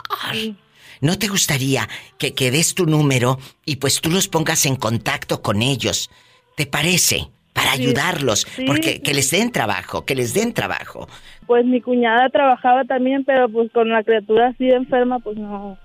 [1.01, 5.43] ¿No te gustaría que, que des tu número y pues tú los pongas en contacto
[5.43, 6.11] con ellos?
[6.57, 7.29] ¿Te parece?
[7.53, 8.47] Para Sí, ayudarlos.
[8.55, 11.09] sí, porque que les den trabajo, que les den trabajo.
[11.47, 15.79] Pues mi cuñada trabajaba también, pero pues con la criatura así enferma, pues no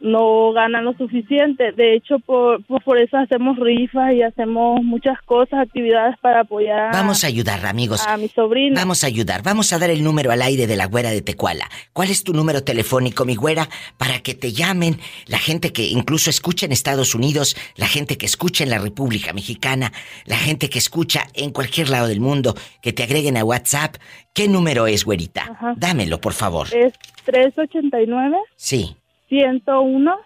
[0.00, 1.72] no ganan lo suficiente.
[1.72, 7.24] De hecho, por, por, eso hacemos rifas y hacemos muchas cosas, actividades para apoyar Vamos
[7.24, 8.06] a ayudar, amigos.
[8.06, 8.80] a mi sobrina.
[8.80, 9.42] Vamos a ayudar.
[9.42, 11.68] Vamos a dar el número al aire de la güera de Tecuala.
[11.92, 13.68] ¿Cuál es tu número telefónico, mi güera?
[13.96, 18.26] Para que te llamen la gente que incluso escucha en Estados Unidos, la gente que
[18.26, 19.92] escucha en la República Mexicana,
[20.26, 23.96] la gente que escucha en cualquier lado del mundo, que te agreguen a WhatsApp.
[24.32, 25.42] ¿Qué número es, güerita?
[25.50, 25.74] Ajá.
[25.76, 26.66] Dámelo, por favor.
[26.74, 26.92] Es
[27.24, 28.96] 389 Sí,
[29.28, 30.16] 101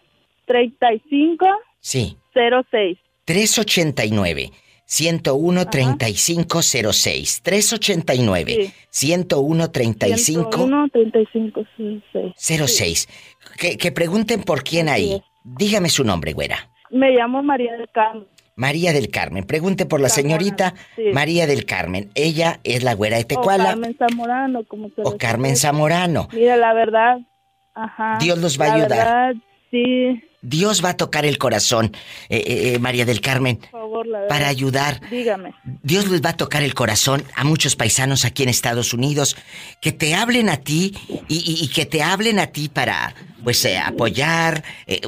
[0.46, 1.46] 35
[1.80, 2.16] sí.
[2.34, 2.98] 06.
[3.24, 4.50] 389
[4.84, 7.42] 101 3506.
[7.42, 11.64] 389 101 35 101 35
[12.36, 12.76] 06.
[12.76, 13.08] 06.
[13.56, 15.22] Que, que pregunten por quién ahí.
[15.44, 16.70] Dígame su nombre, güera.
[16.90, 18.26] Me llamo María del Carmen.
[18.56, 19.44] María del Carmen.
[19.44, 21.04] Pregunte por la señorita sí.
[21.14, 22.10] María del Carmen.
[22.14, 23.64] Ella es la güera de O Tecuala.
[23.70, 25.56] Carmen Zamorano, como se O Carmen.
[25.56, 26.28] Zamorano.
[26.32, 27.20] Mira, la verdad,
[27.84, 28.18] ajá.
[28.20, 28.90] Dios los va a ayudar.
[28.90, 29.34] verdad,
[29.70, 31.92] sí, Dios va a tocar el corazón,
[32.28, 35.00] eh, eh, eh, María del Carmen, por favor, la para ayudar.
[35.10, 35.52] Dígame.
[35.82, 39.36] Dios les va a tocar el corazón a muchos paisanos aquí en Estados Unidos
[39.82, 40.94] que te hablen a ti
[41.28, 43.14] y, y- y que te hablen a ti para,
[43.44, 44.64] pues, eh, apoyar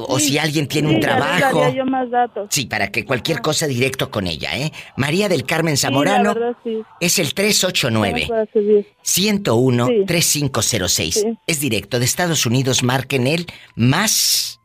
[0.07, 1.73] o Sí, si alguien tiene sí, un trabajo.
[1.73, 2.47] yo más datos.
[2.51, 4.71] Sí, para que cualquier cosa directo con ella, ¿eh?
[4.97, 6.55] María del Carmen Sí, Zamorano verdad,
[6.99, 8.87] es el 389 Estamos para servir.
[9.01, 9.93] 101 Sí.
[10.05, 11.13] 3506.
[11.15, 11.37] Sí.
[11.47, 14.59] Es directo de Estados Unidos, marquen el más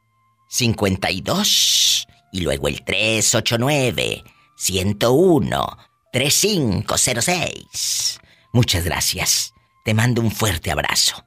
[0.48, 4.24] 52 y luego el 389
[4.56, 5.78] 101
[6.12, 8.20] 3506.
[8.52, 9.54] Muchas gracias.
[9.84, 11.24] Te mando un fuerte abrazo.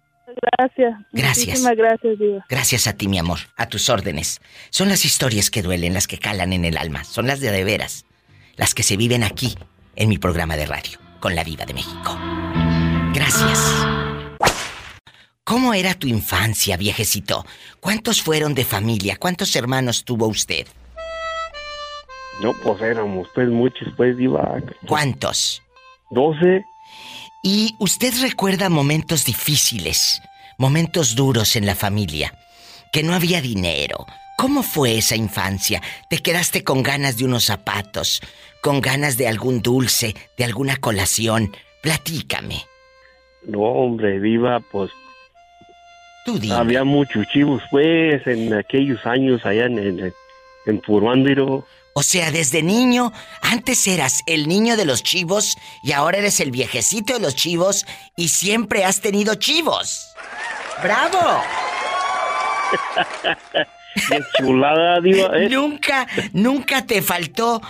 [0.58, 0.94] Gracias.
[1.12, 1.48] Gracias.
[1.48, 2.46] Muchísimas gracias, Diva.
[2.50, 4.42] Gracias a ti, mi amor, a tus órdenes.
[4.70, 7.64] Son las historias que duelen, las que calan en el alma, son las de de
[7.64, 8.06] veras,
[8.56, 9.56] las que se viven aquí,
[9.96, 12.18] en mi programa de radio, con la Viva de México.
[13.14, 14.01] Gracias.
[15.44, 17.46] ¿Cómo era tu infancia, viejecito?
[17.80, 19.18] ¿Cuántos fueron de familia?
[19.18, 20.68] ¿Cuántos hermanos tuvo usted?
[22.42, 24.62] No, pues éramos pues muchos, pues iba.
[24.88, 25.62] ¿Cuántos?
[26.12, 26.64] Doce.
[27.44, 30.22] ¿Y usted recuerda momentos difíciles,
[30.58, 32.34] momentos duros en la familia?
[32.92, 34.06] Que no había dinero.
[34.38, 35.82] ¿Cómo fue esa infancia?
[36.10, 38.22] ¿Te quedaste con ganas de unos zapatos?
[38.62, 40.16] ¿Con ganas de algún dulce?
[40.38, 41.52] ¿De alguna colación?
[41.82, 42.64] Platícame.
[43.44, 44.92] No, hombre, viva, pues.
[46.26, 46.40] Tú.
[46.54, 50.14] Había muchos chivos, pues, en aquellos años allá en, en,
[50.66, 51.66] en Puruándiro.
[51.94, 53.12] O sea, desde niño,
[53.42, 57.86] antes eras el niño de los chivos y ahora eres el viejecito de los chivos
[58.16, 60.14] y siempre has tenido chivos.
[60.82, 61.42] ¡Bravo!
[64.10, 65.50] Qué chulada, diva, ¿eh?
[65.52, 67.62] Nunca, nunca te faltó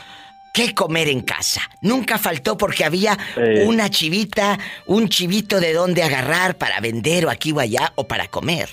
[0.53, 1.61] qué comer en casa.
[1.81, 3.63] Nunca faltó porque había Eh.
[3.65, 8.27] una chivita, un chivito de dónde agarrar para vender o aquí o allá o para
[8.27, 8.69] comer.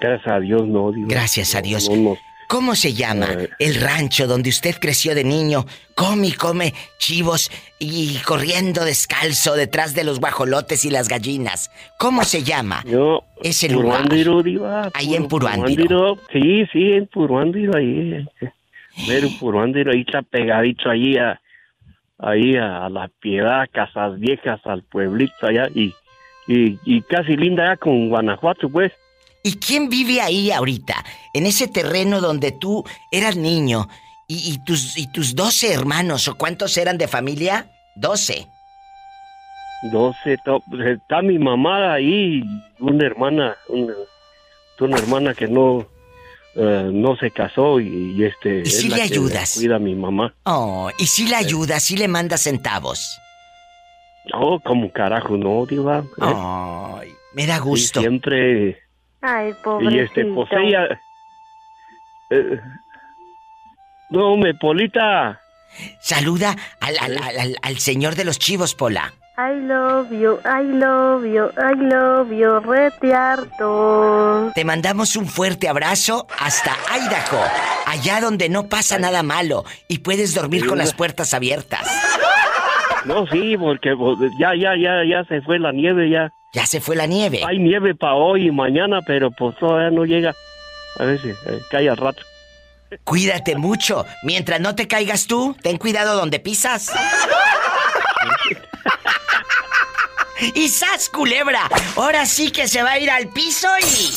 [0.00, 1.08] Gracias a Dios, no, diva.
[1.08, 1.88] Gracias a Dios.
[1.88, 2.16] No, no.
[2.48, 3.48] ¿Cómo se llama Eh.
[3.58, 5.66] el rancho donde usted creció de niño?
[5.96, 7.50] Come y come chivos
[7.80, 11.72] y corriendo descalzo detrás de los guajolotes y las gallinas.
[11.98, 12.84] ¿Cómo se llama?
[12.86, 14.08] Yo, Ese lugar.
[14.08, 14.90] Diva.
[14.94, 16.18] Ahí en Puruándiro.
[16.32, 18.24] Sí, sí, en Puruándiro, ahí.
[19.06, 21.40] Pero Puruándiro, ahí está pegadito ahí a,
[22.18, 25.94] ahí a la piedad, Casas Viejas, al pueblito allá, y,
[26.46, 28.92] y, y casi linda allá con Guanajuato, pues.
[29.42, 30.94] ¿Y quién vive ahí ahorita?
[31.34, 33.86] En ese terreno donde tú eras niño
[34.26, 37.70] y, y tus, y tus 12 hermanos, ¿o cuántos eran de familia?
[37.96, 38.46] 12.
[39.92, 42.42] 12, to- pues, está mi mamá ahí,
[42.80, 43.92] una hermana, una,
[44.80, 45.86] una hermana que no,
[46.56, 48.62] eh, no se casó y, y este...
[48.62, 49.54] es si le ayudas?
[49.54, 50.34] Cuida a mi mamá.
[50.44, 53.18] Oh, y si le ayudas, si le mandas centavos.
[54.32, 55.98] No, como carajo, no, diva.
[56.00, 56.04] ¿eh?
[56.20, 58.00] Ay, me da gusto.
[58.00, 58.82] Y siempre...
[59.20, 60.02] Ay, Y pobrecito.
[60.02, 61.00] este, pues ella...
[62.30, 62.60] eh,
[64.10, 65.40] no, me, Polita.
[66.00, 69.12] Saluda al, al, al- al- al señor de los chivos, Pola.
[69.38, 74.50] I love you, I love you, I love you, rete harto.
[74.54, 77.44] Te mandamos un fuerte abrazo hasta Idaho,
[77.84, 81.86] allá donde no pasa nada malo y puedes dormir con las puertas abiertas.
[83.04, 86.32] No, sí, porque pues, ya, ya, ya, ya se fue la nieve, ya.
[86.54, 87.42] Ya se fue la nieve.
[87.46, 90.34] Hay nieve para hoy y mañana, pero pues todavía no llega.
[90.98, 92.22] A ver si eh, cae al rato.
[93.04, 94.06] Cuídate mucho.
[94.22, 96.90] Mientras no te caigas tú, ten cuidado donde pisas.
[100.54, 101.68] y sas, culebra.
[101.96, 104.16] Ahora sí que se va a ir al piso y.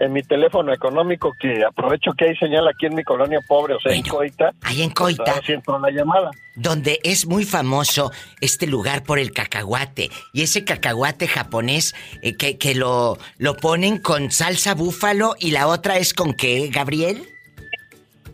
[0.00, 3.80] en mi teléfono económico, que aprovecho que hay señal aquí en mi colonia pobre, o
[3.80, 4.52] sea, en Coita.
[4.62, 5.24] Ahí en Coita.
[5.24, 6.30] Pues, ahora sí entró la llamada.
[6.54, 8.10] donde es muy famoso
[8.40, 10.10] este lugar por el cacahuate.
[10.32, 15.66] Y ese cacahuate japonés eh, que, que lo, lo ponen con salsa búfalo y la
[15.66, 17.31] otra es con qué, Gabriel?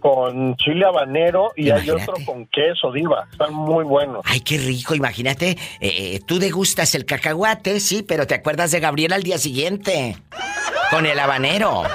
[0.01, 3.27] Con chile habanero y hay otro con queso, Diva.
[3.31, 4.23] Están muy buenos.
[4.25, 5.57] Ay, qué rico, imagínate.
[5.81, 10.17] eh, tú degustas el cacahuate, sí, pero te acuerdas de Gabriel al día siguiente.
[10.91, 11.83] Con el habanero.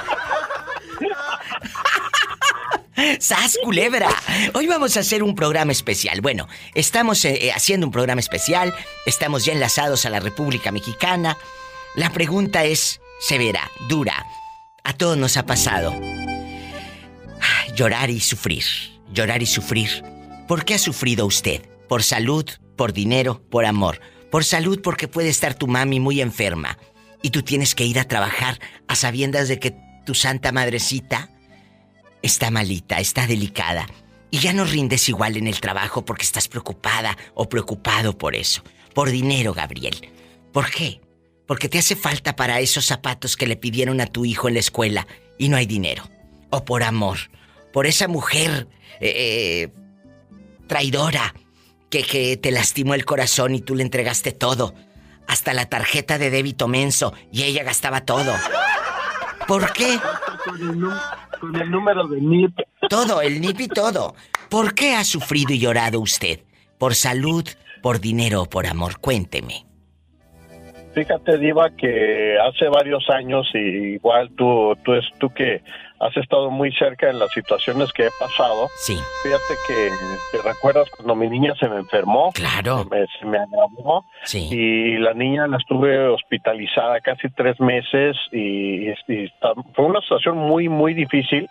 [3.18, 4.08] ¡Sas, culebra!
[4.54, 6.20] Hoy vamos a hacer un programa especial.
[6.20, 8.72] Bueno, estamos eh, eh, haciendo un programa especial,
[9.04, 11.36] estamos ya enlazados a la República Mexicana.
[11.96, 14.24] La pregunta es severa, dura.
[14.84, 15.92] A todos nos ha pasado.
[17.74, 18.64] Llorar y sufrir,
[19.12, 19.88] llorar y sufrir.
[20.48, 21.62] ¿Por qué ha sufrido usted?
[21.88, 22.44] ¿Por salud?
[22.76, 23.42] ¿Por dinero?
[23.50, 24.00] ¿Por amor?
[24.30, 26.78] Por salud porque puede estar tu mami muy enferma
[27.22, 31.30] y tú tienes que ir a trabajar a sabiendas de que tu santa madrecita
[32.22, 33.86] está malita, está delicada.
[34.30, 38.62] Y ya no rindes igual en el trabajo porque estás preocupada o preocupado por eso.
[38.92, 40.10] Por dinero, Gabriel.
[40.52, 41.00] ¿Por qué?
[41.46, 44.60] Porque te hace falta para esos zapatos que le pidieron a tu hijo en la
[44.60, 45.06] escuela
[45.38, 46.04] y no hay dinero.
[46.54, 47.18] O por amor.
[47.72, 48.68] Por esa mujer
[49.00, 49.70] eh,
[50.68, 51.34] traidora
[51.90, 54.72] que, que te lastimó el corazón y tú le entregaste todo.
[55.26, 58.32] Hasta la tarjeta de débito menso y ella gastaba todo.
[59.48, 59.98] ¿Por qué?
[61.40, 62.56] Con el número de NIP.
[62.88, 64.14] Todo, el NIP y todo.
[64.48, 66.38] ¿Por qué ha sufrido y llorado usted?
[66.78, 67.44] ¿Por salud,
[67.82, 69.00] por dinero o por amor?
[69.00, 69.66] Cuénteme.
[70.94, 75.60] Fíjate, Diva, que hace varios años, y igual tú, tú, es, tú que
[76.00, 78.68] has estado muy cerca en las situaciones que he pasado.
[78.76, 78.98] Sí.
[79.22, 79.90] Fíjate que
[80.32, 82.32] te recuerdas cuando mi niña se me enfermó.
[82.32, 82.84] Claro.
[82.84, 84.04] Se me, se me agravó.
[84.24, 84.48] Sí.
[84.50, 89.32] Y la niña la estuve hospitalizada casi tres meses y, y
[89.74, 91.48] fue una situación muy, muy difícil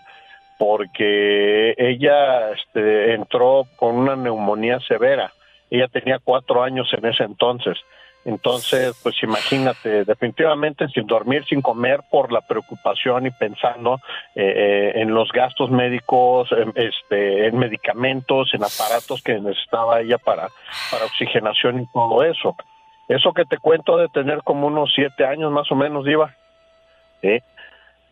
[0.57, 5.32] porque ella este, entró con una neumonía severa.
[5.70, 7.78] Ella tenía cuatro años en ese entonces.
[8.26, 14.00] Entonces, pues imagínate, definitivamente sin dormir, sin comer, por la preocupación y pensando
[14.36, 20.18] eh, eh, en los gastos médicos, en, este, en medicamentos, en aparatos que necesitaba ella
[20.18, 20.48] para,
[20.90, 22.56] para oxigenación y todo eso.
[23.10, 26.34] Eso que te cuento de tener como unos siete años más o menos, Diva.
[27.22, 27.40] ¿sí?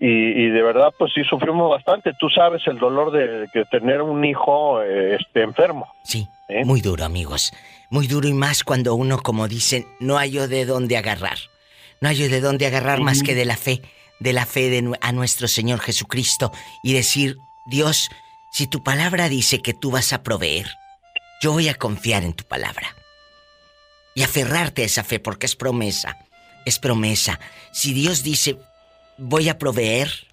[0.04, 2.14] Y, y de verdad, pues sí sufrimos bastante.
[2.20, 5.94] Tú sabes el dolor de, tener un hijo eh, este, enfermo.
[6.04, 6.28] Sí,
[6.66, 7.54] muy duro, amigos.
[7.92, 11.38] Muy duro y más cuando uno, como dicen, no halló de dónde agarrar.
[12.00, 13.84] No halló de dónde agarrar más que de la fe,
[14.20, 16.52] de la fe de, a nuestro Señor Jesucristo
[16.82, 17.38] y decir,
[17.68, 18.10] Dios,
[18.52, 20.66] si tu palabra dice que tú vas a proveer,
[21.44, 22.96] yo voy a confiar en tu palabra.
[24.16, 26.18] Y aferrarte a esa fe porque es promesa,
[26.66, 27.40] es promesa.
[27.72, 28.58] Si Dios dice,
[29.18, 30.28] voy a proveer,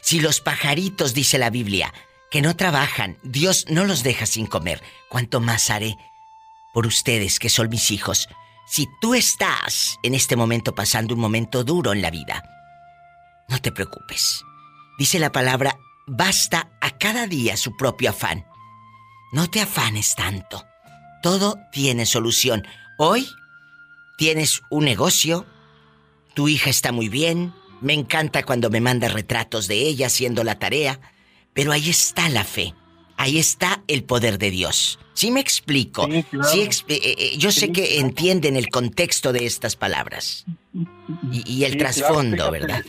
[0.00, 1.92] si los pajaritos, dice la Biblia,
[2.30, 5.96] que no trabajan, Dios no los deja sin comer, ¿cuánto más haré
[6.72, 8.28] por ustedes que son mis hijos?
[8.66, 12.42] Si tú estás en este momento pasando un momento duro en la vida,
[13.48, 14.42] no te preocupes.
[14.98, 18.44] Dice la palabra, basta a cada día su propio afán.
[19.32, 20.64] No te afanes tanto.
[21.22, 22.66] Todo tiene solución.
[22.98, 23.28] Hoy
[24.16, 25.46] tienes un negocio,
[26.34, 27.54] tu hija está muy bien,
[27.84, 30.98] me encanta cuando me manda retratos de ella haciendo la tarea,
[31.52, 32.74] pero ahí está la fe,
[33.16, 34.98] ahí está el poder de Dios.
[35.12, 36.08] ¿Sí me explico?
[36.50, 40.44] Sí ex- eh, eh, yo sé que entienden el contexto de estas palabras
[41.30, 42.50] y, y el claro, trasfondo.
[42.50, 42.82] ¿verdad?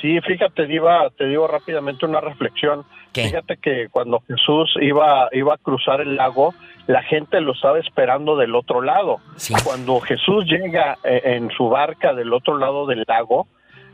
[0.00, 2.84] Sí, fíjate, Diva, te digo rápidamente una reflexión.
[3.12, 6.54] Fíjate que cuando Jesús iba, iba a cruzar el lago,
[6.86, 9.20] la gente lo estaba esperando del otro lado.
[9.64, 13.48] Cuando Jesús llega eh, en su barca del otro lado del lago,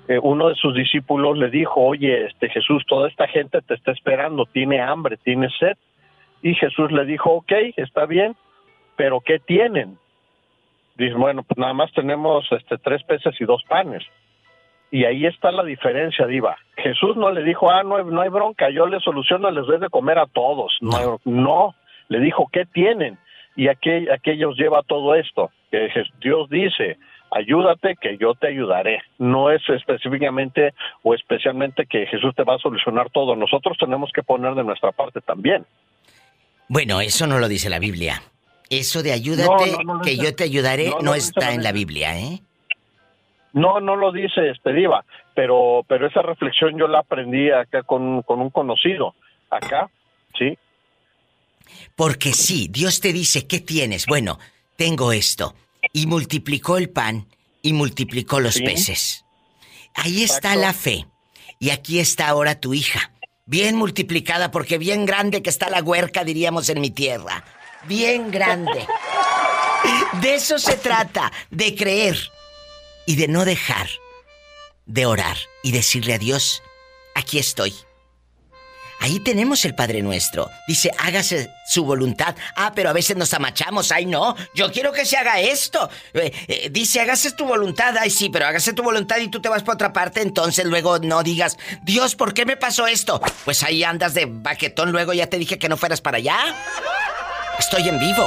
[0.06, 3.92] eh, uno de sus discípulos le dijo, oye, este Jesús, toda esta gente te está
[3.92, 5.76] esperando, tiene hambre, tiene sed.
[6.42, 8.36] Y Jesús le dijo, ok, está bien,
[8.96, 9.98] pero ¿qué tienen?
[10.96, 14.04] Dice, bueno, pues nada más tenemos este, tres peces y dos panes.
[14.90, 16.56] Y ahí está la diferencia, Diva.
[16.76, 19.80] Jesús no le dijo, ah, no hay, no hay bronca, yo les soluciono, les doy
[19.80, 20.76] de comer a todos.
[20.82, 21.74] No, no.
[22.08, 23.18] le dijo, ¿qué tienen?
[23.56, 25.50] Y aquel, aquellos lleva todo esto.
[25.70, 25.88] Que
[26.20, 26.98] Dios dice,
[27.34, 29.02] ayúdate que yo te ayudaré.
[29.18, 33.34] No es específicamente o especialmente que Jesús te va a solucionar todo.
[33.36, 35.66] Nosotros tenemos que poner de nuestra parte también.
[36.68, 38.22] Bueno, eso no lo dice la Biblia.
[38.70, 41.72] Eso de ayúdate, No, no, no lo que yo te ayudaré, No, está en la
[41.72, 42.40] Biblia, ¿eh?
[43.52, 45.04] No, no lo dice este Diva,
[45.34, 49.14] pero, pero esa reflexión yo la aprendí acá con, con un conocido.
[49.50, 49.90] Acá,
[50.36, 50.58] ¿sí?
[51.94, 54.06] Porque sí, Dios te dice, ¿qué tienes?
[54.06, 54.38] Bueno,
[54.76, 55.54] tengo esto.
[55.92, 57.28] Y multiplicó el pan
[57.62, 58.62] y multiplicó los Sí.
[58.64, 59.24] peces.
[59.94, 61.06] Ahí está la fe.
[61.58, 63.12] Y aquí está ahora tu hija.
[63.46, 67.44] Bien multiplicada porque bien grande que está la huerca, diríamos en mi tierra.
[67.86, 68.86] Bien grande.
[70.22, 72.16] De eso se trata, de creer
[73.06, 73.88] y de no dejar
[74.86, 76.62] de orar y decirle a Dios,
[77.14, 77.74] aquí estoy.
[79.04, 80.50] Ahí tenemos el Padre Nuestro.
[80.66, 82.34] Dice, hágase su voluntad.
[82.56, 83.92] Ah, pero a veces nos amachamos.
[83.92, 85.90] Ay, no, yo quiero que se haga esto.
[86.14, 87.94] Eh, eh, dice, hágase tu voluntad.
[87.98, 90.22] Ay, sí, pero hágase tu voluntad y tú te vas para otra parte.
[90.22, 93.20] Entonces luego no digas, Dios, ¿por qué me pasó esto?
[93.44, 94.90] Pues ahí andas de baquetón.
[94.90, 96.38] Luego ya te dije que no fueras para allá.
[97.58, 98.26] Estoy en vivo.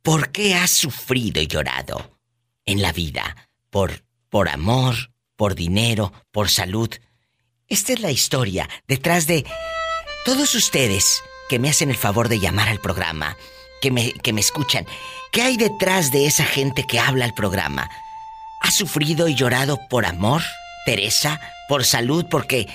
[0.00, 2.18] ¿Por qué has sufrido y llorado
[2.64, 3.36] en la vida?
[3.68, 4.94] Por, por amor,
[5.36, 6.88] por dinero, por salud.
[7.68, 9.44] Esta es la historia detrás de
[10.26, 13.36] todos ustedes que me hacen el favor de llamar al programa,
[13.80, 14.86] que me, que me escuchan.
[15.32, 17.88] ¿Qué hay detrás de esa gente que habla al programa?
[18.60, 20.42] ¿Has sufrido y llorado por amor,
[20.84, 21.40] Teresa?
[21.68, 22.26] ¿Por salud?
[22.30, 22.68] Porque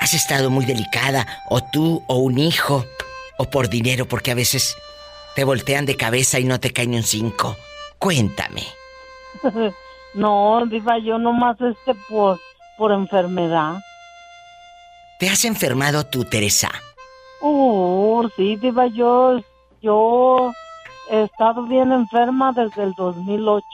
[0.00, 2.86] has estado muy delicada, o tú, o un hijo,
[3.38, 4.76] o por dinero, porque a veces
[5.34, 7.54] te voltean de cabeza y no te cae ni un cinco.
[7.98, 8.62] Cuéntame.
[10.14, 12.40] no, diva, yo nomás este por,
[12.78, 13.76] por enfermedad.
[15.18, 16.70] ¿Te has enfermado tú, Teresa?
[17.40, 19.40] Uh, sí, diva, yo,
[19.82, 20.52] yo
[21.10, 23.64] he estado bien enferma desde el 2008.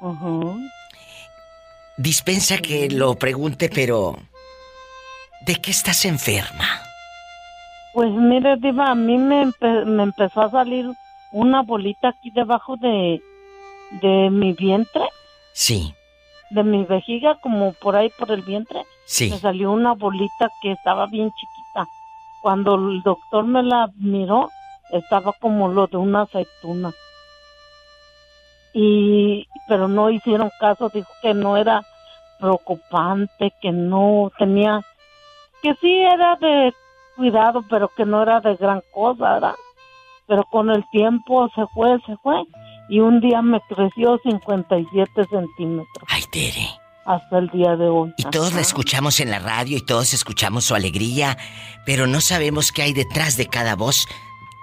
[0.00, 0.58] Ujú.
[1.96, 4.16] Dispensa que lo pregunte, pero...
[5.46, 6.82] ¿De qué estás enferma?
[7.94, 10.86] Pues mire, diva, a mí me, empe- me empezó a salir
[11.32, 13.22] una bolita aquí debajo de,
[14.02, 15.02] de mi vientre,
[15.52, 15.94] Sí,
[16.50, 18.82] de mi vejiga, como por ahí por el vientre.
[19.10, 19.28] Sí.
[19.28, 21.88] Me salió una bolita que estaba bien chiquita.
[22.40, 24.50] Cuando el doctor me la miró,
[24.92, 26.92] estaba como lo de una aceituna.
[28.72, 31.82] Y, pero no hicieron caso, dijo que no era
[32.38, 34.80] preocupante, que no tenía,
[35.60, 36.72] que sí era de
[37.16, 39.54] cuidado, pero que no era de gran cosa, ¿verdad?
[40.28, 42.44] Pero con el tiempo se fue, se fue.
[42.88, 46.04] Y un día me creció 57 centímetros.
[46.06, 46.89] Ay, Tere.
[47.10, 48.14] Hasta el día de hoy.
[48.16, 51.36] Y todos la escuchamos en la radio y todos escuchamos su alegría,
[51.84, 54.06] pero no sabemos qué hay detrás de cada voz,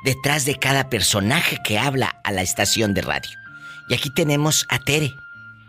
[0.06, 3.32] detrás de cada personaje que habla a la estación de radio.
[3.90, 5.14] Y aquí tenemos a Tere,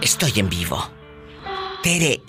[0.00, 0.78] Estoy en vivo.
[1.82, 2.20] Tere,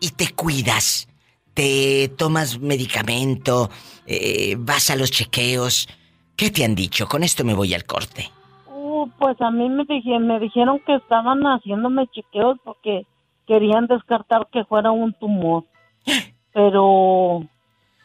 [0.00, 1.06] ¿y te cuidas?
[1.52, 3.68] ¿Te tomas medicamento?
[4.06, 5.90] Eh, ¿Vas a los chequeos?
[6.36, 7.06] ¿Qué te han dicho?
[7.06, 8.30] Con esto me voy al corte.
[8.66, 9.84] Uh, pues a mí me,
[10.20, 13.04] me dijeron que estaban haciéndome chequeos porque
[13.50, 15.64] querían descartar que fuera un tumor.
[16.52, 17.44] Pero,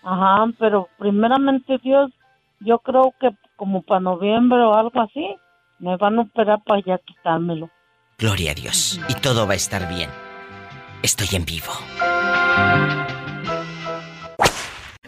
[0.04, 2.12] ajá, pero primeramente Dios,
[2.60, 5.36] yo creo que como para noviembre o algo así,
[5.80, 7.72] me van a operar para ya quitármelo.
[8.20, 9.02] Gloria a Dios.
[9.10, 10.12] Y todo va a estar bien.
[11.02, 11.74] Estoy en vivo.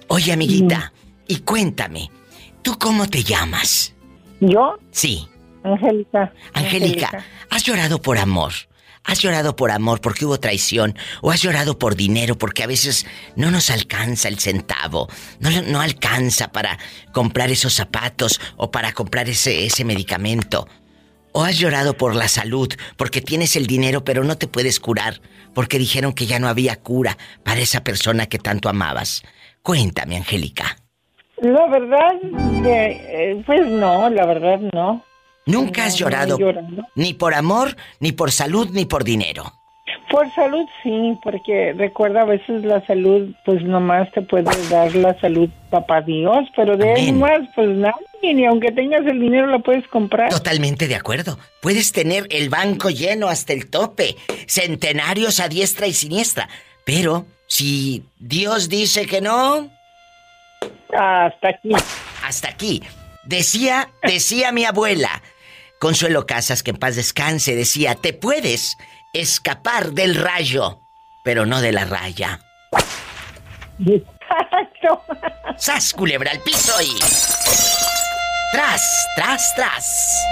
[0.08, 0.92] Oye, amiguita,
[1.28, 2.10] y cuéntame,
[2.64, 3.96] ¿tú cómo te llamas?
[4.40, 4.80] ¿Yo?
[4.90, 5.28] Sí.
[5.64, 6.34] Angélica.
[6.56, 8.54] Angélica, ¿has llorado por amor?
[9.08, 10.94] ¿Has llorado por amor porque hubo traición?
[11.22, 13.08] ¿O has llorado por dinero porque a veces
[13.38, 15.08] no nos alcanza el centavo?
[15.40, 16.78] No, no alcanza para
[17.14, 20.68] comprar esos zapatos o para comprar ese, ese medicamento.
[21.32, 22.68] ¿O has llorado por la salud
[22.98, 25.22] porque tienes el dinero pero no te puedes curar
[25.54, 29.24] porque dijeron que ya no había cura para esa persona que tanto amabas?
[29.62, 30.76] Cuéntame, Angélica.
[31.38, 32.12] La verdad,
[32.66, 35.07] eh, pues no, la verdad no.
[35.48, 36.38] Nunca has No, llorado
[36.96, 39.54] ni por amor, ni por salud, ni por dinero.
[40.10, 45.20] Por salud sí, porque recuerda a veces la salud, pues nomás te puede dar la
[45.20, 49.60] salud papá Dios, pero de ahí más, pues nadie, ni aunque tengas el dinero la
[49.60, 50.30] puedes comprar.
[50.30, 51.38] Totalmente de acuerdo.
[51.62, 54.16] Puedes tener el banco lleno hasta el tope,
[54.46, 56.48] centenarios a diestra y siniestra,
[56.86, 59.70] pero si Dios dice que no,
[60.94, 61.72] hasta aquí.
[62.24, 62.84] Hasta aquí.
[63.26, 65.22] Decía, decía mi abuela,
[65.80, 68.78] Consuelo Casas, que en paz descanse, decía, te puedes
[69.14, 70.82] escapar del rayo,
[71.24, 72.40] pero no de la raya.
[73.80, 75.04] Exacto.
[75.58, 76.98] ¡Sas, culebra al piso y...
[78.52, 80.26] ¡Tras, tras, tras!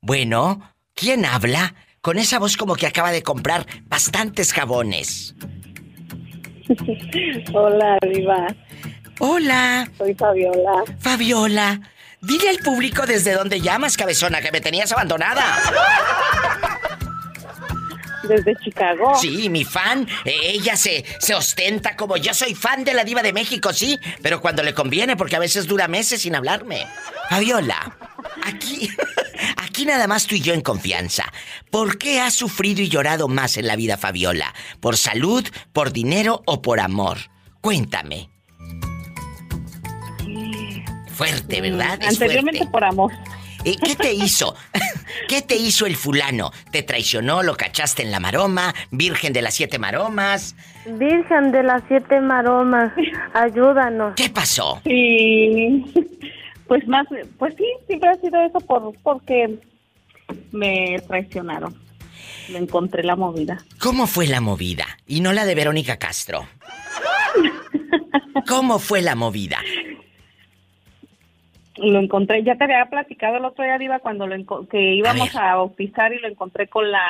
[0.00, 1.74] Bueno, ¿quién habla?
[2.00, 5.34] Con esa voz como que acaba de comprar bastantes jabones.
[7.52, 8.46] Hola, Diva.
[9.20, 9.88] Hola.
[9.98, 10.84] Soy Fabiola.
[10.98, 11.80] Fabiola,
[12.22, 15.44] dile al público desde dónde llamas, cabezona, que me tenías abandonada.
[18.22, 19.14] Desde Chicago.
[19.20, 20.06] Sí, mi fan.
[20.24, 23.98] eh, ella se, se ostenta como yo soy fan de la diva de México, sí,
[24.22, 26.86] pero cuando le conviene, porque a veces dura meses sin hablarme.
[27.28, 27.96] Fabiola,
[28.44, 28.88] aquí,
[29.56, 31.24] aquí nada más tú y yo en confianza.
[31.70, 34.54] ¿Por qué has sufrido y llorado más en la vida, Fabiola?
[34.78, 37.18] ¿Por salud, por dinero o por amor?
[37.60, 38.31] Cuéntame.
[41.28, 41.98] Fuerte, ¿verdad?
[42.02, 42.72] Es Anteriormente fuerte.
[42.72, 43.12] por amor.
[43.64, 44.56] ¿Y qué te hizo?
[45.28, 46.50] ¿Qué te hizo el fulano?
[46.72, 47.44] ¿Te traicionó?
[47.44, 48.74] ¿Lo cachaste en la maroma?
[48.90, 50.56] ¿Virgen de las siete maromas?
[50.84, 52.92] Virgen de las siete maromas,
[53.34, 54.14] ayúdanos.
[54.16, 54.80] ¿Qué pasó?
[54.84, 55.84] Sí,
[56.66, 57.06] pues más,
[57.38, 59.60] pues sí, siempre ha sido eso por porque
[60.50, 61.80] me traicionaron.
[62.50, 63.58] Me encontré la movida.
[63.78, 64.86] ¿Cómo fue la movida?
[65.06, 66.48] Y no la de Verónica Castro.
[68.48, 69.58] ¿Cómo fue la movida?
[71.76, 75.56] Lo encontré, ya te había platicado el otro día, Diva, cuando lo que íbamos a,
[75.56, 77.00] bautizar y lo encontré con la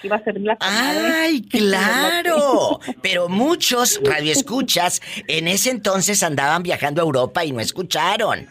[0.00, 0.56] que iba a ser la.
[0.60, 2.80] ¡Ay, claro!
[3.02, 8.46] Pero muchos radioescuchas en ese entonces andaban viajando a Europa y no escucharon.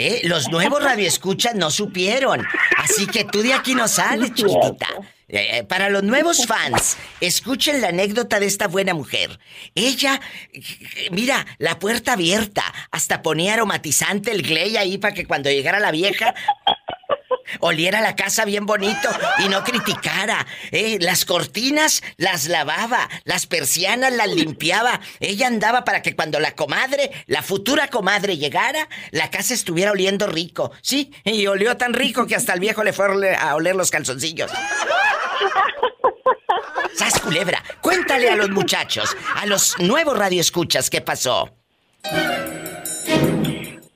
[0.00, 0.20] ¿Eh?
[0.24, 2.42] Los nuevos radioescuchas no supieron.
[2.78, 4.86] Así que tú de aquí no sales, chiquitita.
[5.28, 9.38] Eh, para los nuevos fans, escuchen la anécdota de esta buena mujer.
[9.74, 10.20] Ella,
[11.12, 15.92] mira, la puerta abierta, hasta ponía aromatizante el gley ahí para que cuando llegara la
[15.92, 16.34] vieja
[17.60, 19.08] oliera la casa bien bonito
[19.44, 20.46] y no criticara.
[20.70, 20.98] ¿eh?
[21.00, 25.00] Las cortinas las lavaba, las persianas las limpiaba.
[25.18, 30.26] Ella andaba para que cuando la comadre, la futura comadre llegara, la casa estuviera oliendo
[30.26, 30.72] rico.
[30.82, 34.50] Sí, y olió tan rico que hasta el viejo le fue a oler los calzoncillos.
[36.94, 37.62] ¡Sas culebra!
[37.80, 41.50] Cuéntale a los muchachos, a los nuevos radioescuchas, ¿qué pasó?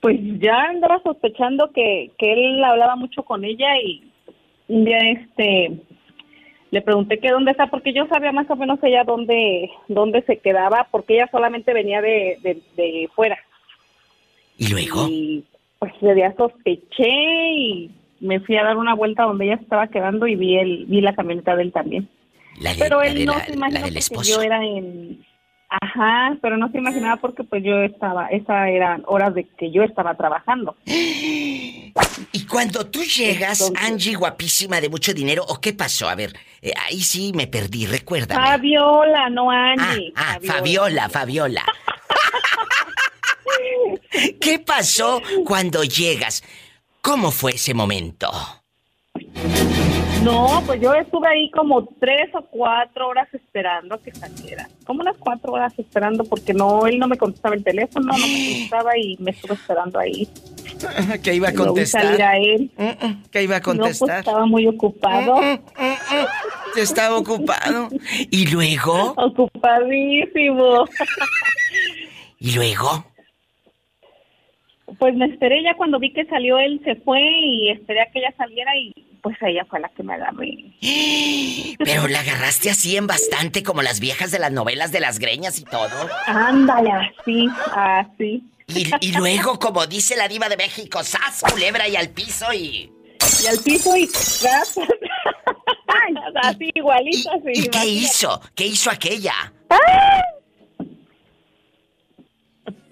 [0.05, 4.05] Pues ya andaba sospechando que, que él hablaba mucho con ella y
[4.69, 5.81] un día este
[6.71, 10.41] le pregunté que dónde está porque yo sabía más o menos ella dónde dónde se
[10.41, 13.39] quedaba porque ella solamente venía de, de, de fuera.
[14.59, 15.07] ¿Y luego?
[15.09, 15.43] Y
[15.79, 17.09] pues día sospeché
[17.55, 17.91] y
[18.21, 21.15] me fui a dar una vuelta donde ella estaba quedando y vi el vi la
[21.15, 22.11] camioneta de él también.
[22.79, 25.25] pero él no se imaginó que yo era en
[25.69, 29.83] Ajá, pero no se imaginaba porque pues yo estaba, esas eran horas de que yo
[29.83, 30.77] estaba trabajando.
[32.33, 36.09] Y cuando tú llegas, Angie, guapísima, de mucho dinero, ¿o qué pasó?
[36.09, 38.45] A ver, eh, ahí sí me perdí, recuérdame.
[38.45, 40.13] Fabiola, no Angie.
[40.17, 41.65] Ah, ah Fabiola, Fabiola.
[44.41, 46.43] ¿Qué pasó cuando llegas?
[47.01, 48.31] ¿Cómo fue ese momento?
[50.25, 54.69] No, pues yo estuve ahí como tres o cuatro horas esperando a que saliera.
[54.87, 58.23] Como unas cuatro horas esperando porque no, él no me contestaba el teléfono, no me
[58.53, 60.27] contestaba y me estuve esperando ahí.
[61.23, 62.03] ¿Qué iba a contestar?
[62.03, 62.71] salir a él.
[63.31, 64.09] ¿Qué iba a contestar?
[64.09, 65.37] No, pues estaba muy ocupado.
[66.77, 67.89] Estaba ocupado.
[68.31, 69.13] ¿Y luego?
[69.17, 70.87] Ocupadísimo.
[72.39, 73.05] ¿Y luego?
[74.99, 78.21] Pues me esperé ya cuando vi que salió él se fue y esperé a que
[78.21, 80.53] ella saliera y pues ella fue la que me agarré.
[81.79, 85.59] Pero la agarraste así en bastante como las viejas de las novelas de las greñas
[85.59, 86.11] y todo.
[86.27, 88.45] Ándale, así, así.
[88.67, 92.93] Y, luego, como dice la diva de México, sas, culebra y al piso y...
[93.43, 94.05] Y al piso y...
[96.43, 97.53] así, igualito, así.
[97.55, 98.43] ¿Y qué hizo?
[98.55, 99.53] ¿Qué hizo aquella?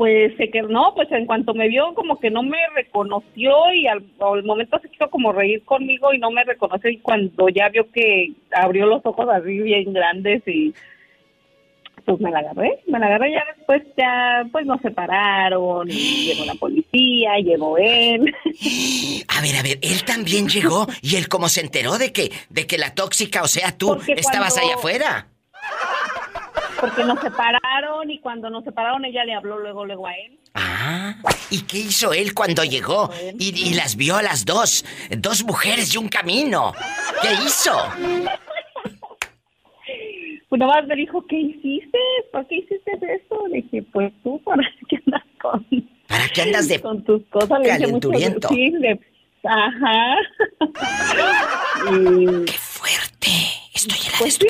[0.02, 3.86] Pues se que no, pues en cuanto me vio como que no me reconoció y
[3.86, 4.02] al,
[4.42, 8.32] momento se quiso como reír conmigo y no me reconoció y cuando ya vio que
[8.50, 10.74] abrió los ojos así bien grandes y
[12.04, 16.54] pues me la agarré, me la agarré ya después ya pues nos separaron, llegó la
[16.56, 18.34] policía, llegó él.
[19.28, 22.66] A ver, a ver, él también llegó y él como se enteró de que de
[22.66, 25.28] que la tóxica, o sea, tú estabas ahí afuera
[26.82, 30.36] porque nos separaron y cuando nos separaron ella le habló luego luego a él.
[30.54, 31.14] Ah,
[31.48, 33.08] ¿y qué hizo él cuando llegó?
[33.38, 34.84] Y, las vio a las dos,
[35.16, 36.72] dos mujeres y un camino.
[37.22, 37.72] ¿Qué hizo?
[40.48, 41.98] Pues nomás me dijo, ¿qué hiciste?
[42.30, 43.48] ¿Por qué hiciste eso?
[43.48, 45.66] Le dije, pues tú, ¿para qué andas con...?
[46.06, 47.58] ¿Para qué andas de con tus cosas?
[47.66, 48.48] calenturiento?
[48.48, 49.00] Sí, de...
[49.44, 50.16] Ajá.
[52.44, 52.52] ¡Qué
[52.82, 53.30] fuerte!
[53.74, 54.46] Estoy en pues sí,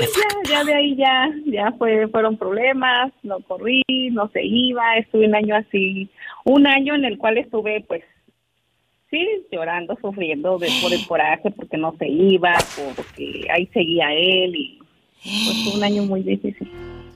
[0.48, 5.34] ya, de ahí ya, ya fue, fueron problemas, no corrí, no se iba, estuve un
[5.34, 6.08] año así,
[6.44, 8.02] un año en el cual estuve pues
[9.10, 12.52] sí, llorando, sufriendo de, por el coraje, porque no se iba,
[12.96, 14.78] porque ahí seguía él y
[15.22, 16.68] pues fue un año muy difícil.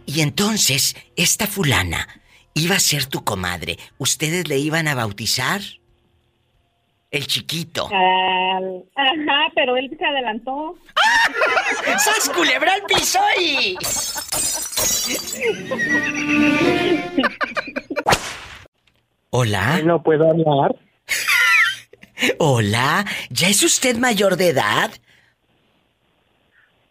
[0.06, 2.06] Y entonces, esta fulana
[2.54, 5.60] iba a ser tu comadre, ¿ustedes le iban a bautizar?
[7.10, 7.86] El chiquito.
[7.86, 10.74] ajá, pero él se adelantó.
[11.98, 13.76] ¡Sas culebra al piso y!
[19.30, 19.80] Hola.
[19.84, 20.74] No puedo hablar.
[22.38, 24.90] Hola, ¿ya es usted mayor de edad?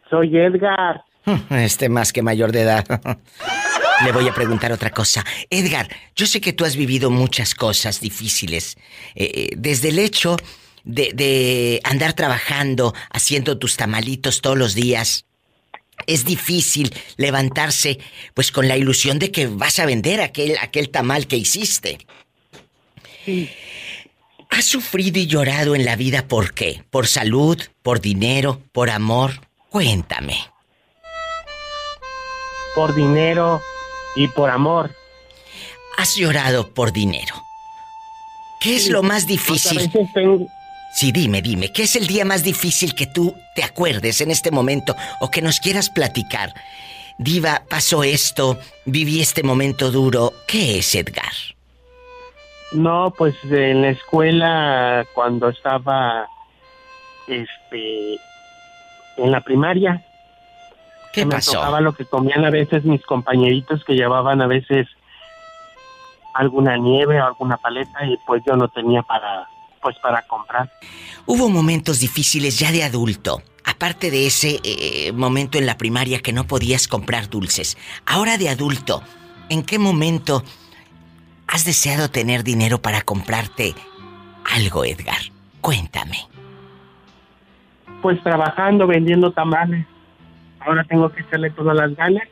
[0.10, 1.04] Soy Edgar.
[1.50, 2.86] Este más que mayor de edad.
[4.04, 5.26] Le voy a preguntar otra cosa.
[5.50, 8.76] Edgar, yo sé que tú has vivido muchas cosas difíciles.
[9.16, 10.36] Eh, eh, desde el hecho
[10.84, 15.26] de, andar trabajando, haciendo tus tamalitos todos los días.
[16.08, 18.00] Es difícil levantarse
[18.34, 22.06] pues con la ilusión de que vas a vender aquel, aquel tamal que hiciste.
[24.50, 26.84] ¿Has sufrido y llorado en la vida por qué?
[26.90, 27.60] ¿Por salud?
[27.82, 28.62] ¿Por dinero?
[28.72, 29.42] ¿Por amor?
[29.70, 30.38] Cuéntame.
[32.76, 33.62] Por dinero,
[34.16, 34.92] y por amor.
[35.98, 37.36] Has llorado por dinero.
[38.60, 39.92] ¿Qué es lo más difícil?
[40.94, 44.50] Sí, dime, dime, ¿qué es el día más difícil que tú te acuerdes en este
[44.50, 46.54] momento o que nos quieras platicar?
[47.18, 50.34] Diva, pasó esto, viví este momento duro.
[50.48, 51.34] ¿Qué es Edgar?
[52.72, 56.28] No, pues en la escuela cuando estaba
[57.28, 58.16] este
[59.18, 60.05] en la primaria
[61.16, 64.88] ¿Qué me tocaba lo que comían a veces mis compañeritos que llevaban a veces
[66.34, 69.48] alguna nieve o alguna paleta y pues yo no tenía para
[69.82, 70.70] pues para comprar.
[71.28, 73.42] Hubo momentos difíciles ya de adulto.
[73.64, 77.78] Aparte de ese eh, momento en la primaria que no podías comprar dulces.
[78.06, 79.04] Ahora de adulto,
[79.50, 80.44] ¿en qué momento
[81.48, 83.76] has deseado tener dinero para comprarte
[84.52, 85.22] algo, Edgar?
[85.62, 86.18] Cuéntame.
[88.02, 89.86] Pues trabajando, vendiendo tamales.
[90.66, 92.24] Ahora tengo que echarle todas las ganas.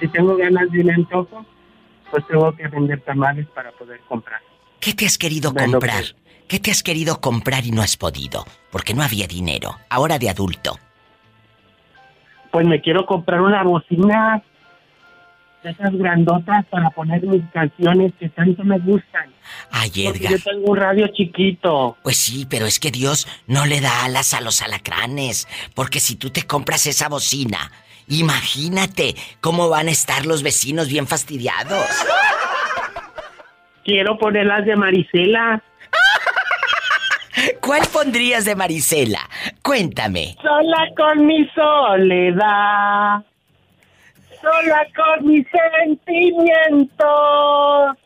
[0.00, 1.44] Si tengo ganas de un antojo,
[2.10, 4.40] pues tengo que vender tamales para poder comprar.
[4.80, 5.96] ¿Qué te has querido Bueno, comprar?
[6.00, 6.16] pues-
[6.48, 8.44] ¿Qué te has querido comprar y no has podido?
[8.70, 9.76] Porque no había dinero.
[9.90, 10.78] Ahora de adulto.
[12.50, 14.42] Pues me quiero comprar una bocina
[15.62, 19.32] de esas grandotas para poner mis canciones que tanto me gustan.
[19.70, 20.32] Ay, Porque Edgar.
[20.32, 21.96] yo tengo un radio chiquito.
[22.02, 25.48] Pues sí, pero es que Dios no le da alas a los alacranes.
[25.74, 27.70] Porque si tú te compras esa bocina,
[28.08, 31.86] imagínate cómo van a estar los vecinos bien fastidiados.
[33.84, 35.62] Quiero poner las de Marisela.
[37.60, 39.20] ¿Cuál pondrías de Marisela?
[39.62, 40.36] Cuéntame.
[40.42, 43.24] Sola con mi soledad.
[44.40, 45.44] Sola con mis
[45.84, 47.96] sentimientos.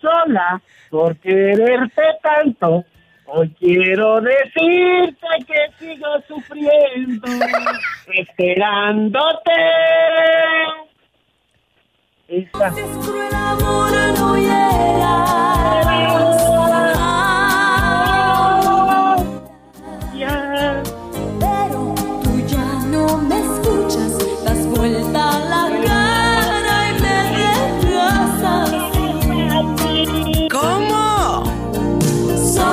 [0.00, 2.84] Sola por quererte tanto.
[3.26, 7.26] Hoy quiero decirte que sigo sufriendo.
[8.14, 9.52] esperándote.
[12.28, 12.72] Esa.
[12.74, 13.76] Pero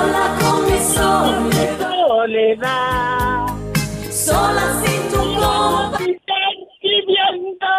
[0.04, 1.78] Sola con mi soledad,
[2.08, 3.46] soledad.
[4.10, 5.20] sola sin tu
[6.28, 7.72] sentimiento.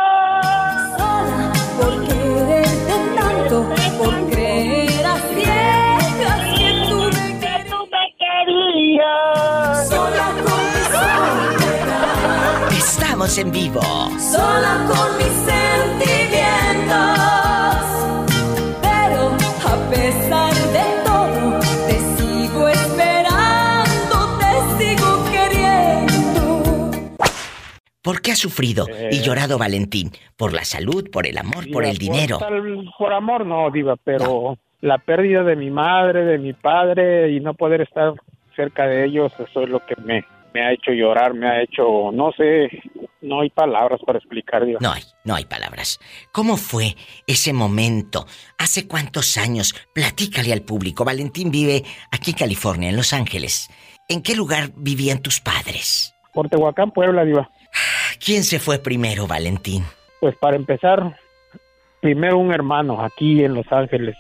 [0.97, 3.55] Sola por quererte tanto,
[3.99, 9.87] por creer a ciegas que tú me querías.
[9.87, 12.71] Sola con mi soledad.
[12.71, 13.81] Estamos en vivo.
[14.17, 15.64] sola con mis sentimientos.
[28.05, 30.11] ¿Por qué ha sufrido y llorado Valentín?
[30.37, 32.37] ¿Por la salud, por el amor, por el dinero?
[32.37, 37.39] tal- por amor no, Diva, pero la pérdida de mi madre, de mi padre y
[37.39, 38.13] no poder estar
[38.55, 40.23] cerca de ellos, eso es lo que me,
[40.53, 42.69] me ha hecho llorar, me ha hecho, no sé,
[43.21, 44.77] no hay palabras para explicar, Diva.
[44.81, 45.99] No hay, no hay palabras.
[46.31, 46.95] ¿Cómo fue
[47.25, 48.27] ese momento?
[48.59, 49.73] ¿Hace cuántos años?
[49.93, 51.03] Platícale al público.
[51.03, 53.67] Valentín vive aquí en California, en Los Ángeles.
[54.07, 56.13] ¿En qué lugar vivían tus padres?
[56.35, 57.49] Por Tehuacán, Puebla, Diva.
[58.23, 59.85] ¿Quién se fue primero, Valentín?
[60.19, 61.19] Pues para empezar,
[62.01, 64.15] primero un hermano aquí en Los Ángeles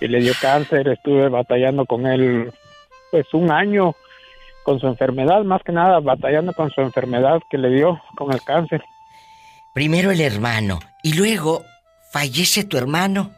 [0.00, 2.52] que le dio cáncer, estuve batallando con él
[3.10, 3.94] pues un año
[4.64, 8.42] con su enfermedad, más que nada batallando con su enfermedad que le dio con el
[8.42, 8.82] cáncer.
[9.74, 11.64] Primero el hermano y luego
[12.10, 13.30] fallece tu hermano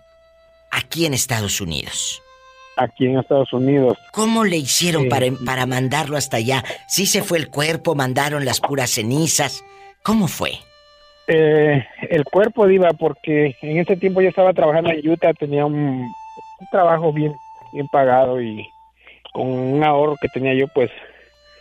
[0.70, 2.23] aquí en Estados Unidos.
[2.76, 3.98] Aquí en Estados Unidos.
[4.12, 6.64] ¿Cómo le hicieron para, para mandarlo hasta allá?
[6.88, 9.64] ¿Sí se fue el cuerpo, mandaron las puras cenizas?
[10.02, 10.52] ¿Cómo fue?
[11.26, 16.02] Eh, el cuerpo diva porque en ese tiempo yo estaba trabajando en Utah, tenía un,
[16.60, 17.32] un trabajo bien
[17.72, 18.68] bien pagado y
[19.32, 20.90] con un ahorro que tenía yo pues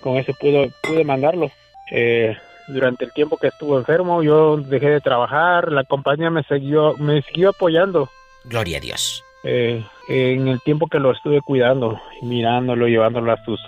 [0.02, 1.50] con eso pude pude mandarlo.
[1.92, 2.36] Eh,
[2.68, 7.22] durante el tiempo que estuvo enfermo yo dejé de trabajar, la compañía me siguió me
[7.22, 8.10] siguió apoyando
[8.46, 9.24] Gloria a Dios.
[9.44, 13.60] Eh, en el tiempo que lo estuve cuidando, mirándolo, llevándolo a sus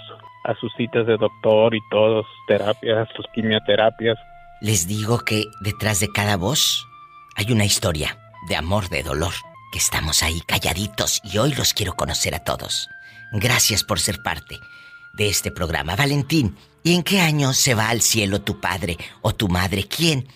[0.45, 4.17] a sus citas de doctor y todo, sus terapias, sus quimioterapias.
[4.61, 6.87] Les digo que detrás de cada voz
[7.35, 9.33] hay una historia de amor, de dolor,
[9.71, 12.87] que estamos ahí calladitos y hoy los quiero conocer a todos.
[13.31, 14.59] Gracias por ser parte
[15.13, 15.95] de este programa.
[15.95, 19.85] Valentín, ¿y en qué año se va al cielo tu padre o tu madre?
[19.85, 20.27] ¿Quién?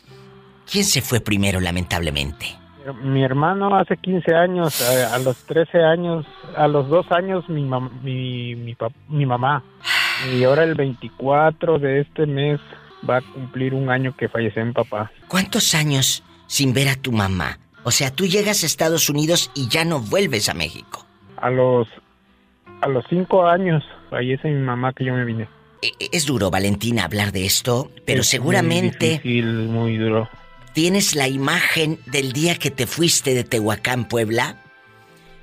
[0.70, 2.59] ¿Quién se fue primero, lamentablemente?
[2.94, 6.26] Mi hermano hace 15 años, a, a los 13 años,
[6.56, 8.56] a los 2 años mi, mam- mi,
[9.10, 9.64] mi, mamá.
[10.34, 12.60] Y ahora el 24 de este mes
[13.10, 15.11] va a cumplir un año que falleció mi papá.
[15.28, 17.57] ¿Cuántos años sin ver a tu mamá?
[17.84, 21.06] O sea, tú llegas a Estados Unidos y ya no vuelves a México.
[21.38, 21.88] A los
[22.82, 25.48] a los 5 años fallece mi mamá que yo me vine.
[25.82, 30.28] E- e- Es duro, Valentina, hablar de esto, pero Es muy seguramente difícil, muy duro.
[30.73, 34.55] Tienes la imagen del día que te fuiste de Tehuacán, Puebla,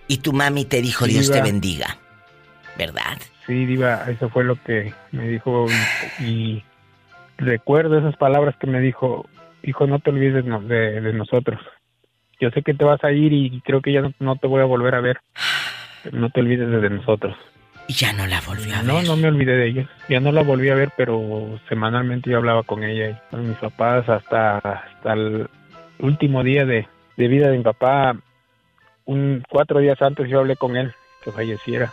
[0.09, 1.99] y tu mami te dijo Sí, Dios te bendiga.
[2.79, 3.19] ¿Verdad?
[3.47, 5.67] Sí, Diva, eso fue lo que me dijo
[6.21, 6.65] y, y
[7.39, 9.27] recuerdo esas palabras que me dijo,
[9.63, 11.61] hijo, no te olvides de, no- de- de nosotros.
[12.41, 14.61] Yo sé que te vas a ir y creo que ya no, no te voy
[14.61, 15.19] a volver a ver.
[16.03, 17.35] pero no te olvides de nosotros.
[17.89, 18.87] Y ya no la volvió a ver.
[18.87, 19.89] No, no me olvidé de ella.
[20.09, 23.57] Ya no la volví a ver, pero semanalmente yo hablaba con ella y con mis
[23.59, 25.49] papás hasta, hasta el
[26.01, 28.17] último día de, de vida de mi papá.
[29.05, 30.93] Un, cuatro días antes yo hablé con él
[31.23, 31.93] que falleciera.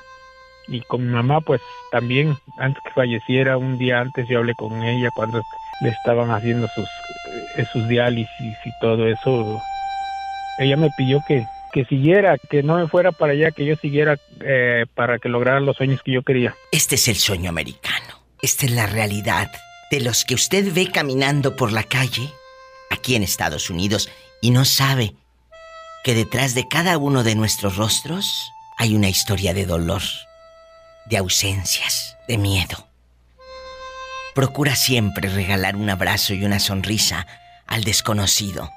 [0.68, 1.62] Y con mi mamá, pues
[1.92, 5.42] también, antes que falleciera, un día antes yo hablé con ella cuando
[5.82, 6.88] le estaban haciendo sus,
[7.58, 9.62] eh, sus diálisis y todo eso.
[10.60, 14.20] Ella me pidió que, que siguiera, que no me fuera para allá, que yo siguiera
[14.42, 16.56] eh, para que lograra los sueños que yo quería.
[16.72, 18.24] Este es el sueño americano.
[18.42, 19.52] Esta es la realidad
[19.90, 22.30] de los que usted ve caminando por la calle
[22.92, 24.10] aquí en Estados Unidos
[24.40, 25.16] y no sabe
[26.04, 30.04] que detrás de cada uno de nuestros rostros hay una historia de dolor,
[31.06, 32.88] de ausencias, de miedo.
[34.36, 37.26] Procura siempre regalar un abrazo y una sonrisa
[37.66, 38.70] al desconocido,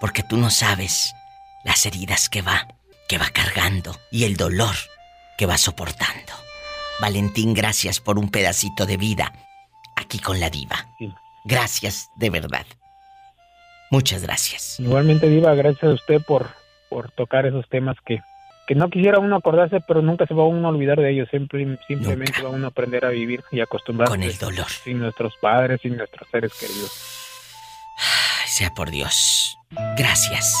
[0.00, 1.14] porque tú no sabes
[1.64, 2.68] las heridas que va,
[3.08, 4.74] que va cargando y el dolor
[5.36, 6.32] que va soportando.
[7.00, 9.32] Valentín, gracias por un pedacito de vida
[9.96, 10.86] aquí con la diva.
[11.44, 12.66] Gracias, de verdad.
[13.90, 14.78] Muchas gracias.
[14.80, 16.48] Igualmente, Diva, gracias a usted por,
[16.88, 18.20] por tocar esos temas que,
[18.66, 21.28] que no quisiera uno acordarse, pero nunca se va uno a olvidar de ellos.
[21.30, 24.12] Siempre, simplemente va uno a aprender a vivir y acostumbrarse.
[24.12, 24.68] Con el dolor.
[24.68, 26.90] Sin nuestros padres, sin nuestros seres queridos.
[28.46, 29.56] Sea por Dios.
[29.96, 30.54] Gracias.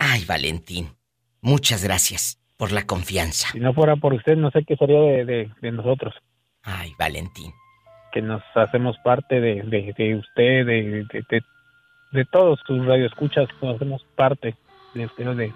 [0.00, 0.96] Ay, Valentín.
[1.42, 3.48] Muchas gracias por la confianza.
[3.52, 6.14] Si no fuera por usted, no sé qué sería de, de, de nosotros.
[6.62, 7.52] Ay, Valentín.
[8.10, 9.60] Que nos hacemos parte de,
[10.16, 11.06] usted, de,
[12.12, 14.56] de, todos sus radioescuchas, nos hacemos parte
[14.94, 15.52] de, de, de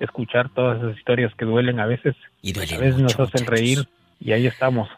[0.00, 2.14] escuchar todas esas historias que duelen a veces.
[2.42, 3.88] Y duelen A veces mucho, nos hacen reír
[4.20, 4.88] y ahí estamos.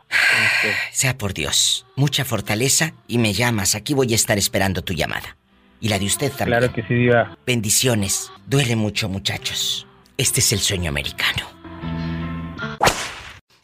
[0.90, 1.86] Sea por Dios.
[1.94, 3.76] Mucha fortaleza y me llamas.
[3.76, 5.36] Aquí voy a estar esperando tu llamada.
[5.80, 6.58] Y la de usted también.
[6.58, 7.36] Claro que sí, Diva.
[7.46, 8.30] Bendiciones.
[8.46, 9.86] Duele mucho, muchachos.
[10.16, 11.46] Este es el sueño americano.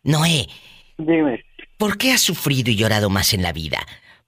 [0.02, 0.48] Noé.
[0.96, 1.44] Dime.
[1.76, 3.78] ¿Por qué has sufrido y llorado más en la vida?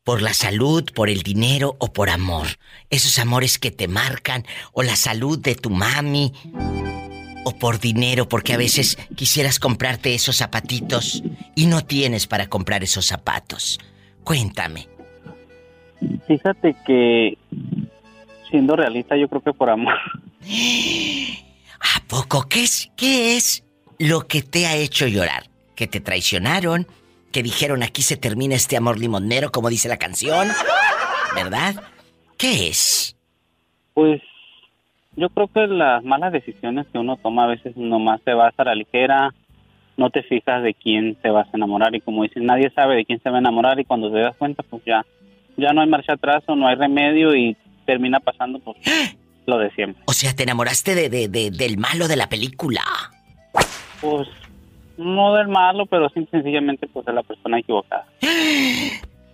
[0.04, 2.46] ¿Por la salud, por el dinero o por amor?
[2.90, 6.32] Esos amores que te marcan, o la salud de tu mami,
[7.44, 11.22] o por dinero, porque a veces quisieras comprarte esos zapatitos
[11.54, 13.78] y no tienes para comprar esos zapatos.
[14.24, 14.88] Cuéntame.
[16.26, 17.38] Fíjate que,
[18.50, 19.94] siendo realista, yo creo que por amor.
[21.80, 22.46] ¿A poco?
[22.48, 23.64] ¿Qué es, qué es
[23.98, 25.44] lo que te ha hecho llorar?
[25.74, 26.86] ¿Que te traicionaron?
[27.32, 30.48] ¿Que dijeron aquí se termina este amor limonero, como dice la canción?
[31.34, 31.76] ¿Verdad?
[32.36, 33.16] ¿Qué es?
[33.94, 34.22] Pues
[35.16, 38.64] yo creo que las malas decisiones que uno toma a veces nomás te vas a
[38.64, 39.34] la ligera,
[39.96, 43.04] no te fijas de quién te vas a enamorar y como dicen, nadie sabe de
[43.04, 45.04] quién se va a enamorar y cuando te das cuenta pues ya,
[45.56, 47.56] ya no hay marcha atrás o no hay remedio y
[47.88, 48.76] termina pasando pues
[49.46, 50.02] lo de siempre.
[50.06, 52.82] O sea, te enamoraste de, de- de- del malo de la película.
[54.02, 54.28] Pues
[54.98, 58.04] no del malo, pero sencillamente pues de la persona equivocada.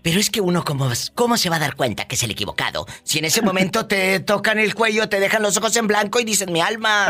[0.02, 2.86] Pero es que uno, ¿cómo, ¿cómo se va a dar cuenta que es el equivocado?
[3.02, 6.24] Si en ese momento te tocan el cuello, te dejan los ojos en blanco y
[6.24, 7.06] dicen, mi alma.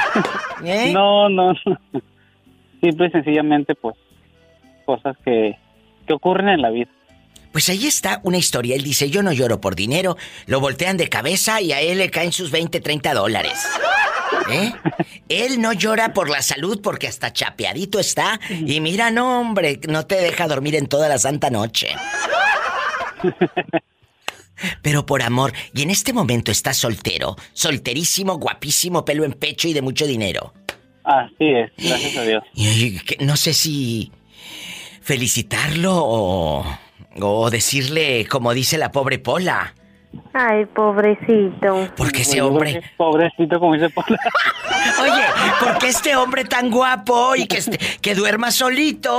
[0.64, 0.92] ¿Eh?
[0.92, 1.78] No, no, no.
[2.80, 3.96] Simple y sencillamente pues
[4.84, 5.58] cosas que,
[6.06, 6.90] que ocurren en la vida.
[7.56, 8.76] Pues ahí está una historia.
[8.76, 10.18] Él dice, yo no lloro por dinero.
[10.44, 13.66] Lo voltean de cabeza y a él le caen sus 20, 30 dólares.
[14.50, 14.74] ¿Eh?
[15.30, 18.38] Él no llora por la salud porque hasta chapeadito está.
[18.50, 21.96] Y mira, no, hombre, no te deja dormir en toda la santa noche.
[24.82, 29.72] Pero por amor, y en este momento está soltero, solterísimo, guapísimo, pelo en pecho y
[29.72, 30.52] de mucho dinero.
[31.04, 32.44] Así es, gracias a Dios.
[32.52, 34.12] Y, y que no sé si
[35.00, 36.66] felicitarlo o,
[37.20, 39.74] o decirle, como dice la pobre Pola,
[40.32, 41.88] Ay, pobrecito.
[41.96, 42.82] porque ese hombre...
[42.96, 44.18] Pobrecito, como dice Pola.
[45.02, 45.22] Oye,
[45.60, 49.12] ¿por qué este hombre tan guapo y que, este- que duerma solito?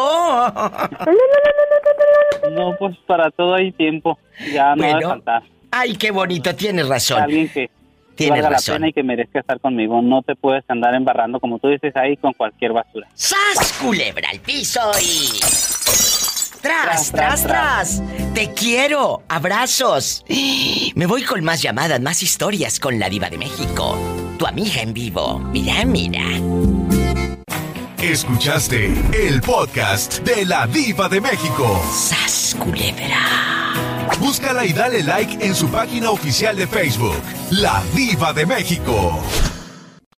[2.51, 4.17] No, pues para todo hay tiempo.
[4.51, 5.43] Ya no va a Bueno, faltar.
[5.71, 7.21] Ay, qué bonito, tienes razón.
[7.23, 7.69] Alguien que
[8.15, 8.73] Tienes valga razón.
[8.73, 10.01] la pena y que merezca estar conmigo.
[10.01, 13.07] No te puedes andar embarrando, como tú dices, ahí con cualquier basura.
[13.13, 15.29] ¡Sas, culebra al piso y...
[16.67, 18.03] ¡Tras, tras, tras!
[18.33, 19.23] ¡Te quiero!
[19.29, 20.25] ¡Abrazos!
[20.95, 23.97] Me voy con más llamadas, más historias con la diva de México.
[24.37, 25.39] Tu amiga en vivo.
[25.39, 26.25] Mira, mira.
[27.99, 31.81] Escuchaste el podcast de la Diva de México.
[31.89, 33.73] ¡Sas, culebra!
[34.19, 39.23] Búscala y dale like en su página oficial de Facebook, La Diva de México.